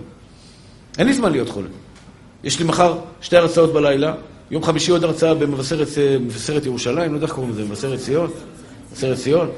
אין 0.98 1.06
לי 1.06 1.12
זמן 1.12 1.32
להיות 1.32 1.48
חולה. 1.48 1.68
יש 2.44 2.58
לי 2.58 2.64
מחר 2.64 2.98
שתי 3.20 3.36
הרצאות 3.36 3.72
בלילה, 3.72 4.14
יום 4.50 4.62
חמישי 4.62 4.90
עוד 4.90 5.04
הרצאה 5.04 5.34
במבשרת 5.34 5.88
אה, 5.98 6.66
ירושלים, 6.66 7.10
לא 7.10 7.16
יודע 7.16 7.26
איך 7.26 7.34
קוראים 7.34 7.52
לזה, 7.52 7.64
מבשרת 7.64 7.98
ציון? 7.98 8.30
מבשרת 8.92 9.18
ציון? 9.18 9.50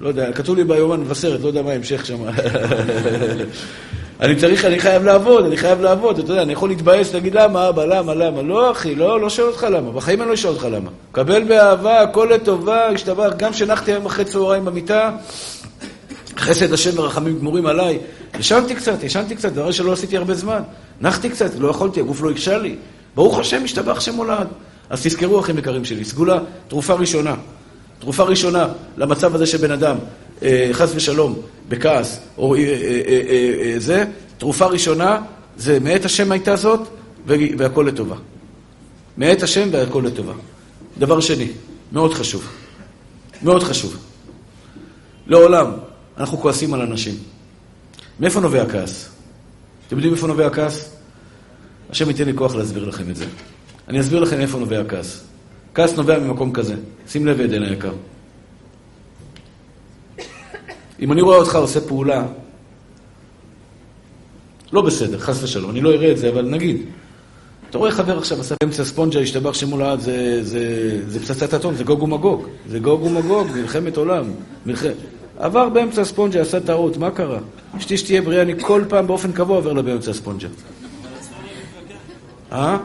לא 0.00 0.08
יודע, 0.08 0.32
כתוב 0.32 0.56
לי 0.56 0.64
ביומן 0.64 1.00
מבשרת, 1.00 1.40
לא 1.40 1.46
יודע 1.46 1.62
מה 1.62 1.70
ההמשך 1.70 2.06
שם. 2.06 2.18
אני 4.20 4.36
צריך, 4.36 4.64
אני 4.64 4.78
חייב 4.78 5.04
לעבוד, 5.04 5.44
אני 5.44 5.56
חייב 5.56 5.80
לעבוד, 5.80 6.18
אתה 6.18 6.32
יודע, 6.32 6.42
אני 6.42 6.52
יכול 6.52 6.68
להתבאס, 6.68 7.14
להגיד 7.14 7.34
למה, 7.34 7.68
אבא, 7.68 7.84
למה, 7.84 8.14
למה? 8.14 8.42
לא, 8.42 8.70
אחי, 8.70 8.94
לא, 8.94 9.20
לא 9.20 9.30
שואל 9.30 9.48
אותך 9.48 9.66
למה, 9.70 9.92
בחיים 9.92 10.20
אני 10.20 10.28
לא 10.28 10.34
אשאל 10.34 10.50
אותך 10.50 10.66
למה. 10.70 10.90
קבל 11.12 11.44
באהבה, 11.44 12.00
הכל 12.00 12.28
לטובה, 12.34 12.86
השתבח, 12.86 13.32
גם 13.36 13.52
שנחתי 13.52 13.92
היום 13.92 14.06
אחרי 14.06 14.24
צהריים 14.24 14.64
במיטה, 14.64 15.10
חסד 16.36 16.72
השם 16.72 16.98
ורחמים 16.98 17.38
גמורים 17.38 17.66
עליי. 17.66 17.98
ישנתי 18.38 18.74
קצת, 18.74 19.02
ישנתי 19.02 19.36
קצת, 19.36 19.52
דבר 19.52 19.70
שלא 19.70 19.92
עשיתי 19.92 20.16
הרבה 20.16 20.34
זמן. 20.34 20.62
נחתי 21.00 21.28
קצת, 21.30 21.50
לא 21.58 21.68
יכולתי, 21.68 22.00
הגוף 22.00 22.22
לא 22.22 22.30
הקשה 22.30 22.58
לי. 22.58 22.76
ברוך 23.14 23.38
השם, 23.38 23.64
השתבח 23.64 24.00
שם 24.00 24.14
הולד. 24.14 24.46
אז 24.90 25.02
תזכרו, 25.06 25.40
אחים 25.40 25.58
יקרים 25.58 25.84
שלי, 25.84 26.04
סגולה, 26.04 26.38
תרופה 26.68 26.94
ראשונה. 26.94 27.34
תרופה 27.98 28.22
ראשונה 28.22 28.68
למצב 28.96 29.34
הזה 29.34 29.46
שבן 29.46 29.70
אדם, 29.70 29.96
אה, 29.96 30.00
חס 30.72 30.92
ושלום, 30.94 31.38
בכעס, 31.68 32.20
או 32.38 32.54
אה, 32.54 32.60
אה, 32.60 33.00
אה, 33.06 33.20
אה, 33.28 33.74
זה, 33.78 34.04
תרופה 34.38 34.66
ראשונה 34.66 35.20
זה 35.56 35.80
מאת 35.80 36.04
השם 36.04 36.32
הייתה 36.32 36.56
זאת, 36.56 36.80
והכל 37.26 37.84
לטובה. 37.88 38.16
מאת 39.16 39.42
השם 39.42 39.68
והכל 39.72 40.02
לטובה. 40.06 40.32
דבר 40.98 41.20
שני, 41.20 41.48
מאוד 41.92 42.14
חשוב, 42.14 42.48
מאוד 43.42 43.62
חשוב. 43.62 43.96
לעולם 45.26 45.72
אנחנו 46.18 46.38
כועסים 46.38 46.74
על 46.74 46.80
אנשים. 46.80 47.14
מאיפה 48.20 48.40
נובע 48.40 48.62
הכעס? 48.62 49.08
אתם 49.86 49.96
יודעים 49.96 50.12
מאיפה 50.12 50.26
נובע 50.26 50.46
הכעס? 50.46 50.90
השם 51.90 52.08
ייתן 52.08 52.24
לי 52.24 52.32
כוח 52.34 52.54
להסביר 52.54 52.84
לכם 52.84 53.10
את 53.10 53.16
זה. 53.16 53.24
אני 53.88 54.00
אסביר 54.00 54.20
לכם 54.20 54.38
מאיפה 54.38 54.58
נובע 54.58 54.80
הכעס. 54.80 55.24
כעס 55.74 55.96
נובע 55.96 56.18
ממקום 56.18 56.52
כזה. 56.52 56.74
שים 57.08 57.26
לב, 57.26 57.40
עדן 57.40 57.62
היקר. 57.62 57.92
אם 61.00 61.12
אני 61.12 61.20
רואה 61.20 61.36
אותך 61.36 61.54
עושה 61.54 61.80
פעולה 61.80 62.26
לא 64.72 64.82
בסדר, 64.82 65.18
חס 65.18 65.42
ושלום, 65.42 65.70
אני 65.70 65.80
לא 65.80 65.90
אראה 65.90 66.12
את 66.12 66.18
זה, 66.18 66.28
אבל 66.28 66.42
נגיד. 66.42 66.82
אתה 67.70 67.78
רואה 67.78 67.90
חבר 67.90 68.18
עכשיו 68.18 68.40
עשה 68.40 68.54
באמצע 68.62 68.84
ספונג'ה, 68.84 69.20
השתבח 69.20 69.54
שמו 69.54 69.78
לעד, 69.78 70.00
זה, 70.00 70.44
זה, 70.44 71.00
זה 71.06 71.20
פצצת 71.20 71.54
אטום, 71.54 71.74
זה 71.74 71.84
גוג 71.84 72.02
ומגוג. 72.02 72.46
זה 72.68 72.78
גוג 72.78 73.02
ומגוג, 73.02 73.46
מלחמת 73.54 73.96
עולם. 73.96 74.24
מלח... 74.66 74.82
עבר 75.38 75.68
באמצע 75.68 76.04
ספונג'ה, 76.04 76.40
עשה 76.40 76.60
טעות, 76.60 76.96
מה 76.96 77.10
קרה? 77.10 77.38
אשתי 77.76 77.98
שתהיה 77.98 78.22
בריאה, 78.22 78.42
אני 78.42 78.60
כל 78.60 78.82
פעם 78.88 79.06
באופן 79.06 79.32
קבוע 79.32 79.56
עובר 79.56 79.72
לה 79.72 79.82
באמצע 79.82 80.12
ספונג'ה. 80.12 80.48
אה? 82.52 82.78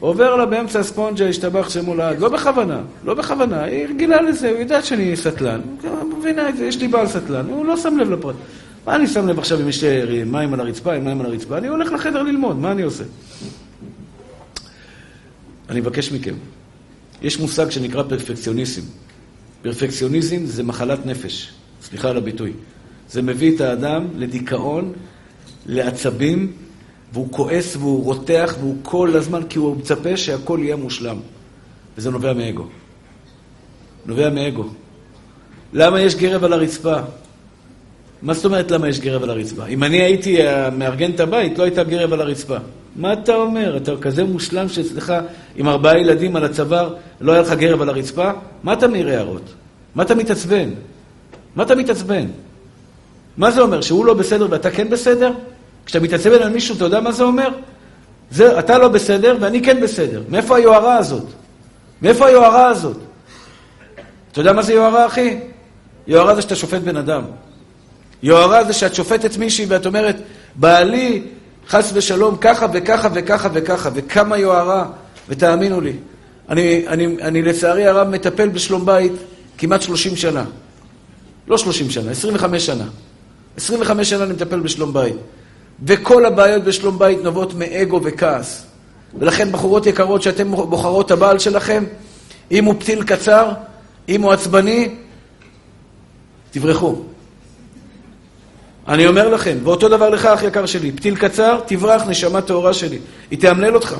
עובר 0.00 0.36
לה 0.36 0.46
באמצע 0.46 0.80
הספונג'ה, 0.80 1.28
השתבח 1.28 1.70
שמו 1.70 1.94
לעד. 1.94 2.18
לא 2.18 2.28
בכוונה, 2.28 2.80
לא 3.04 3.14
בכוונה. 3.14 3.62
היא 3.62 3.86
רגילה 3.86 4.22
לזה, 4.22 4.50
הוא 4.50 4.58
יודעת 4.58 4.84
שאני 4.84 5.16
סטלן. 5.16 5.60
מבינה 6.18 6.48
את 6.48 6.56
זה, 6.56 6.64
יש 6.64 6.76
לי 6.76 6.88
בעל 6.88 7.06
סטלן, 7.06 7.46
הוא 7.46 7.66
לא 7.66 7.76
שם 7.76 7.96
לב 7.98 8.10
לפרט. 8.10 8.34
מה 8.86 8.96
אני 8.96 9.06
שם 9.06 9.28
לב 9.28 9.38
עכשיו 9.38 9.60
אם 9.60 9.68
יש 9.68 9.84
מים 10.26 10.54
על 10.54 10.60
הרצפה, 10.60 10.94
עם 10.94 11.04
מים 11.04 11.20
על 11.20 11.26
הרצפה? 11.26 11.58
אני 11.58 11.68
הולך 11.68 11.92
לחדר 11.92 12.22
ללמוד, 12.22 12.58
מה 12.58 12.72
אני 12.72 12.82
עושה? 12.82 13.04
אני 15.68 15.80
מבקש 15.80 16.12
מכם, 16.12 16.34
יש 17.22 17.40
מושג 17.40 17.70
שנקרא 17.70 18.02
פרפקציוניזם. 18.02 18.82
פרפקציוניזם 19.62 20.46
זה 20.46 20.62
מחלת 20.62 21.06
נפש, 21.06 21.52
סליחה 21.82 22.10
על 22.10 22.16
הביטוי. 22.16 22.52
זה 23.10 23.22
מביא 23.22 23.56
את 23.56 23.60
האדם 23.60 24.06
לדיכאון, 24.16 24.92
לעצבים, 25.66 26.52
והוא 27.12 27.28
כועס 27.30 27.76
והוא 27.76 28.04
רותח 28.04 28.54
והוא 28.60 28.76
כל 28.82 29.10
הזמן, 29.14 29.42
כי 29.48 29.58
הוא 29.58 29.76
מצפה 29.76 30.16
שהכל 30.16 30.58
יהיה 30.62 30.76
מושלם. 30.76 31.16
וזה 31.98 32.10
נובע 32.10 32.32
מאגו. 32.32 32.64
נובע 34.06 34.30
מאגו. 34.30 34.64
למה 35.72 36.00
יש 36.00 36.14
גרב 36.14 36.44
על 36.44 36.52
הרצפה? 36.52 36.96
מה 38.22 38.34
זאת 38.34 38.44
אומרת 38.44 38.70
למה 38.70 38.88
יש 38.88 39.00
גרב 39.00 39.22
על 39.22 39.30
הרצפה? 39.30 39.66
אם 39.66 39.84
אני 39.84 40.02
הייתי 40.02 40.38
מארגן 40.72 41.10
את 41.10 41.20
הבית, 41.20 41.58
לא 41.58 41.64
הייתה 41.64 41.84
גרב 41.84 42.12
על 42.12 42.20
הרצפה. 42.20 42.56
מה 42.96 43.12
אתה 43.12 43.34
אומר? 43.34 43.76
אתה 43.76 43.96
כזה 44.00 44.24
מושלם 44.24 44.68
שאצלך 44.68 45.14
עם 45.56 45.68
ארבעה 45.68 45.98
ילדים 45.98 46.36
על 46.36 46.44
הצוואר, 46.44 46.94
לא 47.20 47.32
היה 47.32 47.42
לך 47.42 47.52
גרב 47.52 47.82
על 47.82 47.88
הרצפה? 47.88 48.30
מה 48.62 48.72
אתה 48.72 48.88
מעיר 48.88 49.08
הערות? 49.08 49.54
מה 49.94 50.02
אתה 50.02 50.14
מתעצבן? 50.14 50.70
מה 51.56 51.62
אתה 51.62 51.74
מתעצבן? 51.74 52.24
מה 53.36 53.50
זה 53.50 53.60
אומר? 53.60 53.80
שהוא 53.80 54.06
לא 54.06 54.14
בסדר 54.14 54.46
ואתה 54.50 54.70
כן 54.70 54.90
בסדר? 54.90 55.32
כשאתה 55.88 56.04
מתעצבן 56.04 56.42
על 56.42 56.48
מישהו, 56.48 56.76
אתה 56.76 56.84
יודע 56.84 57.00
מה 57.00 57.12
זה 57.12 57.24
אומר? 57.24 57.48
זה, 58.30 58.58
אתה 58.58 58.78
לא 58.78 58.88
בסדר 58.88 59.36
ואני 59.40 59.62
כן 59.62 59.80
בסדר. 59.80 60.22
מאיפה 60.28 60.56
היוהרה 60.56 60.96
הזאת? 60.96 61.24
מאיפה 62.02 62.26
היוהרה 62.26 62.66
הזאת? 62.66 62.96
אתה 64.32 64.40
יודע 64.40 64.52
מה 64.52 64.62
זה 64.62 64.72
יוהרה, 64.72 65.06
אחי? 65.06 65.38
יוהרה 66.06 66.34
זה 66.34 66.42
שאתה 66.42 66.56
שופט 66.56 66.82
בן 66.82 66.96
אדם. 66.96 67.22
יוהרה 68.22 68.64
זה 68.64 68.72
שאת 68.72 68.94
שופטת 68.94 69.36
מישהי 69.36 69.66
ואת 69.68 69.86
אומרת, 69.86 70.16
בעלי, 70.54 71.22
חס 71.68 71.90
ושלום, 71.94 72.36
ככה 72.40 72.66
וככה 72.72 73.08
וככה 73.14 73.48
וככה, 73.52 73.90
וכמה 73.94 74.38
יוהרה, 74.38 74.86
ותאמינו 75.28 75.80
לי, 75.80 75.92
אני, 76.48 76.88
אני, 76.88 77.16
אני 77.22 77.42
לצערי 77.42 77.86
הרב 77.86 78.08
מטפל 78.08 78.48
בשלום 78.48 78.86
בית 78.86 79.12
כמעט 79.58 79.82
30 79.82 80.16
שנה. 80.16 80.44
לא 81.46 81.58
30 81.58 81.90
שנה, 81.90 82.10
25 82.10 82.66
שנה. 82.66 82.84
25 83.56 84.10
שנה 84.10 84.24
אני 84.24 84.32
מטפל 84.32 84.60
בשלום 84.60 84.92
בית. 84.92 85.16
וכל 85.86 86.26
הבעיות 86.26 86.64
בשלום 86.64 86.98
בית 86.98 87.18
נובעות 87.22 87.54
מאגו 87.54 88.00
וכעס. 88.04 88.66
ולכן, 89.18 89.52
בחורות 89.52 89.86
יקרות, 89.86 90.22
שאתן 90.22 90.50
בוחרות 90.50 91.06
את 91.06 91.10
הבעל 91.10 91.38
שלכם, 91.38 91.84
אם 92.50 92.64
הוא 92.64 92.74
פתיל 92.78 93.02
קצר, 93.02 93.50
אם 94.08 94.22
הוא 94.22 94.32
עצבני, 94.32 94.94
תברחו. 96.50 96.96
אני 98.88 99.06
אומר 99.06 99.28
לכם, 99.28 99.56
ואותו 99.64 99.88
דבר 99.88 100.08
לך, 100.08 100.26
אח 100.26 100.42
יקר 100.42 100.66
שלי, 100.66 100.92
פתיל 100.92 101.16
קצר, 101.16 101.60
תברח, 101.66 102.02
נשמה 102.08 102.40
טהורה 102.40 102.74
שלי. 102.74 102.98
היא 103.30 103.38
תאמלל 103.38 103.74
אותך. 103.74 103.94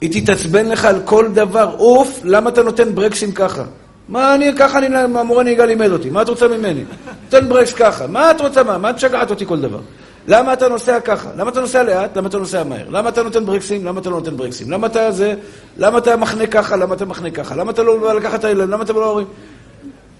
היא 0.00 0.22
תתעצבן 0.22 0.68
לך 0.68 0.84
על 0.84 1.00
כל 1.04 1.28
דבר. 1.34 1.74
אוף, 1.78 2.20
למה 2.24 2.50
אתה 2.50 2.62
נותן 2.62 2.94
ברקסים 2.94 3.32
ככה? 3.32 3.64
מה 4.08 4.34
אני, 4.34 4.50
ככה 4.58 4.78
אני, 4.78 4.96
המורה 4.96 5.42
נהיגה 5.42 5.64
לימד 5.64 5.90
אותי, 5.90 6.10
מה 6.10 6.22
את 6.22 6.28
רוצה 6.28 6.48
ממני? 6.48 6.84
נותן 7.24 7.48
ברקס 7.48 7.72
ככה, 7.72 8.06
מה 8.06 8.30
את 8.30 8.40
רוצה, 8.40 8.62
מה? 8.62 8.78
מה 8.78 8.90
את 8.90 8.94
משגעת 8.94 9.30
אותי 9.30 9.46
כל 9.46 9.60
דבר? 9.60 9.80
למה 10.28 10.52
אתה 10.52 10.68
נוסע 10.68 11.00
ככה? 11.00 11.30
למה 11.36 11.50
אתה 11.50 11.60
נוסע 11.60 11.82
לאט? 11.82 12.16
למה 12.16 12.28
אתה 12.28 12.38
נוסע 12.38 12.64
מהר? 12.64 12.88
למה 12.88 13.08
אתה 13.08 13.22
נותן 13.22 13.46
ברקסים? 13.46 13.84
למה 13.84 14.00
אתה 14.00 14.10
לא 14.10 14.16
נותן 14.16 14.36
ברקסים? 14.36 14.70
למה 14.70 14.86
אתה 14.86 15.12
זה? 15.12 15.34
למה 15.76 15.98
אתה 15.98 16.16
מחנה 16.16 16.46
ככה? 16.46 16.76
למה 16.76 16.94
אתה 16.94 17.04
מחנה 17.04 17.30
ככה? 17.30 17.56
למה 17.56 17.70
אתה 17.70 17.82
לא 17.82 18.16
לקחת 18.16 18.38
את 18.38 18.44
הילד? 18.44 18.68
למה 18.68 18.82
אתה 18.82 18.92
לא 18.92 19.08
אומרים? 19.10 19.26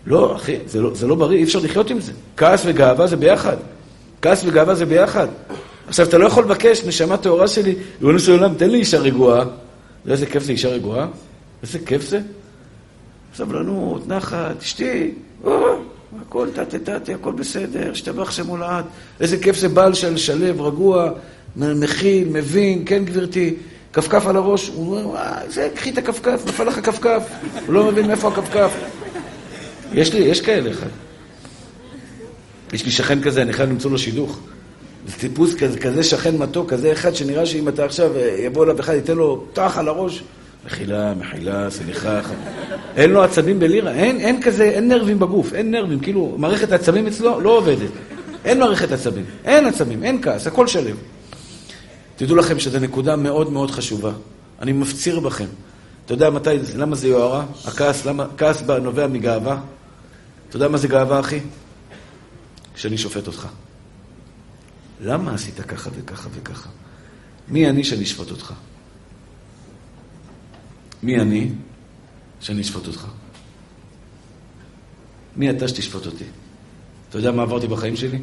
לא, 0.06 0.36
אחי, 0.36 0.58
זה 0.66 0.80
לא, 0.80 0.94
זה 0.94 1.06
לא 1.06 1.14
בריא, 1.14 1.38
אי 1.38 1.44
אפשר 1.44 1.58
לחיות 1.58 1.90
עם 1.90 2.00
זה. 2.00 2.12
כעס 2.36 2.62
וגאווה 2.66 3.06
זה 3.06 3.16
ביחד. 3.16 3.56
כעס 4.22 4.44
וגאווה 4.46 4.74
זה 4.74 4.86
ביחד. 4.86 5.28
עכשיו, 5.88 6.06
אתה 6.06 6.18
לא 6.18 6.26
יכול 6.26 6.44
לבקש, 6.44 6.84
נשמה 6.84 7.16
טהורה 7.16 7.48
שלי, 7.48 7.74
ריבונו 8.00 8.18
של 8.18 8.32
עולם, 8.32 8.54
תן 8.54 8.70
לי 8.70 8.78
אישה 8.78 8.98
רגועה. 8.98 9.44
איזה 10.08 10.26
כיף 10.26 10.42
זה 10.42 10.52
אישה 10.52 10.68
רגועה? 10.68 11.06
איזה 11.62 11.78
כיף 11.86 12.08
זה? 12.08 12.20
סבלנות, 13.36 14.08
נחת, 14.08 14.62
אשתי, 14.62 15.14
הכל 16.20 16.48
תתה-תתה, 16.54 17.12
הכל 17.14 17.32
בסדר, 17.32 17.90
השתבח 17.92 18.30
שם 18.30 18.46
הולד. 18.46 18.84
איזה 19.20 19.38
כיף 19.38 19.56
זה 19.56 19.68
בעל 19.68 19.94
של 19.94 20.16
שלב, 20.16 20.60
רגוע, 20.60 21.10
מכיל, 21.56 22.28
מבין, 22.28 22.82
כן 22.86 23.04
גברתי, 23.04 23.54
כפכף 23.92 24.26
על 24.26 24.36
הראש, 24.36 24.68
הוא 24.68 24.96
אומר, 24.96 25.08
וואי, 25.08 25.48
זה, 25.48 25.68
קחי 25.74 25.90
את 25.90 25.98
הכפכף, 25.98 26.42
נפל 26.46 26.64
לך 26.64 26.86
כפכף, 26.86 27.22
הוא 27.66 27.74
לא 27.74 27.84
מבין 27.84 28.06
מאיפה 28.06 28.28
הכפכף. 28.28 28.70
יש 29.92 30.14
לי, 30.14 30.20
יש 30.20 30.40
כאלה 30.40 30.70
אחד. 30.70 30.88
יש 32.72 32.84
לי 32.84 32.90
שכן 32.90 33.22
כזה, 33.22 33.42
אני 33.42 33.52
חייב 33.52 33.70
למצוא 33.70 33.90
לו 33.90 33.98
שידוך. 33.98 34.40
זה 35.06 35.16
טיפוס 35.18 35.54
כזה, 35.54 35.78
כזה 35.78 36.02
שכן 36.02 36.36
מתוק, 36.36 36.70
כזה 36.70 36.92
אחד 36.92 37.14
שנראה 37.14 37.46
שאם 37.46 37.68
אתה 37.68 37.84
עכשיו 37.84 38.16
אה, 38.16 38.36
יבוא 38.38 38.64
אליו 38.64 38.80
אחד, 38.80 38.94
ייתן 38.94 39.16
לו 39.16 39.44
טח 39.52 39.78
על 39.78 39.88
הראש, 39.88 40.22
מחילה, 40.66 41.14
מחילה, 41.14 41.70
סליחה. 41.70 42.20
אין 42.96 43.10
לו 43.10 43.22
עצבים 43.22 43.58
בלירה, 43.58 43.92
אין, 43.92 44.20
אין 44.20 44.42
כזה, 44.42 44.64
אין 44.64 44.88
נרבים 44.88 45.18
בגוף, 45.18 45.52
אין 45.54 45.70
נרבים, 45.70 46.00
כאילו, 46.00 46.34
מערכת 46.38 46.72
העצבים 46.72 47.06
אצלו 47.06 47.40
לא 47.40 47.50
עובדת. 47.50 47.90
אין 48.44 48.60
מערכת 48.60 48.92
עצבים, 48.92 49.24
אין 49.44 49.66
עצבים, 49.66 50.04
אין 50.04 50.22
כעס, 50.22 50.46
הכל 50.46 50.66
שלם. 50.66 50.96
תדעו 52.16 52.36
לכם 52.36 52.58
שזו 52.58 52.78
נקודה 52.78 53.16
מאוד 53.16 53.52
מאוד 53.52 53.70
חשובה. 53.70 54.12
אני 54.62 54.72
מפציר 54.72 55.20
בכם. 55.20 55.46
אתה 56.04 56.14
יודע 56.14 56.30
מתי, 56.30 56.50
למה 56.76 56.96
זה 56.96 57.08
יוהרה? 57.08 57.44
הכעס, 57.64 58.06
למה, 58.06 58.26
כעס 58.36 58.62
נובע 58.62 59.06
מגאווה. 59.06 59.60
אתה 60.48 60.56
יודע 60.56 60.68
מה 60.68 60.78
זה 60.78 60.88
גאווה, 60.88 61.20
אחי? 61.20 61.40
שאני 62.76 62.98
שופט 62.98 63.26
אותך. 63.26 63.46
למה 65.00 65.34
עשית 65.34 65.60
ככה 65.60 65.90
וככה 65.94 66.28
וככה? 66.34 66.68
מי 67.48 67.68
אני 67.68 67.84
שאני 67.84 68.02
אשפוט 68.04 68.30
אותך? 68.30 68.52
מי 71.02 71.20
אני 71.20 71.50
שאני 72.40 72.60
אשפוט 72.60 72.86
אותך? 72.86 73.06
מי 75.36 75.50
אתה 75.50 75.68
שתשפוט 75.68 76.06
אותי? 76.06 76.24
אתה 77.08 77.18
יודע 77.18 77.30
מה 77.30 77.42
עברתי 77.42 77.66
בחיים 77.66 77.96
שלי? 77.96 78.18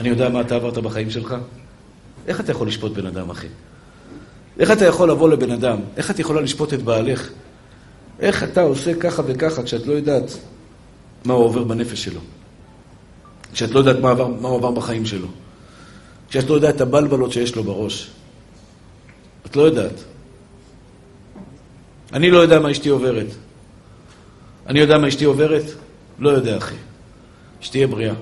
אני 0.00 0.08
יודע 0.08 0.28
מה 0.28 0.40
אתה 0.40 0.54
עברת 0.54 0.78
בחיים 0.78 1.10
שלך? 1.10 1.34
איך 2.26 2.40
אתה 2.40 2.52
יכול 2.52 2.68
לשפוט 2.68 2.92
בן 2.92 3.06
אדם, 3.06 3.30
אחי? 3.30 3.46
איך 4.58 4.70
אתה 4.70 4.84
יכול 4.84 5.10
לבוא 5.10 5.28
לבן 5.28 5.50
אדם? 5.50 5.78
איך 5.96 6.10
את 6.10 6.18
יכולה 6.18 6.40
לשפוט 6.40 6.74
את 6.74 6.82
בעלך? 6.82 7.28
איך 8.20 8.42
אתה 8.42 8.62
עושה 8.62 8.94
ככה 8.94 9.22
וככה 9.26 9.62
כשאת 9.62 9.86
לא 9.86 9.92
יודעת 9.92 10.38
מה 11.24 11.34
הוא 11.34 11.44
עובר 11.44 11.64
בנפש 11.64 12.04
שלו? 12.04 12.20
כשאת 13.52 13.70
לא 13.70 13.78
יודעת 13.78 13.98
מה, 13.98 14.10
עבר, 14.10 14.28
מה 14.28 14.48
הוא 14.48 14.58
עבר 14.58 14.70
בחיים 14.70 15.06
שלו? 15.06 15.28
כשאת 16.28 16.50
לא 16.50 16.54
יודעת 16.54 16.76
את 16.76 16.80
הבלבלות 16.80 17.32
שיש 17.32 17.56
לו 17.56 17.64
בראש? 17.64 18.10
את 19.46 19.56
לא 19.56 19.62
יודעת. 19.62 20.04
אני 22.12 22.30
לא 22.30 22.38
יודע 22.38 22.58
מה 22.60 22.70
אשתי 22.70 22.88
עוברת. 22.88 23.26
אני 24.66 24.80
יודע 24.80 24.98
מה 24.98 25.08
אשתי 25.08 25.24
עוברת? 25.24 25.64
לא 26.18 26.30
יודע, 26.30 26.56
אחי. 26.56 26.74
שתהיה 27.60 27.86
בריאה. 27.86 28.14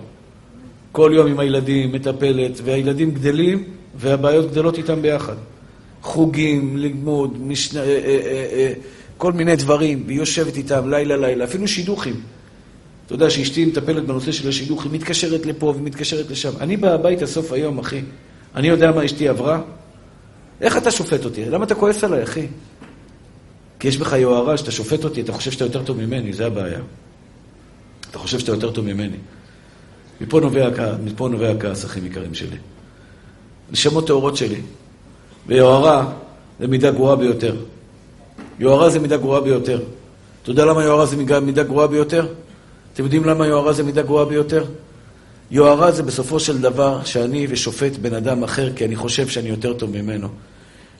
כל 0.93 1.13
יום 1.15 1.27
עם 1.27 1.39
הילדים, 1.41 1.93
מטפלת, 1.93 2.61
והילדים 2.65 3.11
גדלים, 3.11 3.65
והבעיות 3.95 4.51
גדלות 4.51 4.79
איתם 4.79 5.03
ביחד. 5.03 5.37
חוגים, 6.03 6.77
לימוד, 6.77 7.41
משנה, 7.41 7.81
אה, 7.81 7.87
אה, 7.87 8.47
אה, 8.53 8.73
כל 9.17 9.33
מיני 9.33 9.57
דברים, 9.57 10.03
והיא 10.07 10.19
יושבת 10.19 10.57
איתם 10.57 10.91
לילה-לילה, 10.91 11.45
אפילו 11.45 11.69
שידוכים. 11.69 12.21
אתה 13.07 13.15
יודע 13.15 13.31
שאשתי 13.31 13.65
מטפלת 13.65 14.07
בנושא 14.07 14.33
של 14.33 14.49
השידוך, 14.49 14.85
היא 14.85 14.93
מתקשרת 14.93 15.47
לפה 15.47 15.75
ומתקשרת 15.77 16.31
לשם. 16.31 16.51
אני 16.61 16.77
בא 16.77 16.95
הביתה 16.95 17.27
סוף 17.27 17.53
היום, 17.53 17.79
אחי. 17.79 18.01
אני 18.55 18.69
יודע 18.69 18.93
מה 18.93 19.05
אשתי 19.05 19.29
עברה. 19.29 19.61
איך 20.61 20.77
אתה 20.77 20.91
שופט 20.91 21.25
אותי? 21.25 21.45
למה 21.45 21.65
אתה 21.65 21.75
כועס 21.75 22.05
עליי, 22.05 22.23
אחי? 22.23 22.47
כי 23.79 23.89
יש 23.89 23.97
בך 23.97 24.13
יוהרה 24.13 24.57
שאתה 24.57 24.71
שופט 24.71 25.05
אותי, 25.05 25.21
אתה 25.21 25.33
חושב 25.33 25.51
שאתה 25.51 25.65
יותר 25.65 25.83
טוב 25.83 25.97
ממני, 25.97 26.33
זה 26.33 26.47
הבעיה. 26.47 26.81
אתה 28.11 28.19
חושב 28.19 28.39
שאתה 28.39 28.53
יותר 28.53 28.71
טוב 28.71 28.85
ממני. 28.85 29.17
מפה 30.21 30.41
נובע, 30.41 30.69
מפה 31.05 31.29
נובע 31.29 31.51
הכעס, 31.51 31.85
אחים 31.85 32.07
יקרים 32.07 32.35
שלי. 32.35 32.57
נשמות 33.73 34.07
טהורות 34.07 34.37
שלי. 34.37 34.61
ויוהרה 35.47 36.13
זה 36.61 36.67
מידה 36.67 36.91
גרועה 36.91 37.17
ביותר. 37.17 37.57
יוהרה 38.59 38.91
זה 38.91 38.99
מידה 38.99 39.17
גרועה 39.17 39.41
ביותר. 39.41 39.83
אתה 40.43 40.51
יודע 40.51 40.65
למה 40.65 40.85
יוהרה 40.85 41.07
זה 41.07 41.17
מידה 41.41 41.63
גרועה 41.63 41.87
ביותר? 41.87 42.27
אתם 42.95 43.05
יודעים 43.05 43.25
למה 43.25 43.47
יוהרה 43.47 43.73
זה 43.73 43.83
מידה 43.83 44.03
גרועה 44.03 44.25
ביותר? 44.25 44.65
יוהרה 45.51 45.93
זה 45.93 46.03
בסופו 46.03 46.41
של 46.41 46.61
דבר 46.61 47.05
שאני 47.05 47.47
ושופט 47.51 47.97
בן 47.97 48.15
אדם 48.15 48.45
אחר 48.45 48.73
כי 48.73 48.85
אני 48.85 48.97
חושב 48.97 49.29
שאני 49.29 49.49
יותר 49.49 49.75
טוב 49.75 49.91
ממנו. 49.91 50.29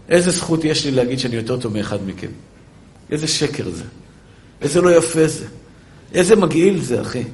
איזה 0.09 0.31
זכות 0.31 0.65
יש 0.65 0.85
לי 0.85 0.91
להגיד 0.91 1.19
שאני 1.19 1.37
יותר 1.37 1.61
טוב 1.61 1.73
מאחד 1.73 1.99
מכם? 2.07 2.31
איזה 3.11 3.27
שקר 3.27 3.71
זה. 3.71 3.85
איזה 4.63 4.81
לא 4.81 4.97
יפה 4.97 5.27
זה. 5.27 5.47
איזה 6.15 6.37
מגעיל 6.37 6.81
זה, 6.81 7.01
אחי. 7.01 7.25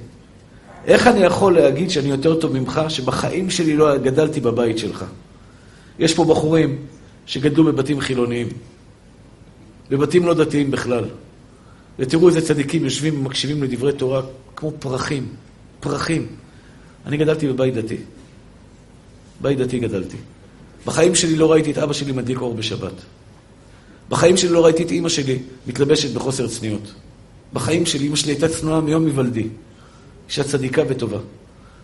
איך 0.86 1.06
אני 1.06 1.20
יכול 1.24 1.54
להגיד 1.54 1.90
שאני 1.90 2.08
יותר 2.08 2.40
טוב 2.40 2.58
ממך, 2.58 2.80
שבחיים 2.88 3.50
שלי 3.50 3.76
לא 3.76 3.98
גדלתי 3.98 4.40
בבית 4.40 4.78
שלך? 4.78 5.04
יש 5.98 6.14
פה 6.14 6.24
בחורים 6.24 6.78
שגדלו 7.26 7.64
בבתים 7.64 8.00
חילוניים, 8.00 8.48
בבתים 9.90 10.26
לא 10.26 10.34
דתיים 10.34 10.70
בכלל. 10.70 11.04
ותראו 11.98 12.28
איזה 12.28 12.40
צדיקים 12.40 12.84
יושבים 12.84 13.18
ומקשיבים 13.18 13.62
לדברי 13.62 13.92
תורה 13.92 14.22
כמו 14.56 14.72
פרחים, 14.78 15.28
פרחים. 15.80 16.26
אני 17.06 17.16
גדלתי 17.16 17.48
בבית 17.48 17.74
דתי. 17.74 17.96
בית 19.40 19.58
דתי 19.58 19.78
גדלתי. 19.78 20.16
בחיים 20.86 21.14
שלי 21.14 21.36
לא 21.36 21.52
ראיתי 21.52 21.70
את 21.70 21.78
אבא 21.78 21.92
שלי 21.92 22.12
מדליק 22.12 22.40
אור 22.40 22.54
בשבת. 22.54 22.92
בחיים 24.12 24.36
שלי 24.36 24.50
לא 24.50 24.64
ראיתי 24.64 24.82
את 24.82 24.90
אימא 24.90 25.08
שלי 25.08 25.38
מתלבשת 25.66 26.14
בחוסר 26.14 26.48
צניעות. 26.48 26.92
בחיים 27.52 27.86
שלי, 27.86 28.04
אימא 28.04 28.16
שלי 28.16 28.32
הייתה 28.32 28.48
צנועה 28.48 28.80
מיום 28.80 29.06
היוולדי. 29.06 29.48
אישה 30.28 30.44
צדיקה 30.44 30.82
וטובה. 30.88 31.18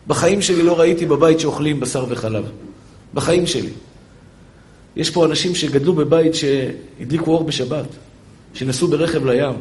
בחיים 0.07 0.43
שלי 0.43 0.63
לא 0.63 0.81
ראיתי 0.81 1.07
בבית 1.07 1.41
שאוכלים 1.41 1.81
בשר 1.81 2.07
וחלב. 2.09 2.45
בחיים 3.15 3.47
שלי. 3.47 3.71
יש 4.97 5.11
פה 5.11 5.27
אנשים 5.27 5.55
שגדלו 5.55 5.93
בבית 5.93 6.33
שהדליקו 6.35 7.31
אור 7.31 7.45
בשבת, 7.45 7.89
שנסעו 8.55 8.89
ברכב 8.89 9.27
לים, 9.27 9.57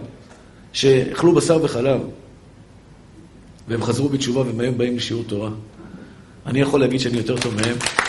שאכלו 0.74 1.36
בשר 1.36 1.60
וחלב, 1.64 2.02
והם 3.68 3.84
חזרו 3.84 4.10
בתשובה 4.10 4.42
והם 4.42 4.60
היום 4.60 4.78
באים 4.78 4.98
לשיעור 4.98 5.24
תורה. 5.28 5.50
אני 6.46 6.60
יכול 6.62 6.80
להגיד 6.80 7.00
שאני 7.00 7.18
יותר 7.18 7.38
טוב 7.38 7.56
מהם. 7.56 8.07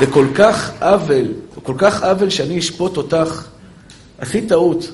וכל 0.00 0.26
כך 0.34 0.82
עוול, 0.82 1.26
כל 1.62 1.74
כך 1.78 2.02
עוול 2.02 2.30
שאני 2.30 2.58
אשפוט 2.58 2.96
אותך, 2.96 3.46
עשית 4.18 4.48
טעות. 4.48 4.90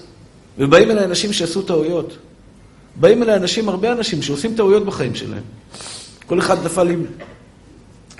ובאים 0.59 0.91
אליי 0.91 1.05
אנשים 1.05 1.33
שעשו 1.33 1.63
טעויות. 1.63 2.17
באים 2.97 3.23
אליי 3.23 3.37
אנשים, 3.37 3.69
הרבה 3.69 3.93
אנשים 3.93 4.23
שעושים 4.23 4.55
טעויות 4.57 4.85
בחיים 4.85 5.15
שלהם. 5.15 5.43
כל 6.27 6.39
אחד 6.39 6.65
נפל 6.65 6.89
עם, 6.89 7.05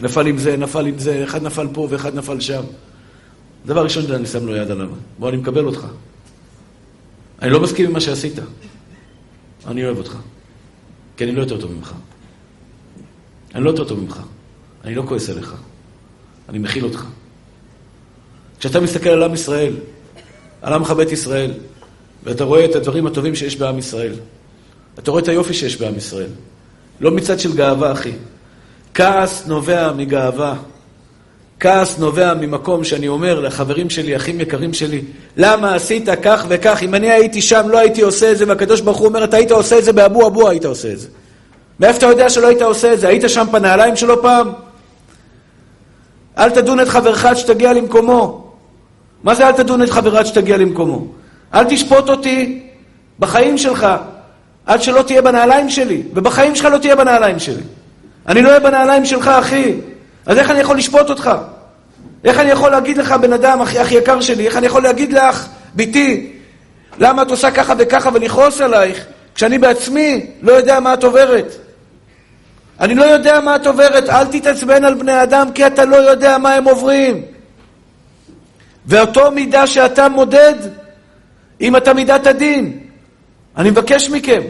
נפל 0.01 0.27
עם 0.27 0.39
זה, 0.39 0.57
נפל 0.57 0.87
עם 0.87 0.99
זה, 0.99 1.25
אחד 1.25 1.43
נפל 1.43 1.69
פה 1.73 1.87
ואחד 1.91 2.15
נפל 2.15 2.41
שם. 2.41 2.63
דבר 3.67 3.85
ראשון 3.85 4.07
שאני 4.07 4.27
שם 4.27 4.47
לו 4.47 4.57
יד 4.57 4.71
עליו, 4.71 4.89
בוא, 5.19 5.29
אני 5.29 5.37
מקבל 5.37 5.65
אותך. 5.65 5.87
אני 7.43 7.51
לא 7.51 7.61
מסכים 7.61 7.87
עם 7.87 7.93
מה 7.93 8.01
שעשית. 8.01 8.35
אני 9.67 9.85
אוהב 9.85 9.99
אותך. 9.99 10.17
כי 11.17 11.25
אני 11.25 11.33
לא 11.33 11.41
יותר 11.41 11.61
טוב 11.61 11.73
ממך. 11.73 11.95
אני 13.55 13.65
לא 13.65 13.71
יותר 13.71 13.85
טוב 13.85 14.01
ממך. 14.01 14.21
אני 14.85 14.95
לא 14.95 15.03
כועס 15.07 15.31
עליך. 15.31 15.55
אני 16.49 16.59
מכיל 16.59 16.85
אותך. 16.85 17.05
כשאתה 18.59 18.81
מסתכל 18.81 19.09
על 19.09 19.23
עם 19.23 19.35
ישראל, 19.35 19.75
על 20.63 20.73
עמך 20.73 20.91
בית 20.91 21.13
ישראל, 21.13 21.53
ואתה 22.25 22.45
רואה 22.45 22.65
את 22.65 22.77
הדברים 22.77 23.07
הטובים 23.07 23.35
שיש 23.35 23.57
בעם 23.57 23.79
ישראל, 23.79 24.15
אתה 24.99 25.11
רואה 25.11 25.23
את 25.23 25.29
היופי 25.29 25.55
שיש 25.55 25.77
בעם 25.77 25.97
ישראל. 25.97 26.31
לא 27.01 27.11
מצד 27.11 27.41
של 27.41 27.57
גאווה, 27.57 27.93
אחי. 27.93 28.13
כעס 28.95 29.47
נובע 29.47 29.93
מגאווה. 29.93 30.55
כעס 31.61 31.99
נובע 31.99 32.35
ממקום 32.35 32.85
שאני 32.85 33.09
אומר 33.09 33.41
לחברים 33.41 33.91
שלי, 33.91 34.17
אחים 34.17 34.41
יקרים 34.41 34.75
שלי, 34.75 35.03
למה 35.37 35.75
עשית 35.75 36.09
כך 36.23 36.47
וכך? 36.49 36.83
אם 36.83 36.95
אני 36.95 37.11
הייתי 37.11 37.43
שם, 37.43 37.69
לא 37.69 37.79
הייתי 37.79 38.03
עושה 38.03 38.33
את 38.33 38.39
זה, 38.39 38.45
והקדוש 38.49 38.81
ברוך 38.81 38.99
הוא 38.99 39.07
אומר, 39.07 39.25
אתה 39.25 39.37
היית 39.37 39.51
עושה 39.51 39.79
את 39.79 39.85
זה 39.85 39.93
באבו 39.93 40.27
אבו, 40.27 40.49
היית 40.49 40.65
עושה 40.65 40.93
את 40.93 40.99
זה. 40.99 41.09
מאיפה 41.81 41.99
אתה 41.99 42.07
יודע 42.07 42.31
שלא 42.31 42.47
היית 42.47 42.63
עושה 42.63 42.93
את 42.93 43.01
זה? 43.01 43.09
היית 43.09 43.23
שם 43.27 43.47
בנעליים 43.53 43.97
שלו 43.97 44.23
פעם? 44.23 44.53
אל 46.39 46.51
תדון 46.51 46.81
את 46.81 46.89
חברך 46.89 47.25
עד 47.25 47.37
שתגיע 47.37 47.73
למקומו. 47.73 48.51
מה 49.25 49.35
זה 49.35 49.47
אל 49.47 49.53
תדון 49.53 49.83
את 49.83 49.91
חברך 49.91 50.15
עד 50.15 50.27
שתגיע 50.27 50.57
למקומו? 50.57 51.07
אל 51.55 51.65
תשפוט 51.65 52.09
אותי 52.09 52.63
בחיים 53.19 53.59
שלך 53.59 53.87
עד 54.67 54.83
שלא 54.83 55.03
תהיה 55.03 55.23
בנעליים 55.23 55.71
שלי, 55.71 56.03
ובחיים 56.15 56.55
שלך 56.55 56.65
לא 56.65 56.79
תהיה 56.79 56.97
בנעליים 56.97 57.39
שלי. 57.39 57.63
אני 58.27 58.43
לא 58.43 58.49
אהיה 58.49 58.61
בנעליים 58.61 59.05
שלך, 59.05 59.29
אחי. 59.29 59.75
אז 60.27 60.39
איך 60.39 60.51
אני 60.51 60.61
יכול 60.61 60.77
לשפוט 60.77 61.11
אותך? 61.11 61.31
איך 62.25 62.39
אני 62.39 62.51
יכול 62.51 62.71
להגיד 62.71 62.99
לך, 62.99 63.13
בן 63.13 63.33
אדם, 63.33 63.61
אחי, 63.61 63.83
אחי 63.83 63.95
יקר 63.95 64.21
שלי, 64.21 64.47
איך 64.47 64.57
אני 64.57 64.67
יכול 64.67 64.83
להגיד 64.83 65.13
לך, 65.13 65.47
ביתי, 65.75 66.33
למה 66.99 67.23
את 67.23 67.31
עושה 67.31 67.51
ככה 67.51 67.75
וככה 67.79 68.11
ולכעוס 68.15 68.61
עלייך, 68.61 69.05
כשאני 69.35 69.59
בעצמי 69.59 70.27
לא 70.43 70.53
יודע 70.53 70.81
מה 70.81 70.95
את 70.95 71.05
עוברת? 71.05 71.57
אני 72.81 72.95
לא 72.95 73.05
יודע 73.05 73.41
מה 73.41 73.57
את 73.57 73.67
עוברת, 73.67 74.09
אל 74.09 74.27
תתעצבן 74.27 74.85
על 74.85 74.95
בני 74.95 75.23
אדם, 75.23 75.53
כי 75.55 75.67
אתה 75.67 75.85
לא 75.85 75.97
יודע 75.97 76.39
מה 76.39 76.55
הם 76.55 76.65
עוברים. 76.65 77.23
ואותו 78.87 79.31
מידה 79.31 79.67
שאתה 79.67 80.09
מודד, 80.09 80.55
אם 81.61 81.77
אתה 81.77 81.95
מידת 81.95 82.27
הדין, 82.27 82.79
אני 83.57 83.71
מבקש 83.71 84.11
מכם. 84.11 84.43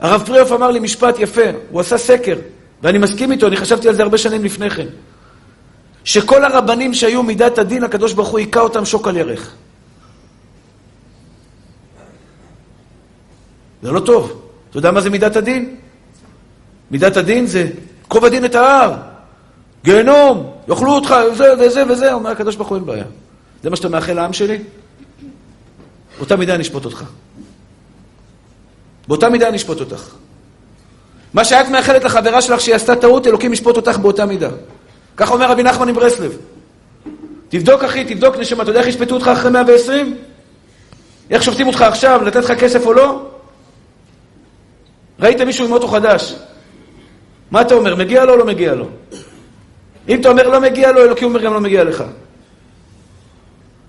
הרב 0.00 0.22
פריאוף 0.26 0.52
אמר 0.52 0.70
לי 0.70 0.80
משפט 0.80 1.18
יפה, 1.18 1.50
הוא 1.70 1.80
עשה 1.80 1.98
סקר, 1.98 2.36
ואני 2.82 2.98
מסכים 2.98 3.32
איתו, 3.32 3.46
אני 3.46 3.56
חשבתי 3.56 3.88
על 3.88 3.94
זה 3.94 4.02
הרבה 4.02 4.18
שנים 4.18 4.44
לפני 4.44 4.70
כן. 4.70 4.86
שכל 6.04 6.44
הרבנים 6.44 6.94
שהיו 6.94 7.22
מידת 7.22 7.58
הדין, 7.58 7.84
הקדוש 7.84 8.12
ברוך 8.12 8.28
הוא 8.28 8.38
היכה 8.38 8.60
אותם 8.60 8.84
שוק 8.84 9.08
על 9.08 9.16
ירך. 9.16 9.54
זה 13.82 13.92
לא 13.92 14.00
טוב. 14.00 14.42
אתה 14.70 14.78
יודע 14.78 14.90
מה 14.90 15.00
זה 15.00 15.10
מידת 15.10 15.36
הדין? 15.36 15.76
מידת 16.90 17.16
הדין 17.16 17.46
זה 17.46 17.68
קרוב 18.08 18.24
הדין 18.24 18.44
את 18.44 18.54
ההר, 18.54 18.94
גיהנום, 19.84 20.50
יאכלו 20.68 20.92
אותך, 20.92 21.14
וזה 21.32 21.54
וזה 21.58 21.84
וזה, 21.88 22.12
אומר 22.12 22.30
הקדוש 22.30 22.56
ברוך 22.56 22.68
הוא 22.68 22.76
אין 22.76 22.86
בעיה. 22.86 23.04
זה 23.62 23.70
מה 23.70 23.76
שאתה 23.76 23.88
מאחל 23.88 24.12
לעם 24.12 24.32
שלי? 24.32 24.58
באותה 26.18 26.36
מידה 26.36 26.54
אני 26.54 26.62
אשפוט 26.62 26.84
אותך. 26.84 27.04
באותה 29.08 29.28
מידה 29.28 29.48
אני 29.48 29.56
אשפוט 29.56 29.80
אותך. 29.80 30.10
מה 31.34 31.44
שאת 31.44 31.68
מאחלת 31.68 32.04
לחברה 32.04 32.42
שלך 32.42 32.60
שהיא 32.60 32.74
עשתה 32.74 32.96
טעות, 32.96 33.26
אלוקים 33.26 33.52
ישפוט 33.52 33.76
אותך 33.76 33.98
באותה 33.98 34.26
מידה. 34.26 34.50
כך 35.16 35.30
אומר 35.30 35.50
רבי 35.50 35.62
נחמן 35.62 35.88
מברסלב. 35.88 36.36
תבדוק 37.48 37.84
אחי, 37.84 38.04
תבדוק 38.04 38.36
נשמה, 38.36 38.62
אתה 38.62 38.70
יודע 38.70 38.80
איך 38.80 38.88
ישפטו 38.88 39.14
אותך 39.14 39.28
אחרי 39.28 39.50
120? 39.50 40.16
איך 41.30 41.42
שופטים 41.42 41.66
אותך 41.66 41.82
עכשיו, 41.82 42.24
לתת 42.24 42.36
לך 42.36 42.52
כסף 42.52 42.86
או 42.86 42.92
לא? 42.92 43.26
ראית 45.20 45.40
מישהו 45.40 45.66
עם 45.66 45.72
אוטו 45.72 45.88
חדש, 45.88 46.34
מה 47.54 47.60
אתה 47.60 47.74
אומר, 47.74 47.94
מגיע 47.94 48.24
לו 48.24 48.32
או 48.32 48.38
לא 48.38 48.44
מגיע 48.44 48.74
לו? 48.74 48.88
אם 50.08 50.20
אתה 50.20 50.28
אומר 50.28 50.48
לא 50.48 50.60
מגיע 50.60 50.92
לו, 50.92 51.02
אלוקים 51.02 51.28
אומר 51.28 51.40
גם 51.40 51.54
לא 51.54 51.60
מגיע 51.60 51.84
לך. 51.84 52.04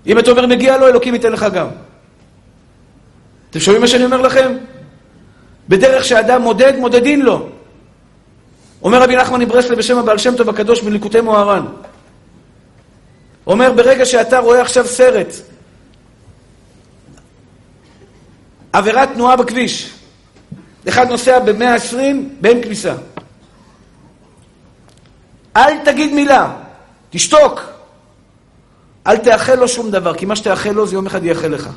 אם 0.06 0.18
אתה 0.18 0.30
אומר 0.30 0.46
מגיע 0.46 0.78
לו, 0.78 0.88
אלוקים 0.88 1.14
ייתן 1.14 1.32
לך 1.32 1.46
גם. 1.54 1.68
אתם 3.50 3.60
שומעים 3.60 3.80
מה 3.80 3.88
שאני 3.88 4.04
אומר 4.04 4.20
לכם? 4.20 4.56
בדרך 5.68 6.04
שאדם 6.04 6.42
מודד, 6.42 6.72
מודדין 6.78 7.22
לו. 7.22 7.48
אומר 8.82 9.02
רבי 9.02 9.16
נחמן 9.16 9.40
מברסלב 9.40 9.78
בשם 9.78 9.98
הבעל 9.98 10.18
שם 10.18 10.36
טוב 10.36 10.48
הקדוש 10.48 10.82
מליקוטי 10.82 11.20
מוהר"ן. 11.20 11.66
אומר, 13.46 13.72
ברגע 13.72 14.04
שאתה 14.04 14.38
רואה 14.38 14.60
עכשיו 14.60 14.86
סרט, 14.86 15.32
עבירת 18.72 19.08
תנועה 19.14 19.36
בכביש, 19.36 19.92
אחד 20.88 21.08
נוסע 21.08 21.38
ב-120 21.38 21.96
באין 22.40 22.62
כניסה. 22.62 22.94
אל 25.56 25.78
תגיד 25.84 26.12
מילה, 26.12 26.50
תשתוק. 27.10 27.60
אל 29.06 29.16
תאחל 29.16 29.54
לו 29.54 29.68
שום 29.68 29.90
דבר, 29.90 30.14
כי 30.14 30.26
מה 30.26 30.36
שתאחל 30.36 30.70
לו 30.70 30.86
זה 30.86 30.94
יום 30.94 31.06
אחד 31.06 31.24
יאחל 31.24 31.48
לך. 31.48 31.68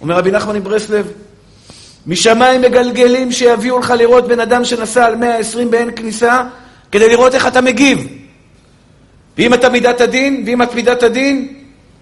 אומר 0.00 0.14
רבי 0.14 0.30
נחמן 0.30 0.56
מברסלב, 0.56 1.12
משמיים 2.06 2.62
מגלגלים 2.62 3.32
שיביאו 3.32 3.78
לך 3.78 3.90
לראות 3.90 4.28
בן 4.28 4.40
אדם 4.40 4.64
שנסע 4.64 5.04
על 5.04 5.16
120 5.16 5.70
באין 5.70 5.90
כניסה, 5.96 6.42
כדי 6.92 7.08
לראות 7.08 7.34
איך 7.34 7.46
אתה 7.46 7.60
מגיב. 7.60 8.06
ואם 9.38 9.54
אתה 9.54 9.68
מידת 9.68 10.00
הדין, 10.00 10.42
ואם 10.46 10.62
את 10.62 10.74
מידת 10.74 11.02
הדין, 11.02 11.54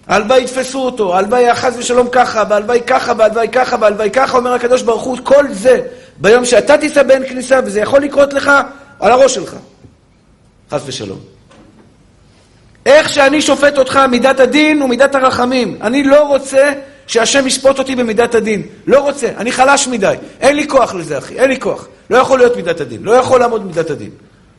הלוואי 0.07 0.43
יתפסו 0.43 0.85
אותו, 0.85 1.17
הלוואי 1.17 1.55
חס 1.55 1.73
ושלום 1.77 2.07
ככה, 2.11 2.43
והלוואי 2.49 2.81
ככה, 2.87 3.13
והלוואי 3.17 3.49
ככה, 3.49 3.75
והלוואי 3.79 4.09
ככה, 4.09 4.37
אומר 4.37 4.53
הקדוש 4.53 4.81
ברוך 4.81 5.03
הוא, 5.03 5.17
כל 5.23 5.45
זה 5.51 5.81
ביום 6.17 6.45
שאתה 6.45 6.77
תישא 6.77 7.03
באין 7.03 7.29
כניסה, 7.29 7.59
וזה 7.65 7.79
יכול 7.79 8.01
לקרות 8.01 8.33
לך 8.33 8.51
על 8.99 9.11
הראש 9.11 9.35
שלך. 9.35 9.55
חס 10.71 10.81
ושלום. 10.85 11.19
איך 12.85 13.09
שאני 13.09 13.41
שופט 13.41 13.77
אותך, 13.77 13.99
מידת 14.11 14.39
הדין 14.39 14.81
ומידת 14.81 15.15
הרחמים. 15.15 15.77
אני 15.81 16.03
לא 16.03 16.27
רוצה 16.27 16.73
שהשם 17.07 17.47
ישפוט 17.47 17.79
אותי 17.79 17.95
במידת 17.95 18.35
הדין. 18.35 18.61
לא 18.87 18.99
רוצה, 18.99 19.27
אני 19.37 19.51
חלש 19.51 19.87
מדי. 19.87 20.15
אין 20.39 20.55
לי 20.55 20.67
כוח 20.67 20.93
לזה, 20.95 21.17
אחי, 21.17 21.39
אין 21.39 21.49
לי 21.49 21.59
כוח. 21.59 21.87
לא 22.09 22.17
יכול 22.17 22.39
להיות 22.39 22.55
מידת 22.55 22.81
הדין. 22.81 23.03
לא 23.03 23.11
יכול 23.11 23.39
לעמוד 23.39 23.63
במידת 23.63 23.89
הדין. 23.89 24.09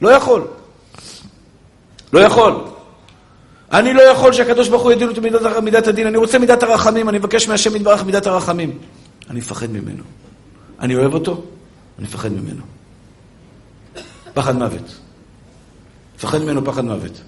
לא 0.02 0.08
יכול. 0.08 0.44
לא 2.12 2.20
יכול. 2.20 2.64
אני 3.72 3.94
לא 3.94 4.02
יכול 4.02 4.32
שהקדוש 4.32 4.68
ברוך 4.68 4.82
הוא 4.82 4.92
ידין 4.92 5.08
אותי 5.08 5.20
מידת, 5.20 5.40
מידת 5.62 5.86
הדין. 5.86 6.06
אני 6.06 6.16
רוצה 6.16 6.38
מידת 6.38 6.62
הרחמים, 6.62 7.08
אני 7.08 7.18
מבקש 7.18 7.48
מהשם 7.48 7.76
יתברך 7.76 8.04
מידת 8.04 8.26
הרחמים. 8.26 8.78
אני 9.30 9.38
מפחד 9.38 9.70
ממנו. 9.70 10.02
אני 10.80 10.94
אוהב 10.96 11.14
אותו, 11.14 11.42
אני 11.98 12.06
מפחד 12.06 12.32
ממנו. 12.32 12.62
פחד 14.34 14.56
מוות. 14.56 15.05
מפחד 16.16 16.42
ממנו 16.42 16.64
פחד 16.64 16.84
מוות. 16.84 17.20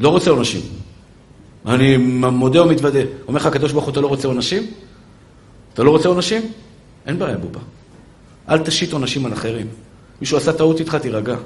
לא 0.00 0.08
רוצה 0.08 0.30
עונשים. 0.30 0.60
אני 1.66 1.96
מודה 1.96 2.62
ומתוודה. 2.62 3.00
אומר 3.28 3.40
לך 3.40 3.46
הקדוש 3.46 3.72
ברוך 3.72 3.84
הוא, 3.84 3.92
אתה 3.92 4.00
לא 4.00 4.06
רוצה 4.06 4.28
עונשים? 4.28 4.70
אתה 5.74 5.82
לא 5.82 5.90
רוצה 5.90 6.08
עונשים? 6.08 6.52
אין 7.06 7.18
בעיה, 7.18 7.36
בובה. 7.36 7.60
אל 8.48 8.58
תשית 8.58 8.92
עונשים 8.92 9.26
על 9.26 9.32
אחרים. 9.32 9.66
מישהו 10.20 10.38
עשה 10.38 10.52
טעות 10.52 10.80
איתך, 10.80 10.94
תירגע. 10.94 11.36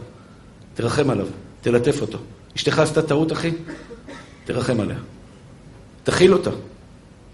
תרחם 0.75 1.11
עליו, 1.11 1.27
תלטף 1.61 2.01
אותו. 2.01 2.19
אשתך 2.57 2.79
עשתה 2.79 3.03
טעות, 3.03 3.33
אחי? 3.33 3.51
תרחם 4.45 4.81
עליה. 4.81 4.97
תכיל 6.05 6.33
אותה. 6.33 6.51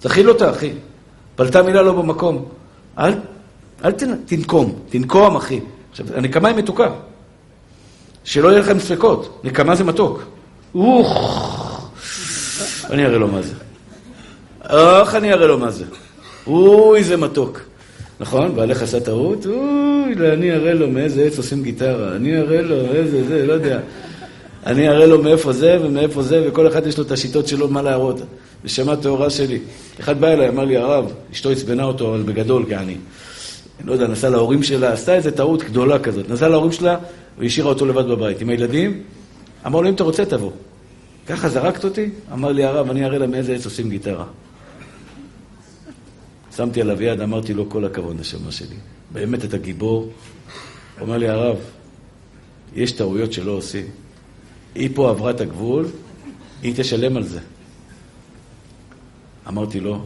תכיל 0.01 0.29
אותה, 0.29 0.51
אחי. 0.51 0.73
פלטה 1.37 1.63
מילה 1.63 1.83
לא 1.83 1.93
במקום. 1.93 2.49
אל, 2.99 3.15
אל 3.85 3.93
תנקום. 4.27 4.79
תנקום, 4.89 5.37
אחי. 5.37 5.61
עכשיו, 5.91 6.07
הנקמה 6.15 6.49
היא 6.49 6.57
מתוקה. 6.57 6.91
שלא 8.25 8.49
יהיה 8.49 8.61
לכם 8.61 8.79
ספקות. 8.79 9.41
נקמה 9.45 9.75
זה 9.75 9.85
מתוק. 9.85 10.23
אוח, 10.75 11.91
אני 12.91 13.07
אראה 13.07 13.19
לו 13.19 13.29
מה 13.29 13.43
זה. 13.43 13.55
אוח, 14.71 15.15
אני 15.15 15.33
אראה 15.33 15.47
לו 15.47 15.59
מה 15.59 15.71
זה. 15.71 15.85
אוי, 16.47 17.05
זה 17.05 17.17
מתוק. 17.17 17.61
נכון? 18.21 18.57
בעלך 18.57 18.83
עשה 18.83 19.01
טעות? 19.01 19.47
אוי, 19.47 20.33
אני 20.33 20.53
אראה 20.53 20.75
לו 20.75 20.91
מאיזה 20.91 21.25
עץ 21.25 21.39
עושים 21.39 21.63
גיטרה. 21.63 22.17
אני 22.17 22.39
אראה 22.39 22.63
לו 22.63 22.77
איזה 22.77 23.25
זה, 23.29 23.47
לא 23.47 23.53
יודע. 23.53 23.79
אני 24.67 24.89
אראה 24.89 25.07
לו 25.07 25.23
מאיפה 25.23 25.53
זה 25.53 25.79
ומאיפה 25.83 26.23
זה, 26.23 26.49
וכל 26.49 26.69
אחד 26.69 26.87
יש 26.87 26.99
לו 26.99 27.05
את 27.05 27.11
השיטות 27.11 27.49
שלו 27.49 27.69
מה 27.69 27.83
להראות. 27.83 28.21
נשמה 28.65 28.97
טהורה 28.97 29.31
שלי. 29.31 29.59
אחד 30.01 30.21
בא 30.21 30.29
אליי, 30.29 30.49
אמר 30.49 30.65
לי, 30.65 30.77
הרב, 30.77 31.13
אשתו 31.33 31.51
עצבנה 31.51 31.85
אותו, 31.85 32.15
אבל 32.15 32.23
בגדול, 32.23 32.65
כעני. 32.69 32.97
אני 33.81 33.87
לא 33.87 33.93
יודע, 33.93 34.07
נסע 34.07 34.29
להורים 34.29 34.63
שלה, 34.63 34.93
עשתה 34.93 35.15
איזו 35.15 35.31
טעות 35.31 35.63
גדולה 35.63 35.99
כזאת. 35.99 36.31
נסע 36.31 36.49
להורים 36.49 36.73
שלה 36.73 36.97
והשאירה 37.39 37.69
אותו 37.69 37.87
לבד 37.87 38.07
בבית. 38.07 38.41
עם 38.41 38.49
הילדים, 38.49 39.03
אמר 39.67 39.81
לו, 39.81 39.89
אם 39.89 39.95
אתה 39.95 40.05
רוצה, 40.05 40.25
תבוא. 40.25 40.51
ככה 41.27 41.49
זרקת 41.49 41.85
אותי? 41.85 42.11
אמר 42.33 42.53
לי 42.53 42.65
הרב, 42.65 42.91
אני 42.91 43.05
אראה 43.05 43.19
לה 43.19 43.27
מאיזה 43.27 43.55
עץ 43.55 43.65
עושים 43.65 43.91
גיטרה. 43.91 44.27
שמתי 46.57 46.81
עליו 46.81 47.03
יד, 47.03 47.21
אמרתי 47.21 47.55
לו, 47.55 47.71
כל 47.71 47.85
הכבוד, 47.85 48.21
נשמה 48.21 48.53
שלי. 48.53 48.77
באמת 49.13 49.45
אתה 49.45 49.59
גיבור. 49.59 50.11
אומר 51.01 51.19
לי, 51.19 51.29
הרב, 51.29 51.57
יש 52.75 52.93
טעויות 52.93 53.33
שלא 53.33 53.53
עושים. 53.53 53.87
היא 54.75 54.91
פה 54.95 55.11
עברה 55.11 55.31
את 55.31 55.41
הגבול, 55.41 55.87
היא 56.63 56.75
תשלם 56.77 57.17
על 57.17 57.23
זה. 57.23 57.41
אמרתי 59.49 59.81
לו, 59.81 60.05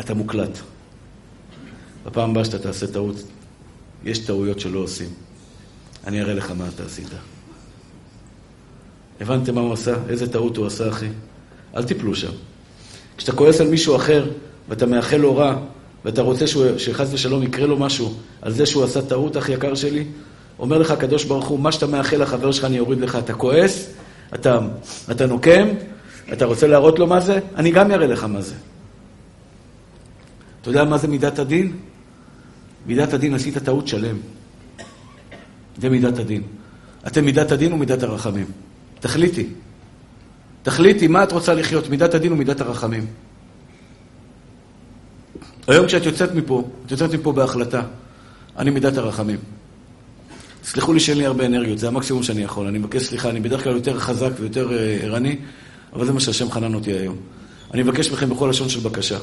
אתה 0.00 0.14
מוקלט. 0.14 0.58
בפעם 2.08 2.30
הבאה 2.30 2.44
שאתה 2.44 2.58
תעשה 2.58 2.86
טעות, 2.86 3.16
יש 4.04 4.18
טעויות 4.18 4.60
שלא 4.60 4.78
עושים. 4.78 5.08
אני 6.06 6.20
אראה 6.22 6.34
לך 6.34 6.50
מה 6.50 6.68
אתה 6.74 6.82
עשית. 6.82 7.08
הבנתם 9.20 9.54
מה 9.54 9.60
הוא 9.60 9.72
עשה? 9.72 9.94
איזה 10.08 10.32
טעות 10.32 10.56
הוא 10.56 10.66
עשה, 10.66 10.88
אחי? 10.88 11.08
אל 11.76 11.84
תיפלו 11.84 12.14
שם. 12.14 12.30
כשאתה 13.16 13.32
כועס 13.32 13.60
על 13.60 13.68
מישהו 13.68 13.96
אחר, 13.96 14.30
ואתה 14.68 14.86
מאחל 14.86 15.16
לו 15.16 15.36
רע, 15.36 15.56
ואתה 16.04 16.22
רוצה 16.22 16.46
שהוא, 16.46 16.78
שחס 16.78 17.08
ושלום 17.12 17.42
יקרה 17.42 17.66
לו 17.66 17.76
משהו 17.76 18.14
על 18.42 18.52
זה 18.52 18.66
שהוא 18.66 18.84
עשה 18.84 19.02
טעות, 19.02 19.36
אח 19.36 19.48
יקר 19.48 19.74
שלי, 19.74 20.04
אומר 20.58 20.78
לך 20.78 20.90
הקדוש 20.90 21.24
ברוך 21.24 21.46
הוא, 21.46 21.60
מה 21.60 21.72
שאתה 21.72 21.86
מאחל 21.86 22.22
לחבר 22.22 22.52
שלך 22.52 22.64
אני 22.64 22.78
אוריד 22.78 23.00
לך. 23.00 23.16
אתה 23.16 23.34
כועס, 23.34 23.90
אתה, 24.34 24.58
אתה 25.10 25.26
נוקם, 25.26 25.68
אתה 26.32 26.44
רוצה 26.44 26.66
להראות 26.66 26.98
לו 26.98 27.06
מה 27.06 27.20
זה, 27.20 27.40
אני 27.56 27.70
גם 27.70 27.90
אראה 27.90 28.06
לך 28.06 28.24
מה 28.24 28.40
זה. 28.40 28.54
אתה 30.60 30.70
יודע 30.70 30.84
מה 30.84 30.98
זה 30.98 31.08
מידת 31.08 31.38
הדין? 31.38 31.76
מידת 32.86 33.12
הדין 33.12 33.34
עשית 33.34 33.58
טעות 33.58 33.88
שלם. 33.88 34.16
זה 35.80 35.88
מידת 35.88 36.18
הדין. 36.18 36.42
אתם 37.06 37.24
מידת 37.24 37.52
הדין 37.52 37.72
ומידת 37.72 38.02
הרחמים. 38.02 38.46
תחליטי. 39.00 39.46
תחליטי 40.62 41.06
מה 41.06 41.22
את 41.22 41.32
רוצה 41.32 41.54
לחיות, 41.54 41.88
מידת 41.88 42.14
הדין 42.14 42.32
ומידת 42.32 42.60
הרחמים. 42.60 43.06
היום 45.68 45.86
כשאת 45.86 46.06
יוצאת 46.06 46.34
מפה, 46.34 46.68
את 46.86 46.90
יוצאת 46.90 47.14
מפה 47.14 47.32
בהחלטה, 47.32 47.82
אני 48.58 48.70
מידת 48.70 48.96
הרחמים. 48.96 49.38
סלחו 50.64 50.92
לי 50.92 51.00
שאין 51.00 51.18
לי 51.18 51.26
הרבה 51.26 51.46
אנרגיות, 51.46 51.78
זה 51.78 51.88
המקסימום 51.88 52.22
שאני 52.22 52.42
יכול. 52.42 52.66
אני 52.66 52.78
מבקש 52.78 53.02
סליחה, 53.02 53.30
אני 53.30 53.40
בדרך 53.40 53.64
כלל 53.64 53.72
יותר 53.72 53.98
חזק 53.98 54.30
ויותר 54.40 54.68
uh, 54.68 55.04
ערני, 55.04 55.36
אבל 55.92 56.06
זה 56.06 56.12
מה 56.12 56.20
שהשם 56.20 56.50
חנן 56.50 56.74
אותי 56.74 56.92
היום. 56.92 57.16
אני 57.74 57.82
מבקש 57.82 58.10
מכם 58.10 58.30
בכל 58.30 58.48
לשון 58.50 58.68
של 58.68 58.80
בקשה. 58.80 59.18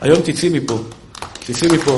היום 0.00 0.22
תצאי 0.22 0.48
מפה, 0.48 0.82
תצאי 1.46 1.68
מפה. 1.74 1.96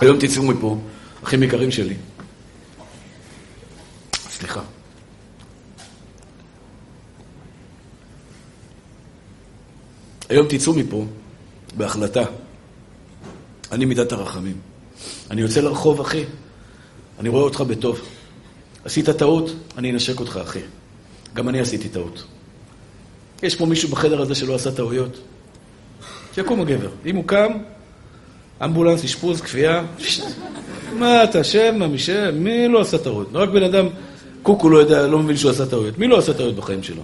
היום 0.00 0.18
תצאו 0.20 0.42
מפה, 0.42 0.78
אחים 1.24 1.42
יקרים 1.42 1.70
שלי. 1.70 1.94
סליחה. 4.16 4.60
היום 10.28 10.46
תצאו 10.48 10.74
מפה 10.74 11.04
בהחלטה. 11.76 12.24
אני 13.72 13.84
מידת 13.84 14.12
הרחמים. 14.12 14.56
אני 15.30 15.40
יוצא 15.40 15.60
לרחוב, 15.60 16.00
אחי, 16.00 16.24
אני 17.20 17.28
רואה 17.28 17.42
אותך 17.42 17.60
בטוב. 17.60 18.00
עשית 18.84 19.10
טעות, 19.10 19.50
אני 19.78 19.92
אנשק 19.92 20.20
אותך, 20.20 20.40
אחי. 20.42 20.60
גם 21.34 21.48
אני 21.48 21.60
עשיתי 21.60 21.88
טעות. 21.88 22.24
יש 23.42 23.56
פה 23.56 23.66
מישהו 23.66 23.88
בחדר 23.88 24.20
הזה 24.20 24.34
שלא 24.34 24.54
עשה 24.54 24.72
טעויות? 24.72 25.18
שיקום 26.34 26.60
הגבר. 26.60 26.90
אם 27.06 27.16
הוא 27.16 27.24
קם, 27.26 27.52
אמבולנס, 28.64 29.04
אשפוז, 29.04 29.40
כפייה. 29.40 29.84
מה 30.98 31.24
אתה, 31.24 31.44
שמא, 31.44 31.86
משם, 31.86 32.34
מי 32.34 32.68
לא 32.68 32.80
עשה 32.80 32.98
טעות? 32.98 33.28
רק 33.34 33.48
בן 33.48 33.62
אדם, 33.62 33.86
קוקו 34.42 34.70
לא 34.70 34.78
יודע, 34.78 35.06
לא 35.06 35.18
מבין 35.18 35.36
שהוא 35.36 35.50
עשה 35.50 35.66
טעויות. 35.66 35.98
מי 35.98 36.06
לא 36.06 36.18
עשה 36.18 36.34
טעויות 36.34 36.56
בחיים 36.56 36.82
שלו? 36.82 37.02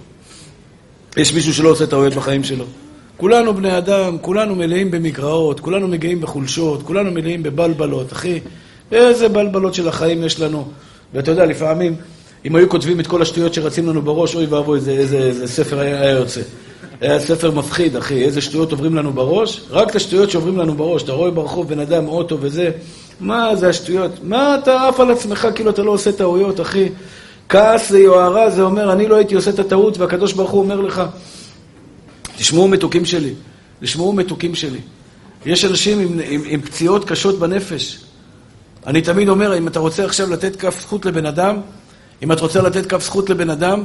יש 1.17 1.33
מישהו 1.33 1.53
שלא 1.53 1.69
עושה 1.69 1.87
טעויות 1.87 2.13
בחיים 2.13 2.43
שלו? 2.43 2.65
כולנו 3.17 3.53
בני 3.53 3.77
אדם, 3.77 4.17
כולנו 4.21 4.55
מלאים 4.55 4.91
במגרעות, 4.91 5.59
כולנו 5.59 5.87
מגיעים 5.87 6.21
בחולשות, 6.21 6.83
כולנו 6.83 7.11
מלאים 7.11 7.43
בבלבלות, 7.43 8.13
אחי. 8.13 8.39
איזה 8.91 9.29
בלבלות 9.29 9.73
של 9.73 9.87
החיים 9.87 10.23
יש 10.23 10.39
לנו. 10.39 10.67
ואתה 11.13 11.31
יודע, 11.31 11.45
לפעמים, 11.45 11.95
אם 12.45 12.55
היו 12.55 12.69
כותבים 12.69 12.99
את 12.99 13.07
כל 13.07 13.21
השטויות 13.21 13.53
שרצים 13.53 13.89
לנו 13.89 14.01
בראש, 14.01 14.35
אוי 14.35 14.45
ואבוי, 14.45 14.79
איזה, 14.79 14.91
איזה, 14.91 15.17
איזה 15.17 15.47
ספר 15.47 15.79
היה, 15.79 16.01
היה 16.01 16.11
יוצא. 16.11 16.41
היה 17.03 17.19
ספר 17.19 17.51
מפחיד, 17.51 17.95
אחי, 17.95 18.23
איזה 18.23 18.41
שטויות 18.41 18.71
עוברים 18.71 18.95
לנו 18.95 19.13
בראש? 19.13 19.61
רק 19.69 19.89
את 19.89 19.95
השטויות 19.95 20.31
שעוברים 20.31 20.57
לנו 20.57 20.75
בראש. 20.75 21.03
אתה 21.03 21.11
רואה 21.11 21.31
ברחוב 21.31 21.67
בן 21.69 21.79
אדם, 21.79 22.07
אוטו 22.07 22.37
וזה, 22.41 22.71
מה 23.19 23.55
זה 23.55 23.69
השטויות? 23.69 24.11
מה 24.23 24.57
אתה 24.63 24.87
עף 24.87 24.99
על 24.99 25.11
עצמך 25.11 25.47
כאילו 25.55 25.69
אתה 25.69 25.83
לא 25.83 25.91
עושה 25.91 26.11
טעויות, 26.11 26.61
אחי? 26.61 26.89
כעס 27.49 27.89
זה 27.89 27.99
יוהרה, 27.99 28.49
זה 28.49 28.61
אומר, 28.61 28.93
אני 28.93 29.07
לא 29.07 29.15
הייתי 29.15 29.35
עושה 29.35 29.49
את 29.49 29.59
הטעות, 29.59 29.97
והקדוש 29.97 30.33
ברוך 30.33 30.51
הוא 30.51 30.61
אומר 30.61 30.81
לך, 30.81 31.01
תשמעו 32.37 32.67
מתוקים 32.67 33.05
שלי, 33.05 33.33
תשמעו 33.81 34.13
מתוקים 34.13 34.55
שלי. 34.55 34.79
יש 35.45 35.65
אנשים 35.65 35.99
עם, 35.99 36.19
עם, 36.27 36.41
עם 36.45 36.61
פציעות 36.61 37.05
קשות 37.05 37.39
בנפש. 37.39 37.99
אני 38.87 39.01
תמיד 39.01 39.29
אומר, 39.29 39.57
אם 39.57 39.67
אתה 39.67 39.79
רוצה 39.79 40.05
עכשיו 40.05 40.29
לתת 40.29 40.55
כף 40.55 40.81
זכות 40.81 41.05
לבן 41.05 41.25
אדם, 41.25 41.57
אם 42.23 42.31
את 42.31 42.39
רוצה 42.39 42.61
לתת 42.61 42.85
כף 42.85 43.03
זכות 43.03 43.29
לבן 43.29 43.49
אדם, 43.49 43.83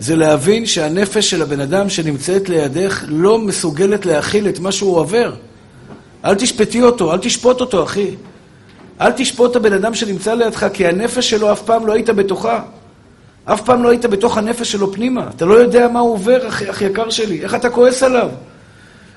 זה 0.00 0.16
להבין 0.16 0.66
שהנפש 0.66 1.30
של 1.30 1.42
הבן 1.42 1.60
אדם 1.60 1.88
שנמצאת 1.88 2.48
לידך 2.48 3.04
לא 3.08 3.38
מסוגלת 3.38 4.06
להכיל 4.06 4.48
את 4.48 4.58
מה 4.58 4.72
שהוא 4.72 4.96
עובר. 4.96 5.34
אל 6.24 6.34
תשפטי 6.34 6.82
אותו, 6.82 7.12
אל 7.12 7.18
תשפוט 7.18 7.60
אותו, 7.60 7.84
אחי. 7.84 8.14
אל 9.00 9.12
תשפוט 9.12 9.50
את 9.50 9.56
הבן 9.56 9.72
אדם 9.72 9.94
שנמצא 9.94 10.34
לידך, 10.34 10.66
כי 10.72 10.86
הנפש 10.86 11.30
שלו 11.30 11.52
אף 11.52 11.62
פעם 11.62 11.86
לא 11.86 11.92
היית 11.92 12.10
בתוכה. 12.10 12.62
אף 13.44 13.60
פעם 13.60 13.82
לא 13.82 13.88
היית 13.88 14.04
בתוך 14.04 14.38
הנפש 14.38 14.72
שלו 14.72 14.92
פנימה. 14.92 15.28
אתה 15.36 15.44
לא 15.44 15.54
יודע 15.54 15.88
מה 15.88 16.00
הוא 16.00 16.12
עובר, 16.12 16.48
אחי, 16.48 16.70
אחי 16.70 16.84
יקר 16.84 17.10
שלי. 17.10 17.42
איך 17.42 17.54
אתה 17.54 17.70
כועס 17.70 18.02
עליו? 18.02 18.28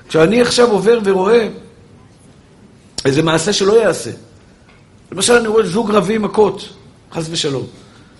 כשאני 0.08 0.40
עכשיו 0.40 0.70
עובר 0.70 0.98
ורואה 1.04 1.48
איזה 3.04 3.22
מעשה 3.22 3.52
שלא 3.52 3.72
יעשה, 3.72 4.10
למשל 5.12 5.32
אני 5.32 5.48
רואה 5.48 5.66
זוג 5.66 5.90
רבים 5.90 6.22
מכות, 6.22 6.68
חס 7.12 7.26
ושלום, 7.30 7.66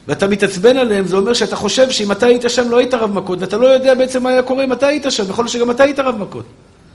ואתה 0.09 0.29
מתעצבן 0.29 0.77
עליהם, 0.77 1.07
זה 1.07 1.17
אומר 1.17 1.33
שאתה 1.33 1.57
חושב 1.57 1.91
שאם 1.91 2.13
אתה 2.13 2.27
היית 2.27 2.43
שם 2.49 2.71
לא 2.71 2.79
היית 2.79 2.95
רב 2.95 3.13
מכות, 3.13 3.41
ואתה 3.41 3.57
לא 3.57 3.67
יודע 3.67 3.95
בעצם 3.95 4.23
מה 4.23 4.31
היה 4.31 4.43
קורה 4.43 4.65
אם 4.65 4.73
אתה 4.73 4.87
היית 4.87 5.07
שם, 5.09 5.25
יכול 5.31 5.45
להיות 5.45 5.53
שגם 5.53 5.71
אתה 5.71 5.83
היית 5.83 5.99
רב 5.99 6.17
מכות. 6.17 6.45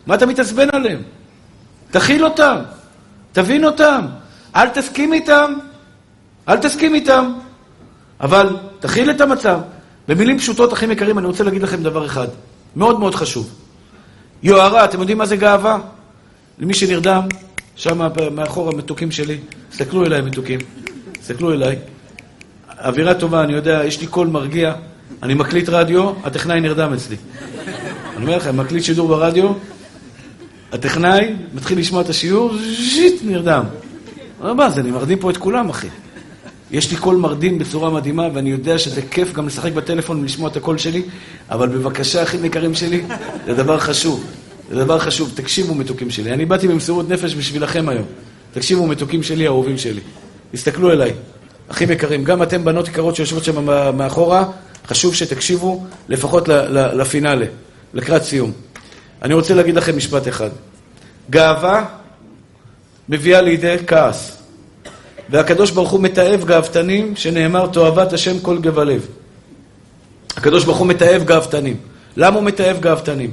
מה 0.07 0.15
אתה 0.15 0.25
מתעצבן 0.25 0.67
עליהם? 0.71 1.01
תכיל 1.91 2.25
אותם, 2.25 2.57
תבין 3.31 3.65
אותם, 3.65 4.05
אל 4.55 4.69
תסכים 4.69 5.13
איתם, 5.13 5.53
אל 6.49 6.57
תסכים 6.57 6.95
איתם, 6.95 7.33
אבל 8.21 8.57
תכיל 8.79 9.11
את 9.11 9.21
המצב. 9.21 9.59
במילים 10.07 10.37
פשוטות, 10.37 10.73
אחים 10.73 10.91
יקרים, 10.91 11.17
אני 11.17 11.27
רוצה 11.27 11.43
להגיד 11.43 11.61
לכם 11.61 11.83
דבר 11.83 12.05
אחד, 12.05 12.27
מאוד 12.75 12.99
מאוד 12.99 13.15
חשוב. 13.15 13.49
יוהרה, 14.43 14.85
אתם 14.85 14.99
יודעים 14.99 15.17
מה 15.17 15.25
זה 15.25 15.35
גאווה? 15.35 15.77
למי 16.59 16.73
שנרדם, 16.73 17.21
שם 17.75 18.07
מאחור 18.31 18.69
המתוקים 18.69 19.11
שלי, 19.11 19.37
תסתכלו 19.69 20.05
אליי 20.05 20.21
מתוקים, 20.21 20.59
תסתכלו 21.19 21.53
אליי. 21.53 21.75
אווירה 22.85 23.13
טובה, 23.13 23.43
אני 23.43 23.53
יודע, 23.53 23.81
יש 23.85 24.01
לי 24.01 24.07
קול 24.07 24.27
מרגיע, 24.27 24.73
אני 25.23 25.33
מקליט 25.33 25.69
רדיו, 25.69 26.11
הטכנאי 26.23 26.61
נרדם 26.61 26.93
אצלי. 26.93 27.15
אני 28.17 28.25
אומר 28.25 28.37
לכם, 28.37 28.57
מקליט 28.57 28.83
שידור 28.83 29.07
ברדיו, 29.07 29.51
הטכנאי 30.71 31.33
מתחיל 31.53 31.79
לשמוע 31.79 32.01
את 32.01 32.09
השיעור, 32.09 32.53
ז'יט, 32.93 33.21
נרדם. 33.23 33.63
מה 34.41 34.69
זה, 34.69 34.81
אני 34.81 34.91
מרדים 34.91 35.19
פה 35.19 35.29
את 35.29 35.37
כולם, 35.37 35.69
אחי. 35.69 35.87
יש 36.71 36.91
לי 36.91 36.97
קול 36.97 37.15
מרדים 37.15 37.59
בצורה 37.59 37.89
מדהימה, 37.89 38.27
ואני 38.33 38.49
יודע 38.51 38.77
שזה 38.77 39.01
כיף 39.01 39.33
גם 39.33 39.47
לשחק 39.47 39.71
בטלפון 39.71 40.19
ולשמוע 40.19 40.49
את 40.49 40.57
הקול 40.57 40.77
שלי, 40.77 41.01
אבל 41.49 41.67
בבקשה, 41.67 42.23
אחים 42.23 42.45
יקרים 42.45 42.75
שלי, 42.75 43.03
זה 43.45 43.53
דבר 43.53 43.79
חשוב. 43.79 44.25
זה 44.69 44.75
דבר 44.75 44.99
חשוב. 44.99 45.31
תקשיבו, 45.35 45.75
מתוקים 45.75 46.09
שלי. 46.09 46.33
אני 46.33 46.45
באתי 46.45 46.67
במסירות 46.67 47.09
נפש 47.09 47.35
בשבילכם 47.35 47.89
היום. 47.89 48.05
תקשיבו, 48.53 48.87
מתוקים 48.87 49.23
שלי, 49.23 49.47
אהובים 49.47 49.77
שלי. 49.77 50.01
תסתכלו 50.51 50.91
אליי. 50.91 51.13
אחים 51.71 51.91
יקרים, 51.91 52.23
גם 52.23 52.43
אתם 52.43 52.65
בנות 52.65 52.87
יקרות 52.87 53.15
שיושבות 53.15 53.43
שם 53.43 53.65
מאחורה, 53.97 54.45
חשוב 54.87 55.15
שתקשיבו 55.15 55.85
לפחות 56.09 56.47
לפינאלה, 56.71 57.45
לקראת 57.93 58.23
סיום. 58.23 58.51
אני 59.21 59.33
רוצה 59.33 59.53
להגיד 59.53 59.75
לכם 59.75 59.97
משפט 59.97 60.27
אחד. 60.27 60.49
גאווה 61.29 61.85
מביאה 63.09 63.41
לידי 63.41 63.75
כעס. 63.87 64.37
והקדוש 65.29 65.71
ברוך 65.71 65.89
הוא 65.89 65.99
מתעב 65.99 66.45
גאוותנים, 66.45 67.15
שנאמר 67.15 67.67
תועבת 67.67 68.13
השם 68.13 68.39
כל 68.39 68.57
גבלב. 68.57 69.07
הקדוש 70.37 70.63
ברוך 70.63 70.77
הוא 70.77 70.87
מתעב 70.87 71.23
גאוותנים. 71.23 71.77
למה 72.17 72.35
הוא 72.35 72.43
מתעב 72.43 72.79
גאוותנים? 72.79 73.31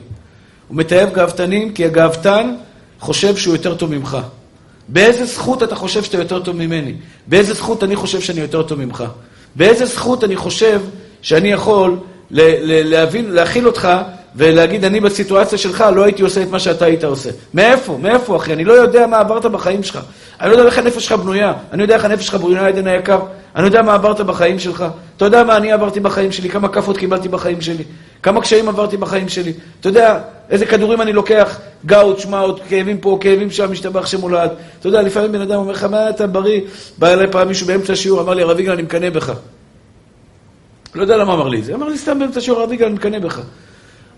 הוא 0.68 0.76
מתעב 0.76 1.12
גאוותנים 1.12 1.72
כי 1.72 1.84
הגאוותן 1.84 2.55
חושב 3.01 3.37
שהוא 3.37 3.57
יותר 3.57 3.74
טוב 3.74 3.91
ממך. 3.91 4.18
באיזה 4.89 5.24
זכות 5.24 5.62
אתה 5.62 5.74
חושב 5.74 6.03
שאתה 6.03 6.16
יותר 6.16 6.41
טוב 6.41 6.57
ממני? 6.57 6.95
באיזה 7.26 7.55
זכות 7.55 7.84
אני 7.84 7.97
חושב 7.97 8.20
שאני 8.20 8.41
יותר 8.41 8.62
טוב 8.62 8.78
ממך? 8.78 9.05
באיזה 9.57 9.87
זכות 9.87 10.24
אני 10.24 10.37
חושב 10.37 10.80
שאני 11.22 11.49
יכול 11.49 11.99
להבין, 12.30 13.30
להכיל 13.30 13.66
אותך 13.66 13.89
ולהגיד, 14.37 14.84
אני 14.84 15.01
בסיטואציה 15.01 15.59
שלך 15.59 15.84
לא 15.95 16.05
הייתי 16.05 16.22
עושה 16.22 16.43
את 16.43 16.51
מה 16.51 16.59
שאתה 16.59 16.84
היית 16.84 17.05
עושה. 17.05 17.30
מאיפה? 17.55 17.99
מאיפה, 18.03 18.37
אחי? 18.37 18.53
אני 18.53 18.64
לא 18.64 18.72
יודע 18.72 19.07
מה 19.07 19.18
עברת 19.18 19.47
בחיים 19.47 19.82
שלך. 19.82 19.99
אני 20.41 20.51
לא 20.51 20.57
יודע 20.57 20.66
איך 20.66 20.78
הנפש 20.78 21.05
שלך 21.05 21.12
בנויה. 21.12 21.53
אני 21.72 21.82
יודע 21.82 21.95
איך 21.95 22.05
הנפש 22.05 22.26
שלך 22.26 22.34
בנויה, 22.34 22.66
עדן 22.66 22.87
היקר. 22.87 23.20
אני 23.57 23.64
יודע 23.64 23.82
מה 23.82 23.95
עברת 23.95 24.20
בחיים 24.20 24.59
שלך. 24.59 24.84
אתה 25.16 25.24
יודע 25.24 25.45
מה 25.45 25.57
אני 25.57 25.72
עברתי 25.72 26.01
בחיים 26.01 26.32
שלי, 26.32 26.49
כמה 26.49 26.68
כאפות 26.68 26.97
קיבלתי 26.97 27.28
בחיים 27.28 27.61
שלי, 27.61 27.84
כמה 28.27 28.41
קשיים 28.41 28.68
עברתי 28.68 28.97
בחיים 28.97 29.29
שלי. 29.29 29.53
אתה 29.81 29.89
יודע 29.89 30.20
איזה 30.51 30.66
כדורים 30.66 31.01
אני 31.01 31.12
לוקח, 31.12 31.61
גאוט, 31.87 32.18
שמאוט, 32.18 32.61
כאבים 32.68 32.99
פה, 32.99 33.18
כאבים 33.20 33.51
שם, 33.51 33.72
משתבח 33.72 34.07
שמולד. 34.07 34.51
אתה 34.81 34.89
יודע, 34.89 35.03
לפעמים 35.03 35.33
בן 35.33 35.41
אדם 35.41 35.55
אומר 35.55 35.72
לך, 35.72 35.85
מה 35.85 36.11
אתה 36.11 36.27
בריא? 36.27 36.61
בא 36.99 37.12
אליי 37.12 37.27
פעם 37.33 37.49
מישהו 37.49 37.66
באמצע 37.66 37.93
השיעור, 37.93 38.20
אמר 38.20 38.35
לי, 38.35 38.43
הרב 38.43 38.61
יגאל, 38.61 38.72
אני 38.72 38.83
מקנא 38.83 39.11
בך. 39.11 39.33
לא 40.95 41.03
יודע 41.03 41.16
למה 41.16 41.35
אמר 41.35 41.49
לי 41.49 41.59
את 41.59 41.64
זה. 41.64 41.74
אמר 41.74 41.89
לי, 41.89 41.99
סתם 41.99 42.18
באמצע 42.18 42.39
השיעור, 42.39 42.61
הרב 42.61 42.72
יגאל, 42.72 42.87
אני 42.87 42.95
מקנא 42.95 43.18
בך. 43.18 43.41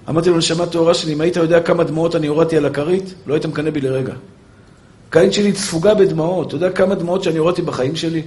אמרתי 0.09 0.31
לו, 0.31 0.39
נשמה 0.39 0.67
טהורה 0.67 0.95
שלי, 0.95 1.13
אם 1.13 1.21
היית 1.21 1.37
יודע 1.37 1.61
כמה 1.61 1.85
דמעות 1.85 2.17
אני 2.17 2.27
הורדתי 2.27 2.57
על 2.57 2.67
הכרית, 2.67 3.15
לא 3.27 3.35
היית 3.35 3.47
מקנא 3.47 3.71
בי 3.71 3.81
לרגע. 3.81 4.15
הכרית 5.09 5.33
שלי 5.33 5.53
ספוגה 5.55 5.95
בדמעות. 5.95 6.47
אתה 6.47 6.57
יודע 6.57 6.71
כמה 6.71 6.95
דמעות 6.95 7.23
שאני 7.23 7.39
הורדתי 7.39 7.63
בחיים 7.63 7.97
שלי? 7.97 8.23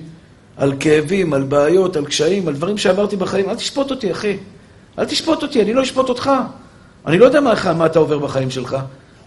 על 0.58 0.74
כאבים, 0.80 1.34
על 1.34 1.44
בעיות, 1.44 1.96
על 1.96 2.06
קשיים, 2.06 2.48
על 2.48 2.54
דברים 2.54 2.78
שעברתי 2.78 3.16
בחיים. 3.16 3.50
אל 3.50 3.56
תשפוט 3.56 3.92
אותי, 3.92 4.12
אחי. 4.12 4.38
אל 5.00 5.06
תשפוט 5.06 5.44
אותי, 5.44 5.62
אני 5.62 5.74
לא 5.74 5.84
אשפוט 5.84 6.10
אותך. 6.10 6.32
אני 7.08 7.18
לא 7.18 7.26
יודע 7.26 7.42
מה, 7.42 7.54
מה 7.78 7.86
אתה 7.86 8.00
עובר 8.00 8.20
בחיים 8.20 8.52
שלך. 8.52 8.78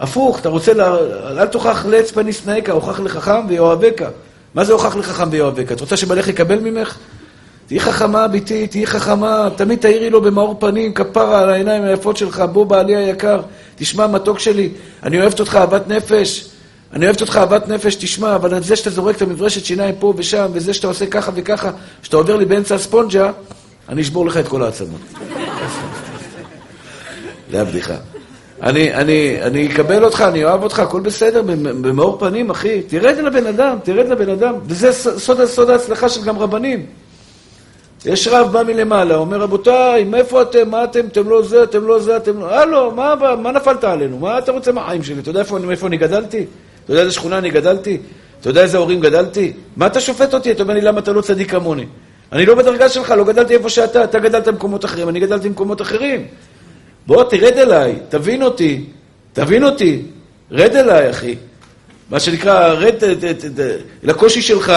הפוך, 0.01 0.41
אתה 0.41 0.49
רוצה, 0.49 0.75
לה, 0.75 0.97
אל 1.31 1.47
תוכח 1.47 1.87
לעץ 1.87 2.11
פניס 2.11 2.47
נאיקה, 2.47 2.73
הוכח 2.73 3.01
לחכם 3.01 3.47
ויאהבך. 3.49 4.09
מה 4.55 4.65
זה 4.65 4.73
הוכח 4.73 4.97
לחכם 4.97 5.29
ויאהבך? 5.31 5.73
את 5.73 5.81
רוצה 5.81 5.97
שבעלך 5.97 6.29
יקבל 6.29 6.59
ממך? 6.59 6.99
תהיי 7.67 7.81
חכמה 7.81 8.29
ביתי, 8.29 8.67
תהיי 8.67 8.87
חכמה, 8.87 9.49
תמיד 9.57 9.79
תאירי 9.79 10.11
לו 10.11 10.21
במאור 10.21 10.57
פנים, 10.61 10.95
כפרה 10.95 11.41
על 11.41 11.51
העיניים 11.51 11.85
היפות 11.85 12.17
שלך, 12.17 12.45
בוא 12.53 12.67
בעלי 12.67 12.97
היקר, 12.97 13.41
תשמע 13.77 14.07
מתוק 14.07 14.39
שלי, 14.39 14.71
אני 15.03 15.21
אוהבת 15.21 15.41
אותך 15.41 15.57
אהבת 15.57 15.89
נפש, 15.89 16.49
אני 16.93 17.05
אוהבת 17.07 17.21
אותך 17.21 17.37
אהבת 17.37 17.69
נפש, 17.69 17.95
תשמע, 17.95 18.35
אבל 18.35 18.63
זה 18.63 18.77
שאתה 18.77 18.91
זורק 18.91 19.17
את 19.17 19.23
המברשת 19.23 19.65
שיניים 19.65 19.95
פה 19.99 20.15
ושם, 20.17 20.47
וזה 20.53 20.75
שאתה 20.75 20.87
עושה 20.87 21.07
ככה 21.07 21.33
וככה, 21.35 21.71
שאתה 22.03 22.17
עובר 22.17 22.37
לי 22.37 22.45
באמצע 22.45 22.75
הספונג'ה, 22.75 23.31
אני 23.89 24.03
אשבור 24.03 24.27
לך 24.27 24.37
את 24.37 24.49
כל 24.49 24.63
העצמות. 24.63 25.01
זה 27.51 27.61
הבדיחה. 27.61 27.97
אני, 28.63 28.95
אני, 28.95 29.43
אני 29.43 29.67
אקבל 29.67 30.05
אותך, 30.05 30.21
אני 30.21 30.45
אוהב 30.45 30.63
אותך, 30.63 30.79
הכל 30.79 31.01
בסדר, 31.01 31.43
במאור 31.63 32.19
פנים, 32.19 32.51
אחי. 32.51 32.83
תרד 32.83 33.19
לבן 33.19 33.47
אדם, 33.47 33.77
תרד 33.83 34.09
לבן 34.09 34.29
אדם. 34.29 34.55
וזה 34.67 34.93
סוד, 34.93 35.45
סוד 35.45 35.71
ההצלחה 35.71 36.09
של 36.09 36.25
גם 36.25 36.39
רבנים. 36.39 36.87
יש 38.05 38.29
רב 38.29 38.53
בא 38.53 38.63
מלמעלה, 38.63 39.15
אומר, 39.17 39.41
רבותיי, 39.41 40.05
מאיפה 40.05 40.43
אתם? 40.43 40.71
מה 40.71 40.85
אתם? 40.85 41.07
אתם 41.07 41.29
לא 41.29 41.43
זה, 41.43 41.63
אתם 41.63 41.87
לא 41.87 41.99
זה, 41.99 42.17
אתם 42.17 42.39
לא... 42.39 42.55
הלו, 42.55 42.91
מה, 42.91 43.15
מה 43.43 43.53
נפלת 43.53 43.85
עלינו? 43.85 44.19
מה 44.19 44.39
אתה 44.39 44.53
רוצה 44.53 44.73
מהחיים 44.73 45.03
שלי? 45.03 45.21
אתה 45.21 45.31
יודע 45.31 45.41
איפה, 45.41 45.59
מאיפה 45.59 45.87
אני 45.87 45.97
גדלתי? 45.97 46.45
אתה 46.85 46.93
יודע 46.93 47.03
איזה 47.03 47.13
שכונה 47.13 47.39
אני 47.39 47.51
גדלתי? 47.51 47.99
אתה 48.41 48.51
יודע 48.51 48.63
איזה 48.63 48.79
הורים 48.79 49.01
גדלתי? 49.01 49.53
מה 49.77 49.87
אתה 49.87 50.01
שופט 50.01 50.35
אותי? 50.35 50.53
אתה 50.53 50.63
אומר 50.63 50.75
לי, 50.75 50.81
למה 50.81 51.01
אתה 51.01 51.13
לא 51.13 51.21
צדיק 51.21 51.51
כמוני? 51.51 51.87
אני 52.35 52.47
לא 52.47 52.55
בדרגה 52.55 52.89
שלך, 52.89 53.11
לא 53.11 53.25
גדלתי 53.25 53.55
איפה 53.55 53.69
שאתה, 53.69 54.05
אתה 54.05 54.19
גדלת 54.19 54.49
במקומות 54.49 54.85
אחרים, 54.85 55.09
אני 55.09 55.21
גדלתי 55.21 55.49
במקומות 55.49 55.83
אחרים. 55.83 56.27
בוא, 57.07 57.25
תרד 57.25 57.59
אליי, 57.59 57.99
תבין 58.09 58.43
אותי, 58.43 58.85
תבין 59.33 59.65
אותי, 59.65 60.03
רד 60.51 60.77
אליי, 60.77 61.11
אחי. 61.11 61.35
מה 62.11 62.21
שנקרא, 62.21 62.69
רד 62.69 62.95
לקושי 64.03 64.43
שלך. 64.43 64.73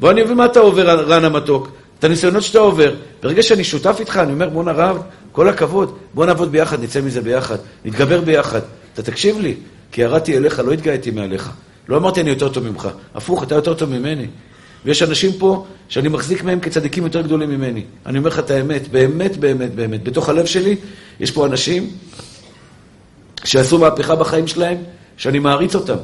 בוא, 0.00 0.10
אני 0.10 0.22
מבין 0.22 0.36
מה 0.36 0.44
אתה 0.44 0.60
עובר, 0.60 1.00
רן 1.00 1.24
המתוק. 1.24 1.68
את 1.98 2.04
הניסיונות 2.04 2.42
שאתה 2.42 2.58
עובר. 2.58 2.94
ברגע 3.22 3.42
שאני 3.42 3.64
שותף 3.64 3.96
איתך, 4.00 4.16
אני 4.16 4.32
אומר, 4.32 4.48
בוא 4.48 4.64
נרב, 4.64 5.02
כל 5.32 5.48
הכבוד, 5.48 5.96
בוא 6.14 6.26
נעבוד 6.26 6.52
ביחד, 6.52 6.82
נצא 6.82 7.00
מזה 7.00 7.20
ביחד, 7.20 7.56
נתגבר 7.84 8.20
ביחד. 8.20 8.60
אתה 8.94 9.02
תקשיב 9.02 9.40
לי, 9.40 9.54
כי 9.92 10.02
ירדתי 10.02 10.36
אליך, 10.36 10.58
לא 10.58 10.72
התגאיתי 10.72 11.10
מעליך. 11.10 11.50
לא 11.88 11.96
אמרתי 11.96 12.20
אני 12.20 12.30
יותר 12.30 12.48
טוב 12.48 12.68
ממך, 12.68 12.88
הפוך, 13.14 13.42
אתה 13.42 13.54
יותר 13.54 13.74
טוב 13.74 13.90
ממני. 13.90 14.26
ויש 14.84 15.02
אנשים 15.02 15.32
פה 15.38 15.66
שאני 15.88 16.08
מחזיק 16.08 16.44
מהם 16.44 16.60
כצדיקים 16.60 17.04
יותר 17.04 17.20
גדולים 17.20 17.50
ממני. 17.50 17.82
אני 18.06 18.18
אומר 18.18 18.28
לך 18.28 18.38
את 18.38 18.50
האמת, 18.50 18.88
באמת, 18.88 19.36
באמת, 19.36 19.74
באמת. 19.74 20.04
בתוך 20.04 20.28
הלב 20.28 20.46
שלי 20.46 20.76
יש 21.20 21.30
פה 21.30 21.46
אנשים 21.46 21.90
שעשו 23.44 23.78
מהפכה 23.78 24.16
בחיים 24.16 24.46
שלהם, 24.46 24.76
שאני 25.16 25.38
מעריץ 25.38 25.74
אותם. 25.74 25.96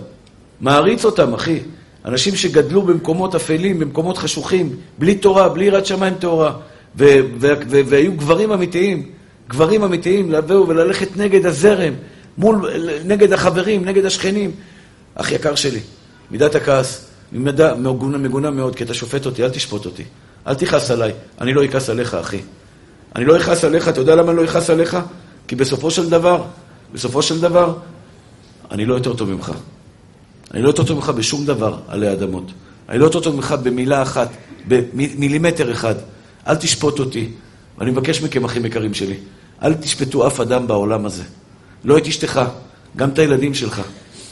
מעריץ 0.60 1.04
אותם, 1.04 1.34
אחי. 1.34 1.58
אנשים 2.04 2.36
שגדלו 2.36 2.82
במקומות 2.82 3.34
אפלים, 3.34 3.78
במקומות 3.78 4.18
חשוכים, 4.18 4.76
בלי 4.98 5.14
תורה, 5.14 5.48
בלי 5.48 5.64
יראת 5.64 5.86
שמיים 5.86 6.14
טהורה, 6.14 6.52
והיו 6.94 8.12
גברים 8.16 8.52
אמיתיים, 8.52 9.08
גברים 9.48 9.84
אמיתיים, 9.84 10.32
לבוא 10.32 10.66
וללכת 10.68 11.16
נגד 11.16 11.46
הזרם, 11.46 11.94
מול, 12.38 12.70
נגד 13.04 13.32
החברים, 13.32 13.84
נגד 13.84 14.04
השכנים. 14.04 14.50
אח 15.14 15.32
יקר 15.32 15.54
שלי, 15.54 15.80
מידת 16.30 16.54
הכעס, 16.54 17.07
מידה 17.32 17.74
מגונה, 17.74 18.18
מגונה 18.18 18.50
מאוד, 18.50 18.76
כי 18.76 18.84
אתה 18.84 18.94
שופט 18.94 19.26
אותי, 19.26 19.44
אל 19.44 19.50
תשפוט 19.50 19.86
אותי. 19.86 20.04
אל 20.46 20.54
תכעס 20.54 20.90
עליי, 20.90 21.12
אני 21.40 21.54
לא 21.54 21.64
אכעס 21.64 21.90
עליך, 21.90 22.14
אחי. 22.14 22.40
אני 23.16 23.24
לא 23.24 23.36
אכעס 23.36 23.64
עליך, 23.64 23.88
אתה 23.88 24.00
יודע 24.00 24.14
למה 24.14 24.30
אני 24.30 24.36
לא 24.36 24.44
אכעס 24.44 24.70
עליך? 24.70 24.96
כי 25.48 25.56
בסופו 25.56 25.90
של 25.90 26.10
דבר, 26.10 26.42
בסופו 26.92 27.22
של 27.22 27.40
דבר, 27.40 27.74
אני 28.70 28.86
לא 28.86 28.94
יותר 28.94 29.14
טוב 29.14 29.30
ממך. 29.30 29.52
אני 30.54 30.62
לא 30.62 30.68
יותר 30.68 30.84
טוב 30.84 30.96
ממך 30.96 31.08
בשום 31.08 31.46
דבר 31.46 31.78
עלי 31.88 32.12
אדמות. 32.12 32.44
אני 32.88 32.98
לא 32.98 33.04
יותר 33.04 33.20
טוב 33.20 33.36
ממך 33.36 33.54
במילה 33.62 34.02
אחת, 34.02 34.28
במילימטר 34.68 35.72
אחד. 35.72 35.94
אל 36.46 36.56
תשפוט 36.56 36.98
אותי. 36.98 37.28
ואני 37.78 37.90
מבקש 37.90 38.22
מכם, 38.22 38.44
אחים 38.44 38.66
יקרים 38.66 38.94
שלי, 38.94 39.16
אל 39.62 39.74
תשפטו 39.74 40.26
אף 40.26 40.40
אדם 40.40 40.66
בעולם 40.66 41.06
הזה. 41.06 41.22
לא 41.84 41.98
את 41.98 42.06
אשתך, 42.06 42.40
גם 42.96 43.10
את 43.10 43.18
הילדים 43.18 43.54
שלך. 43.54 43.82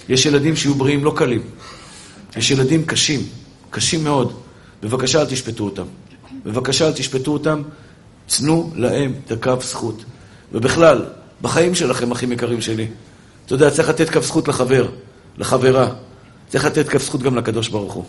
יש 0.08 0.26
ילדים 0.26 0.56
שיהיו 0.56 0.74
בריאים 0.74 1.04
לא 1.04 1.12
קלים. 1.16 1.42
יש 2.36 2.50
ילדים 2.50 2.84
קשים, 2.84 3.20
קשים 3.70 4.04
מאוד. 4.04 4.32
בבקשה 4.82 5.20
אל 5.20 5.26
תשפטו 5.26 5.64
אותם. 5.64 5.84
בבקשה 6.44 6.86
אל 6.86 6.92
תשפטו 6.92 7.32
אותם, 7.32 7.62
תנו 8.26 8.72
להם 8.74 9.14
את 9.24 9.32
הקו 9.32 9.54
זכות. 9.60 10.04
ובכלל, 10.52 11.04
בחיים 11.42 11.74
שלכם, 11.74 12.10
אחים 12.10 12.32
יקרים 12.32 12.60
שלי, 12.60 12.86
אתה 13.46 13.54
יודע, 13.54 13.70
צריך 13.70 13.88
לתת 13.88 14.08
כף 14.08 14.24
זכות 14.24 14.48
לחבר, 14.48 14.88
לחברה. 15.38 15.88
צריך 16.48 16.64
לתת 16.64 16.88
כף 16.88 17.02
זכות 17.02 17.22
גם 17.22 17.36
לקדוש 17.36 17.68
ברוך 17.68 17.92
הוא. 17.92 18.04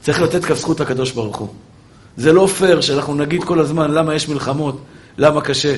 צריך 0.00 0.20
לתת 0.20 0.44
כף 0.44 0.54
זכות 0.54 0.80
לקדוש 0.80 1.12
ברוך 1.12 1.36
הוא. 1.36 1.48
זה 2.16 2.32
לא 2.32 2.46
פייר 2.46 2.80
שאנחנו 2.80 3.14
נגיד 3.14 3.44
כל 3.44 3.60
הזמן 3.60 3.90
למה 3.90 4.14
יש 4.14 4.28
מלחמות, 4.28 4.80
למה 5.18 5.40
קשה. 5.40 5.76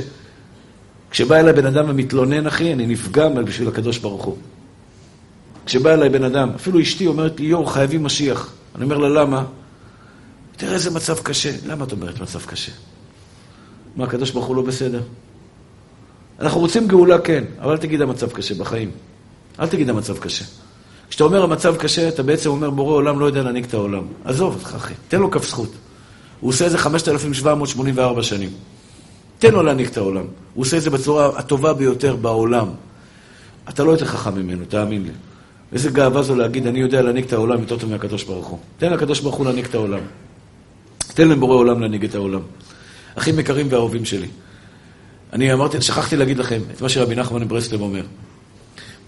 כשבא 1.10 1.36
אליי 1.36 1.52
בן 1.52 1.66
אדם 1.66 1.84
ומתלונן, 1.88 2.46
אחי, 2.46 2.72
אני 2.72 2.86
נפגע 2.86 3.28
בשביל 3.28 3.68
הקדוש 3.68 3.98
ברוך 3.98 4.24
הוא. 4.24 4.36
כשבא 5.66 5.92
אליי 5.92 6.08
בן 6.08 6.24
אדם, 6.24 6.50
אפילו 6.54 6.80
אשתי 6.80 7.06
אומרת 7.06 7.40
לי, 7.40 7.46
יואו, 7.46 7.66
חייבים 7.66 8.04
משיח. 8.04 8.52
אני 8.74 8.84
אומר 8.84 8.98
לה, 8.98 9.08
למה? 9.08 9.44
תראה 10.56 10.74
איזה 10.74 10.90
מצב 10.90 11.18
קשה. 11.18 11.50
למה 11.66 11.84
את 11.84 11.92
אומרת 11.92 12.20
מצב 12.20 12.44
קשה? 12.46 12.72
מה, 13.96 14.04
הקדוש 14.04 14.30
ברוך 14.30 14.46
הוא 14.46 14.56
לא 14.56 14.62
בסדר? 14.62 15.00
אנחנו 16.40 16.60
רוצים 16.60 16.88
גאולה, 16.88 17.18
כן, 17.18 17.44
אבל 17.60 17.72
אל 17.72 17.78
תגיד 17.78 18.02
המצב 18.02 18.32
קשה 18.32 18.54
בחיים. 18.54 18.90
אל 19.60 19.68
תגיד 19.68 19.90
המצב 19.90 20.18
קשה. 20.18 20.44
כשאתה 21.08 21.24
אומר 21.24 21.42
המצב 21.42 21.76
קשה, 21.76 22.08
אתה 22.08 22.22
בעצם 22.22 22.50
אומר, 22.50 22.70
בורא 22.70 22.94
עולם 22.94 23.20
לא 23.20 23.26
יודע 23.26 23.42
להנהיג 23.42 23.64
את 23.64 23.74
העולם. 23.74 24.02
עזוב 24.24 24.54
אותך, 24.54 24.74
אחי, 24.76 24.94
תן 25.08 25.20
לו 25.20 25.30
כף 25.30 25.48
זכות. 25.48 25.72
הוא 26.40 26.50
עושה 26.50 26.66
את 26.66 26.70
זה 26.70 26.78
5,784 26.78 28.22
שנים. 28.22 28.50
תן 29.38 29.52
לו 29.52 29.62
להנהיג 29.62 29.86
את 29.86 29.96
העולם. 29.96 30.24
הוא 30.54 30.62
עושה 30.62 30.76
את 30.76 30.82
זה 30.82 30.90
בצורה 30.90 31.38
הטובה 31.38 31.74
ביותר 31.74 32.16
בעולם. 32.16 32.68
אתה 33.68 33.84
לא 33.84 33.90
יותר 33.90 34.04
חכם 34.04 34.34
ממנו, 34.34 34.64
תאמין 34.64 35.02
לי. 35.02 35.10
איזה 35.72 35.90
גאווה 35.90 36.22
זו 36.22 36.34
להגיד, 36.34 36.66
אני 36.66 36.80
יודע 36.80 37.02
להנהיג 37.02 37.24
את 37.24 37.32
העולם 37.32 37.60
יותר 37.60 37.78
טוב 37.78 37.90
מהקדוש 37.90 38.24
ברוך 38.24 38.46
הוא. 38.46 38.58
תן 38.78 38.92
לקדוש 38.92 39.20
ברוך 39.20 39.34
הוא 39.34 39.46
להנהיג 39.46 39.64
את 39.64 39.74
העולם. 39.74 40.00
תן 41.14 41.28
לבורא 41.28 41.56
עולם 41.56 41.80
להנהיג 41.80 42.04
את 42.04 42.14
העולם. 42.14 42.40
אחים 43.14 43.38
יקרים 43.38 43.66
ואהובים 43.70 44.04
שלי. 44.04 44.28
אני 45.32 45.52
אמרתי, 45.52 45.82
שכחתי 45.82 46.16
להגיד 46.16 46.38
לכם 46.38 46.60
את 46.74 46.80
מה 46.80 46.88
שרבי 46.88 47.14
נחמן 47.14 47.48
ברסלב 47.48 47.80
אומר. 47.80 48.02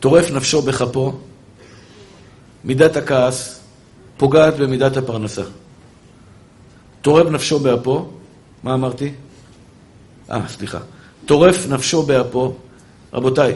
טורף 0.00 0.30
נפשו 0.30 0.62
בכפו, 0.62 1.12
מידת 2.64 2.96
הכעס 2.96 3.60
פוגעת 4.16 4.56
במידת 4.56 4.96
הפרנסה. 4.96 5.42
טורף 7.02 7.26
נפשו 7.26 7.58
באפו, 7.58 8.08
מה 8.62 8.74
אמרתי? 8.74 9.12
אה, 10.30 10.48
סליחה. 10.48 10.78
טורף 11.26 11.66
נפשו 11.68 12.02
באפו. 12.02 12.54
רבותיי, 13.12 13.54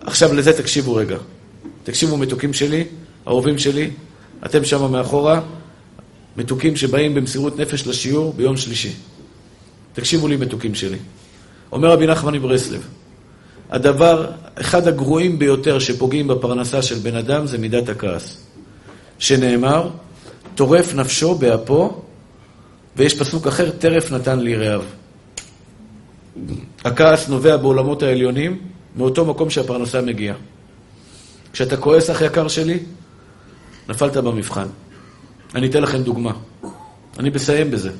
עכשיו 0.00 0.34
לזה 0.34 0.52
תקשיבו 0.52 0.94
רגע. 0.94 1.16
תקשיבו, 1.84 2.16
מתוקים 2.16 2.52
שלי, 2.52 2.84
אהובים 3.28 3.58
שלי, 3.58 3.90
אתם 4.46 4.64
שם 4.64 4.92
מאחורה, 4.92 5.40
מתוקים 6.36 6.76
שבאים 6.76 7.14
במסירות 7.14 7.58
נפש 7.58 7.86
לשיעור 7.86 8.32
ביום 8.32 8.56
שלישי. 8.56 8.92
תקשיבו 9.92 10.28
לי, 10.28 10.36
מתוקים 10.36 10.74
שלי. 10.74 10.98
אומר 11.72 11.90
רבי 11.90 12.06
נחמן 12.06 12.34
מברסלב, 12.34 12.88
הדבר, 13.70 14.30
אחד 14.54 14.88
הגרועים 14.88 15.38
ביותר 15.38 15.78
שפוגעים 15.78 16.28
בפרנסה 16.28 16.82
של 16.82 16.94
בן 16.94 17.16
אדם 17.16 17.46
זה 17.46 17.58
מידת 17.58 17.88
הכעס. 17.88 18.38
שנאמר, 19.18 19.90
טורף 20.54 20.94
נפשו 20.94 21.34
באפו, 21.34 22.02
ויש 22.96 23.18
פסוק 23.18 23.46
אחר, 23.46 23.70
טרף 23.70 24.12
נתן 24.12 24.38
ליראיו. 24.38 24.82
הכעס 26.84 27.28
נובע 27.28 27.56
בעולמות 27.56 28.02
העליונים, 28.02 28.58
מאותו 28.96 29.24
מקום 29.24 29.50
שהפרנסה 29.50 30.00
מגיעה. 30.00 30.36
כשאתה 31.54 31.76
כועס, 31.76 32.10
אח 32.10 32.20
יקר 32.20 32.48
שלי, 32.48 32.78
נפלת 33.88 34.16
במבחן. 34.16 34.66
אני 35.54 35.66
אתן 35.66 35.82
לכם 35.82 36.02
דוגמה. 36.02 36.32
אני 37.18 37.30
מסיים 37.30 37.70
בזה. 37.70 37.90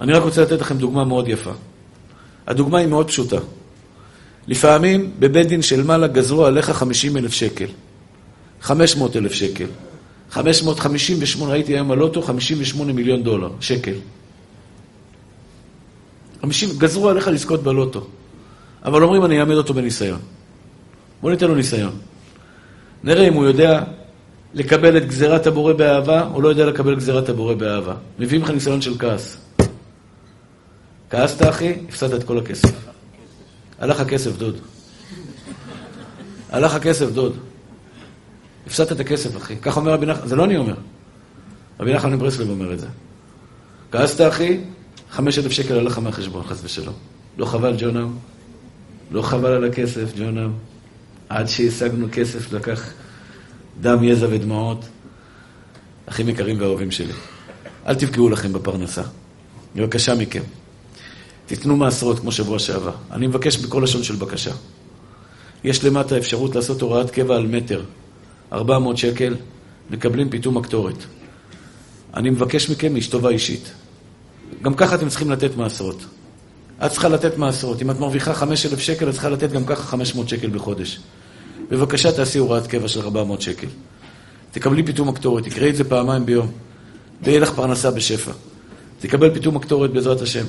אני 0.00 0.12
רק 0.12 0.22
רוצה 0.22 0.42
לתת 0.42 0.60
לכם 0.60 0.78
דוגמה 0.78 1.04
מאוד 1.04 1.28
יפה. 1.28 1.50
הדוגמה 2.46 2.78
היא 2.78 2.88
מאוד 2.88 3.08
פשוטה. 3.08 3.36
לפעמים 4.48 5.10
בבית 5.18 5.48
דין 5.48 5.62
של 5.62 5.82
מעלה 5.82 6.06
גזרו 6.06 6.46
עליך 6.46 6.70
50 6.70 7.16
אלף 7.16 7.32
שקל. 7.32 7.66
500 8.60 9.16
אלף 9.16 9.32
שקל. 9.32 9.66
558, 10.30 11.52
הייתי 11.52 11.72
היום 11.72 11.88
בלוטו, 11.88 12.22
58 12.22 12.92
מיליון 12.92 13.22
דולר, 13.22 13.50
שקל. 13.60 13.94
50, 16.42 16.68
גזרו 16.78 17.08
עליך 17.08 17.28
לזכות 17.28 17.62
בלוטו. 17.62 18.06
אבל 18.84 19.02
אומרים, 19.02 19.24
אני 19.24 19.40
אעמד 19.40 19.54
אותו 19.54 19.74
בניסיון. 19.74 20.20
בוא 21.22 21.30
ניתן 21.30 21.46
לו 21.46 21.54
ניסיון. 21.54 21.92
נראה 23.04 23.28
אם 23.28 23.34
הוא 23.34 23.44
יודע 23.44 23.82
לקבל 24.54 24.96
את 24.96 25.08
גזירת 25.08 25.46
הבורא 25.46 25.72
באהבה, 25.72 26.28
או 26.34 26.40
לא 26.40 26.48
יודע 26.48 26.66
לקבל 26.66 26.96
גזירת 26.96 27.28
הבורא 27.28 27.54
באהבה. 27.54 27.94
מביאים 28.18 28.42
לך 28.42 28.50
ניסיון 28.50 28.80
של 28.80 28.98
כעס. 28.98 29.36
כעסת, 31.10 31.48
אחי, 31.48 31.74
הפסדת 31.88 32.20
את 32.20 32.24
כל 32.24 32.38
הכסף. 32.38 32.74
הלך 33.78 34.00
הכסף, 34.00 34.36
דוד. 34.36 34.54
הלך 36.50 36.74
הכסף, 36.74 37.10
דוד. 37.10 37.36
הפסדת 38.66 38.92
את 38.92 39.00
הכסף, 39.00 39.36
אחי. 39.36 39.56
כך 39.56 39.76
אומר 39.76 39.92
רבי 39.92 40.06
נחמן, 40.06 40.28
זה 40.28 40.36
לא 40.36 40.44
אני 40.44 40.56
אומר. 40.56 40.74
רבי 41.80 41.94
נחמן 41.94 42.12
מברסלב 42.12 42.50
אומר 42.50 42.72
את 42.72 42.80
זה. 42.80 42.86
כעסת, 43.92 44.20
אחי, 44.20 44.60
חמש 45.10 45.38
אלף 45.38 45.52
שקל 45.52 45.78
הלך 45.78 45.98
מהחשבון, 45.98 46.42
חס 46.42 46.64
ושלום. 46.64 46.94
לא 47.38 47.46
חבל, 47.46 47.74
ג'ונם? 47.78 48.16
לא 49.10 49.22
חבל 49.22 49.50
על 49.52 49.64
הכסף, 49.64 50.12
ג'ונם? 50.18 50.52
עד 51.34 51.48
שהשגנו 51.48 52.06
כסף 52.12 52.52
לקח 52.52 52.92
דם, 53.80 54.04
יזע 54.04 54.26
ודמעות. 54.30 54.84
אחים 56.06 56.28
יקרים 56.28 56.60
ואהובים 56.60 56.90
שלי, 56.90 57.12
אל 57.86 57.94
תפגעו 57.94 58.28
לכם 58.28 58.52
בפרנסה. 58.52 59.02
בבקשה 59.76 60.14
מכם. 60.14 60.42
תיתנו 61.46 61.76
מעשרות 61.76 62.18
כמו 62.18 62.32
שבוע 62.32 62.58
שעבר. 62.58 62.92
אני 63.12 63.26
מבקש 63.26 63.56
בכל 63.56 63.80
לשון 63.84 64.02
של 64.02 64.14
בקשה. 64.16 64.50
יש 65.64 65.84
למטה 65.84 66.18
אפשרות 66.18 66.54
לעשות 66.54 66.80
הוראת 66.80 67.10
קבע 67.10 67.36
על 67.36 67.46
מטר. 67.46 67.82
400 68.52 68.96
שקל, 68.96 69.36
מקבלים 69.90 70.30
פיתום 70.30 70.56
הקטורת. 70.56 70.98
אני 72.14 72.30
מבקש 72.30 72.70
מכם 72.70 72.96
איש 72.96 73.08
טובה 73.08 73.30
אישית. 73.30 73.72
גם 74.62 74.74
ככה 74.74 74.94
אתם 74.94 75.08
צריכים 75.08 75.30
לתת 75.30 75.56
מעשרות. 75.56 76.04
את 76.86 76.90
צריכה 76.90 77.08
לתת 77.08 77.38
מעשרות. 77.38 77.82
אם 77.82 77.90
את 77.90 78.00
מרוויחה 78.00 78.34
5,000 78.34 78.78
שקל, 78.78 79.08
את 79.08 79.12
צריכה 79.12 79.28
לתת 79.28 79.52
גם 79.52 79.64
ככה 79.66 79.82
500 79.82 80.28
שקל 80.28 80.50
בחודש. 80.50 81.00
בבקשה 81.70 82.12
תעשי 82.12 82.38
הוראת 82.38 82.66
קבע 82.66 82.88
של 82.88 83.00
400 83.00 83.40
שקל. 83.40 83.66
תקבלי 84.50 84.82
פיתום 84.82 85.08
הקטורת, 85.08 85.44
תקראי 85.44 85.70
את 85.70 85.76
זה 85.76 85.84
פעמיים 85.84 86.26
ביום. 86.26 86.50
ויהיה 87.22 87.40
לך 87.40 87.52
פרנסה 87.52 87.90
בשפע. 87.90 88.32
תקבל 88.98 89.34
פיתום 89.34 89.56
הקטורת 89.56 89.90
בעזרת 89.90 90.20
השם. 90.20 90.44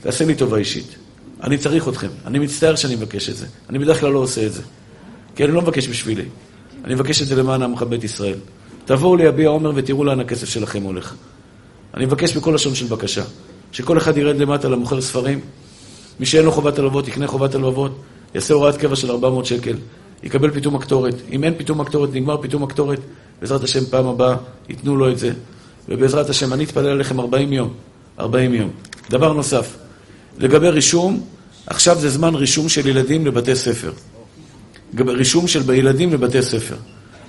תעשה 0.00 0.24
לי 0.24 0.34
טובה 0.34 0.56
אישית. 0.56 0.94
אני 1.42 1.58
צריך 1.58 1.88
אתכם. 1.88 2.08
אני 2.26 2.38
מצטער 2.38 2.76
שאני 2.76 2.96
מבקש 2.96 3.30
את 3.30 3.36
זה. 3.36 3.46
אני 3.70 3.78
בדרך 3.78 4.00
כלל 4.00 4.12
לא 4.12 4.18
עושה 4.18 4.46
את 4.46 4.52
זה. 4.52 4.62
כי 5.36 5.44
אני 5.44 5.52
לא 5.52 5.62
מבקש 5.62 5.88
בשבילי. 5.88 6.24
אני 6.84 6.94
מבקש 6.94 7.22
את 7.22 7.26
זה 7.26 7.36
למען 7.36 7.62
עמך 7.62 7.82
בית 7.82 8.04
ישראל. 8.04 8.38
תבואו 8.84 9.16
ליביע 9.16 9.48
עומר 9.48 9.72
ותראו 9.74 10.04
לאן 10.04 10.20
הכסף 10.20 10.48
שלכם 10.48 10.82
הולך. 10.82 11.14
אני 11.94 12.06
מבקש 12.06 12.36
בכל 12.36 12.52
לשון 12.54 12.74
של 12.74 12.86
בקשה, 12.86 13.22
שכל 13.72 13.98
אחד 13.98 14.16
ירד 14.16 14.36
למטה 14.36 14.68
למוכר 14.68 15.00
ספרים, 15.00 15.40
מי 16.20 16.26
שאין 16.26 16.44
לו 16.44 16.52
חובת 16.52 16.78
הלוואות 16.78 17.08
יקנה 17.08 17.26
חובת 17.26 17.54
הלוואות, 17.54 17.92
יעשה 18.34 18.54
הוראת 18.54 18.76
קבע 18.76 18.96
של 18.96 19.10
400 19.10 19.46
שקל, 19.46 19.76
יקבל 20.22 20.50
פיתום 20.50 20.76
הקטורת. 20.76 21.14
אם 21.32 21.44
אין 21.44 21.54
פיתום 21.54 21.80
הקטורת, 21.80 22.14
נגמר 22.14 22.36
פיתום 22.36 22.62
הקטורת, 22.62 23.00
בעזרת 23.40 23.64
השם 23.64 23.84
פעם 23.84 24.06
הבאה 24.06 24.36
ייתנו 24.68 24.96
לו 24.96 25.10
את 25.10 25.18
זה. 25.18 25.32
ובעזרת 25.88 26.30
השם, 26.30 26.52
אני 26.52 26.64
אתפלל 26.64 26.86
עליכם 26.86 27.20
40 27.20 27.52
יום. 27.52 27.74
40 28.18 28.54
יום. 28.54 28.70
דבר 29.10 29.32
נוסף, 29.32 29.76
לגבי 30.38 30.68
רישום, 30.68 31.20
עכשיו 31.66 31.98
זה 31.98 32.10
זמן 32.10 32.34
רישום 32.34 32.68
של 32.68 32.88
ילדים 32.88 33.26
לבתי 33.26 33.56
ספר. 33.56 33.92
רישום 34.98 35.48
של 35.48 35.70
ילדים 35.70 36.12
לבתי 36.12 36.42
ספר. 36.42 36.76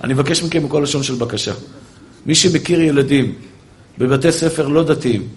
אני 0.04 0.14
מבקש 0.14 0.42
מכם 0.42 0.66
בכל 0.66 0.80
לשון 0.82 1.02
של 1.02 1.14
בקשה. 1.14 1.52
מי 2.26 2.34
שמכיר 2.34 2.80
ילדים 2.80 3.34
בבתי 3.98 4.32
ספר 4.32 4.68
לא 4.68 4.82
דתיים 4.82 5.28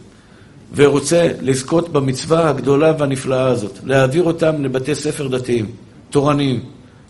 ורוצה 0.76 1.28
לזכות 1.42 1.90
במצווה 1.90 2.50
הגדולה 2.50 2.94
והנפלאה 3.00 3.48
הזאת, 3.48 3.80
להעביר 3.84 4.24
אותם 4.24 4.64
לבתי 4.64 4.96
ספר 4.96 5.28
דתיים, 5.28 5.66
תורניים, 6.10 6.64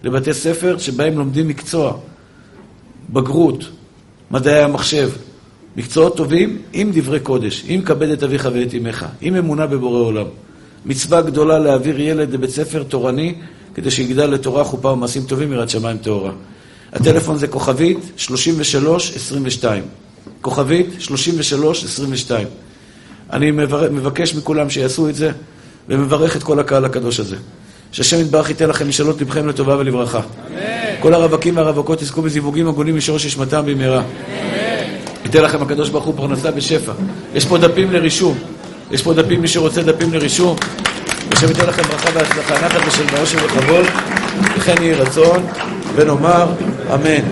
לבתי 0.03 0.33
ספר 0.33 0.77
שבהם 0.77 1.17
לומדים 1.17 1.47
מקצוע, 1.47 1.97
בגרות, 3.09 3.63
מדעי 4.31 4.63
המחשב, 4.63 5.09
מקצועות 5.77 6.17
טובים 6.17 6.61
עם 6.73 6.91
דברי 6.93 7.19
קודש, 7.19 7.63
עם 7.67 7.81
כבד 7.81 8.09
את 8.09 8.23
אביך 8.23 8.49
ואת 8.53 8.73
אמך, 8.73 9.05
עם 9.21 9.35
אמונה 9.35 9.67
בבורא 9.67 9.99
עולם. 9.99 10.25
מצווה 10.85 11.21
גדולה 11.21 11.59
להעביר 11.59 11.99
ילד 11.99 12.33
לבית 12.33 12.49
ספר 12.49 12.83
תורני 12.83 13.35
כדי 13.75 13.91
שיגדל 13.91 14.25
לתורה, 14.25 14.63
חופה 14.63 14.87
ומעשים 14.87 15.23
טובים 15.23 15.53
יראת 15.53 15.69
שמיים 15.69 15.97
טהורה. 15.97 16.31
הטלפון 16.93 17.37
זה 17.37 17.47
כוכבית 17.47 17.97
3322. 18.17 19.83
כוכבית 20.41 20.87
3322. 20.99 22.47
אני 23.33 23.51
מבקש 23.91 24.35
מכולם 24.35 24.69
שיעשו 24.69 25.09
את 25.09 25.15
זה, 25.15 25.31
ומברך 25.89 26.35
את 26.35 26.43
כל 26.43 26.59
הקהל 26.59 26.85
הקדוש 26.85 27.19
הזה. 27.19 27.35
שהשם 27.95 28.21
יתברך 28.21 28.49
ייתן 28.49 28.69
לכם 28.69 28.89
משאלות 28.89 29.21
לבכם 29.21 29.47
לטובה 29.47 29.77
ולברכה. 29.77 30.19
אמן. 30.19 30.55
כל 30.99 31.13
הרווקים 31.13 31.57
והרווקות 31.57 32.01
יזכו 32.01 32.21
בזיווגים 32.21 32.67
הגונים 32.67 32.97
משורש 32.97 33.25
נשמתם 33.25 33.65
במהרה. 33.65 34.03
ייתן 35.25 35.43
לכם 35.43 35.61
הקדוש 35.61 35.89
ברוך 35.89 36.05
הוא 36.05 36.13
פרנסה 36.17 36.51
בשפע. 36.51 36.91
יש 37.35 37.45
פה 37.45 37.57
דפים 37.57 37.91
לרישום. 37.91 38.37
יש 38.91 39.01
פה 39.01 39.13
דפים, 39.13 39.41
מי 39.41 39.47
שרוצה 39.47 39.83
דפים 39.83 40.13
לרישום. 40.13 40.55
השם 41.31 41.47
ייתן 41.47 41.65
לכם 41.65 41.81
ברכה 41.83 42.09
והצלחה, 42.13 42.65
נחת 42.65 42.87
ושלווה, 42.87 43.19
עושר 43.19 43.37
וכבוד, 43.45 43.85
וכן 44.57 44.83
יהי 44.83 44.93
רצון, 44.93 45.45
ונאמר 45.95 46.47
אמן. 46.93 47.25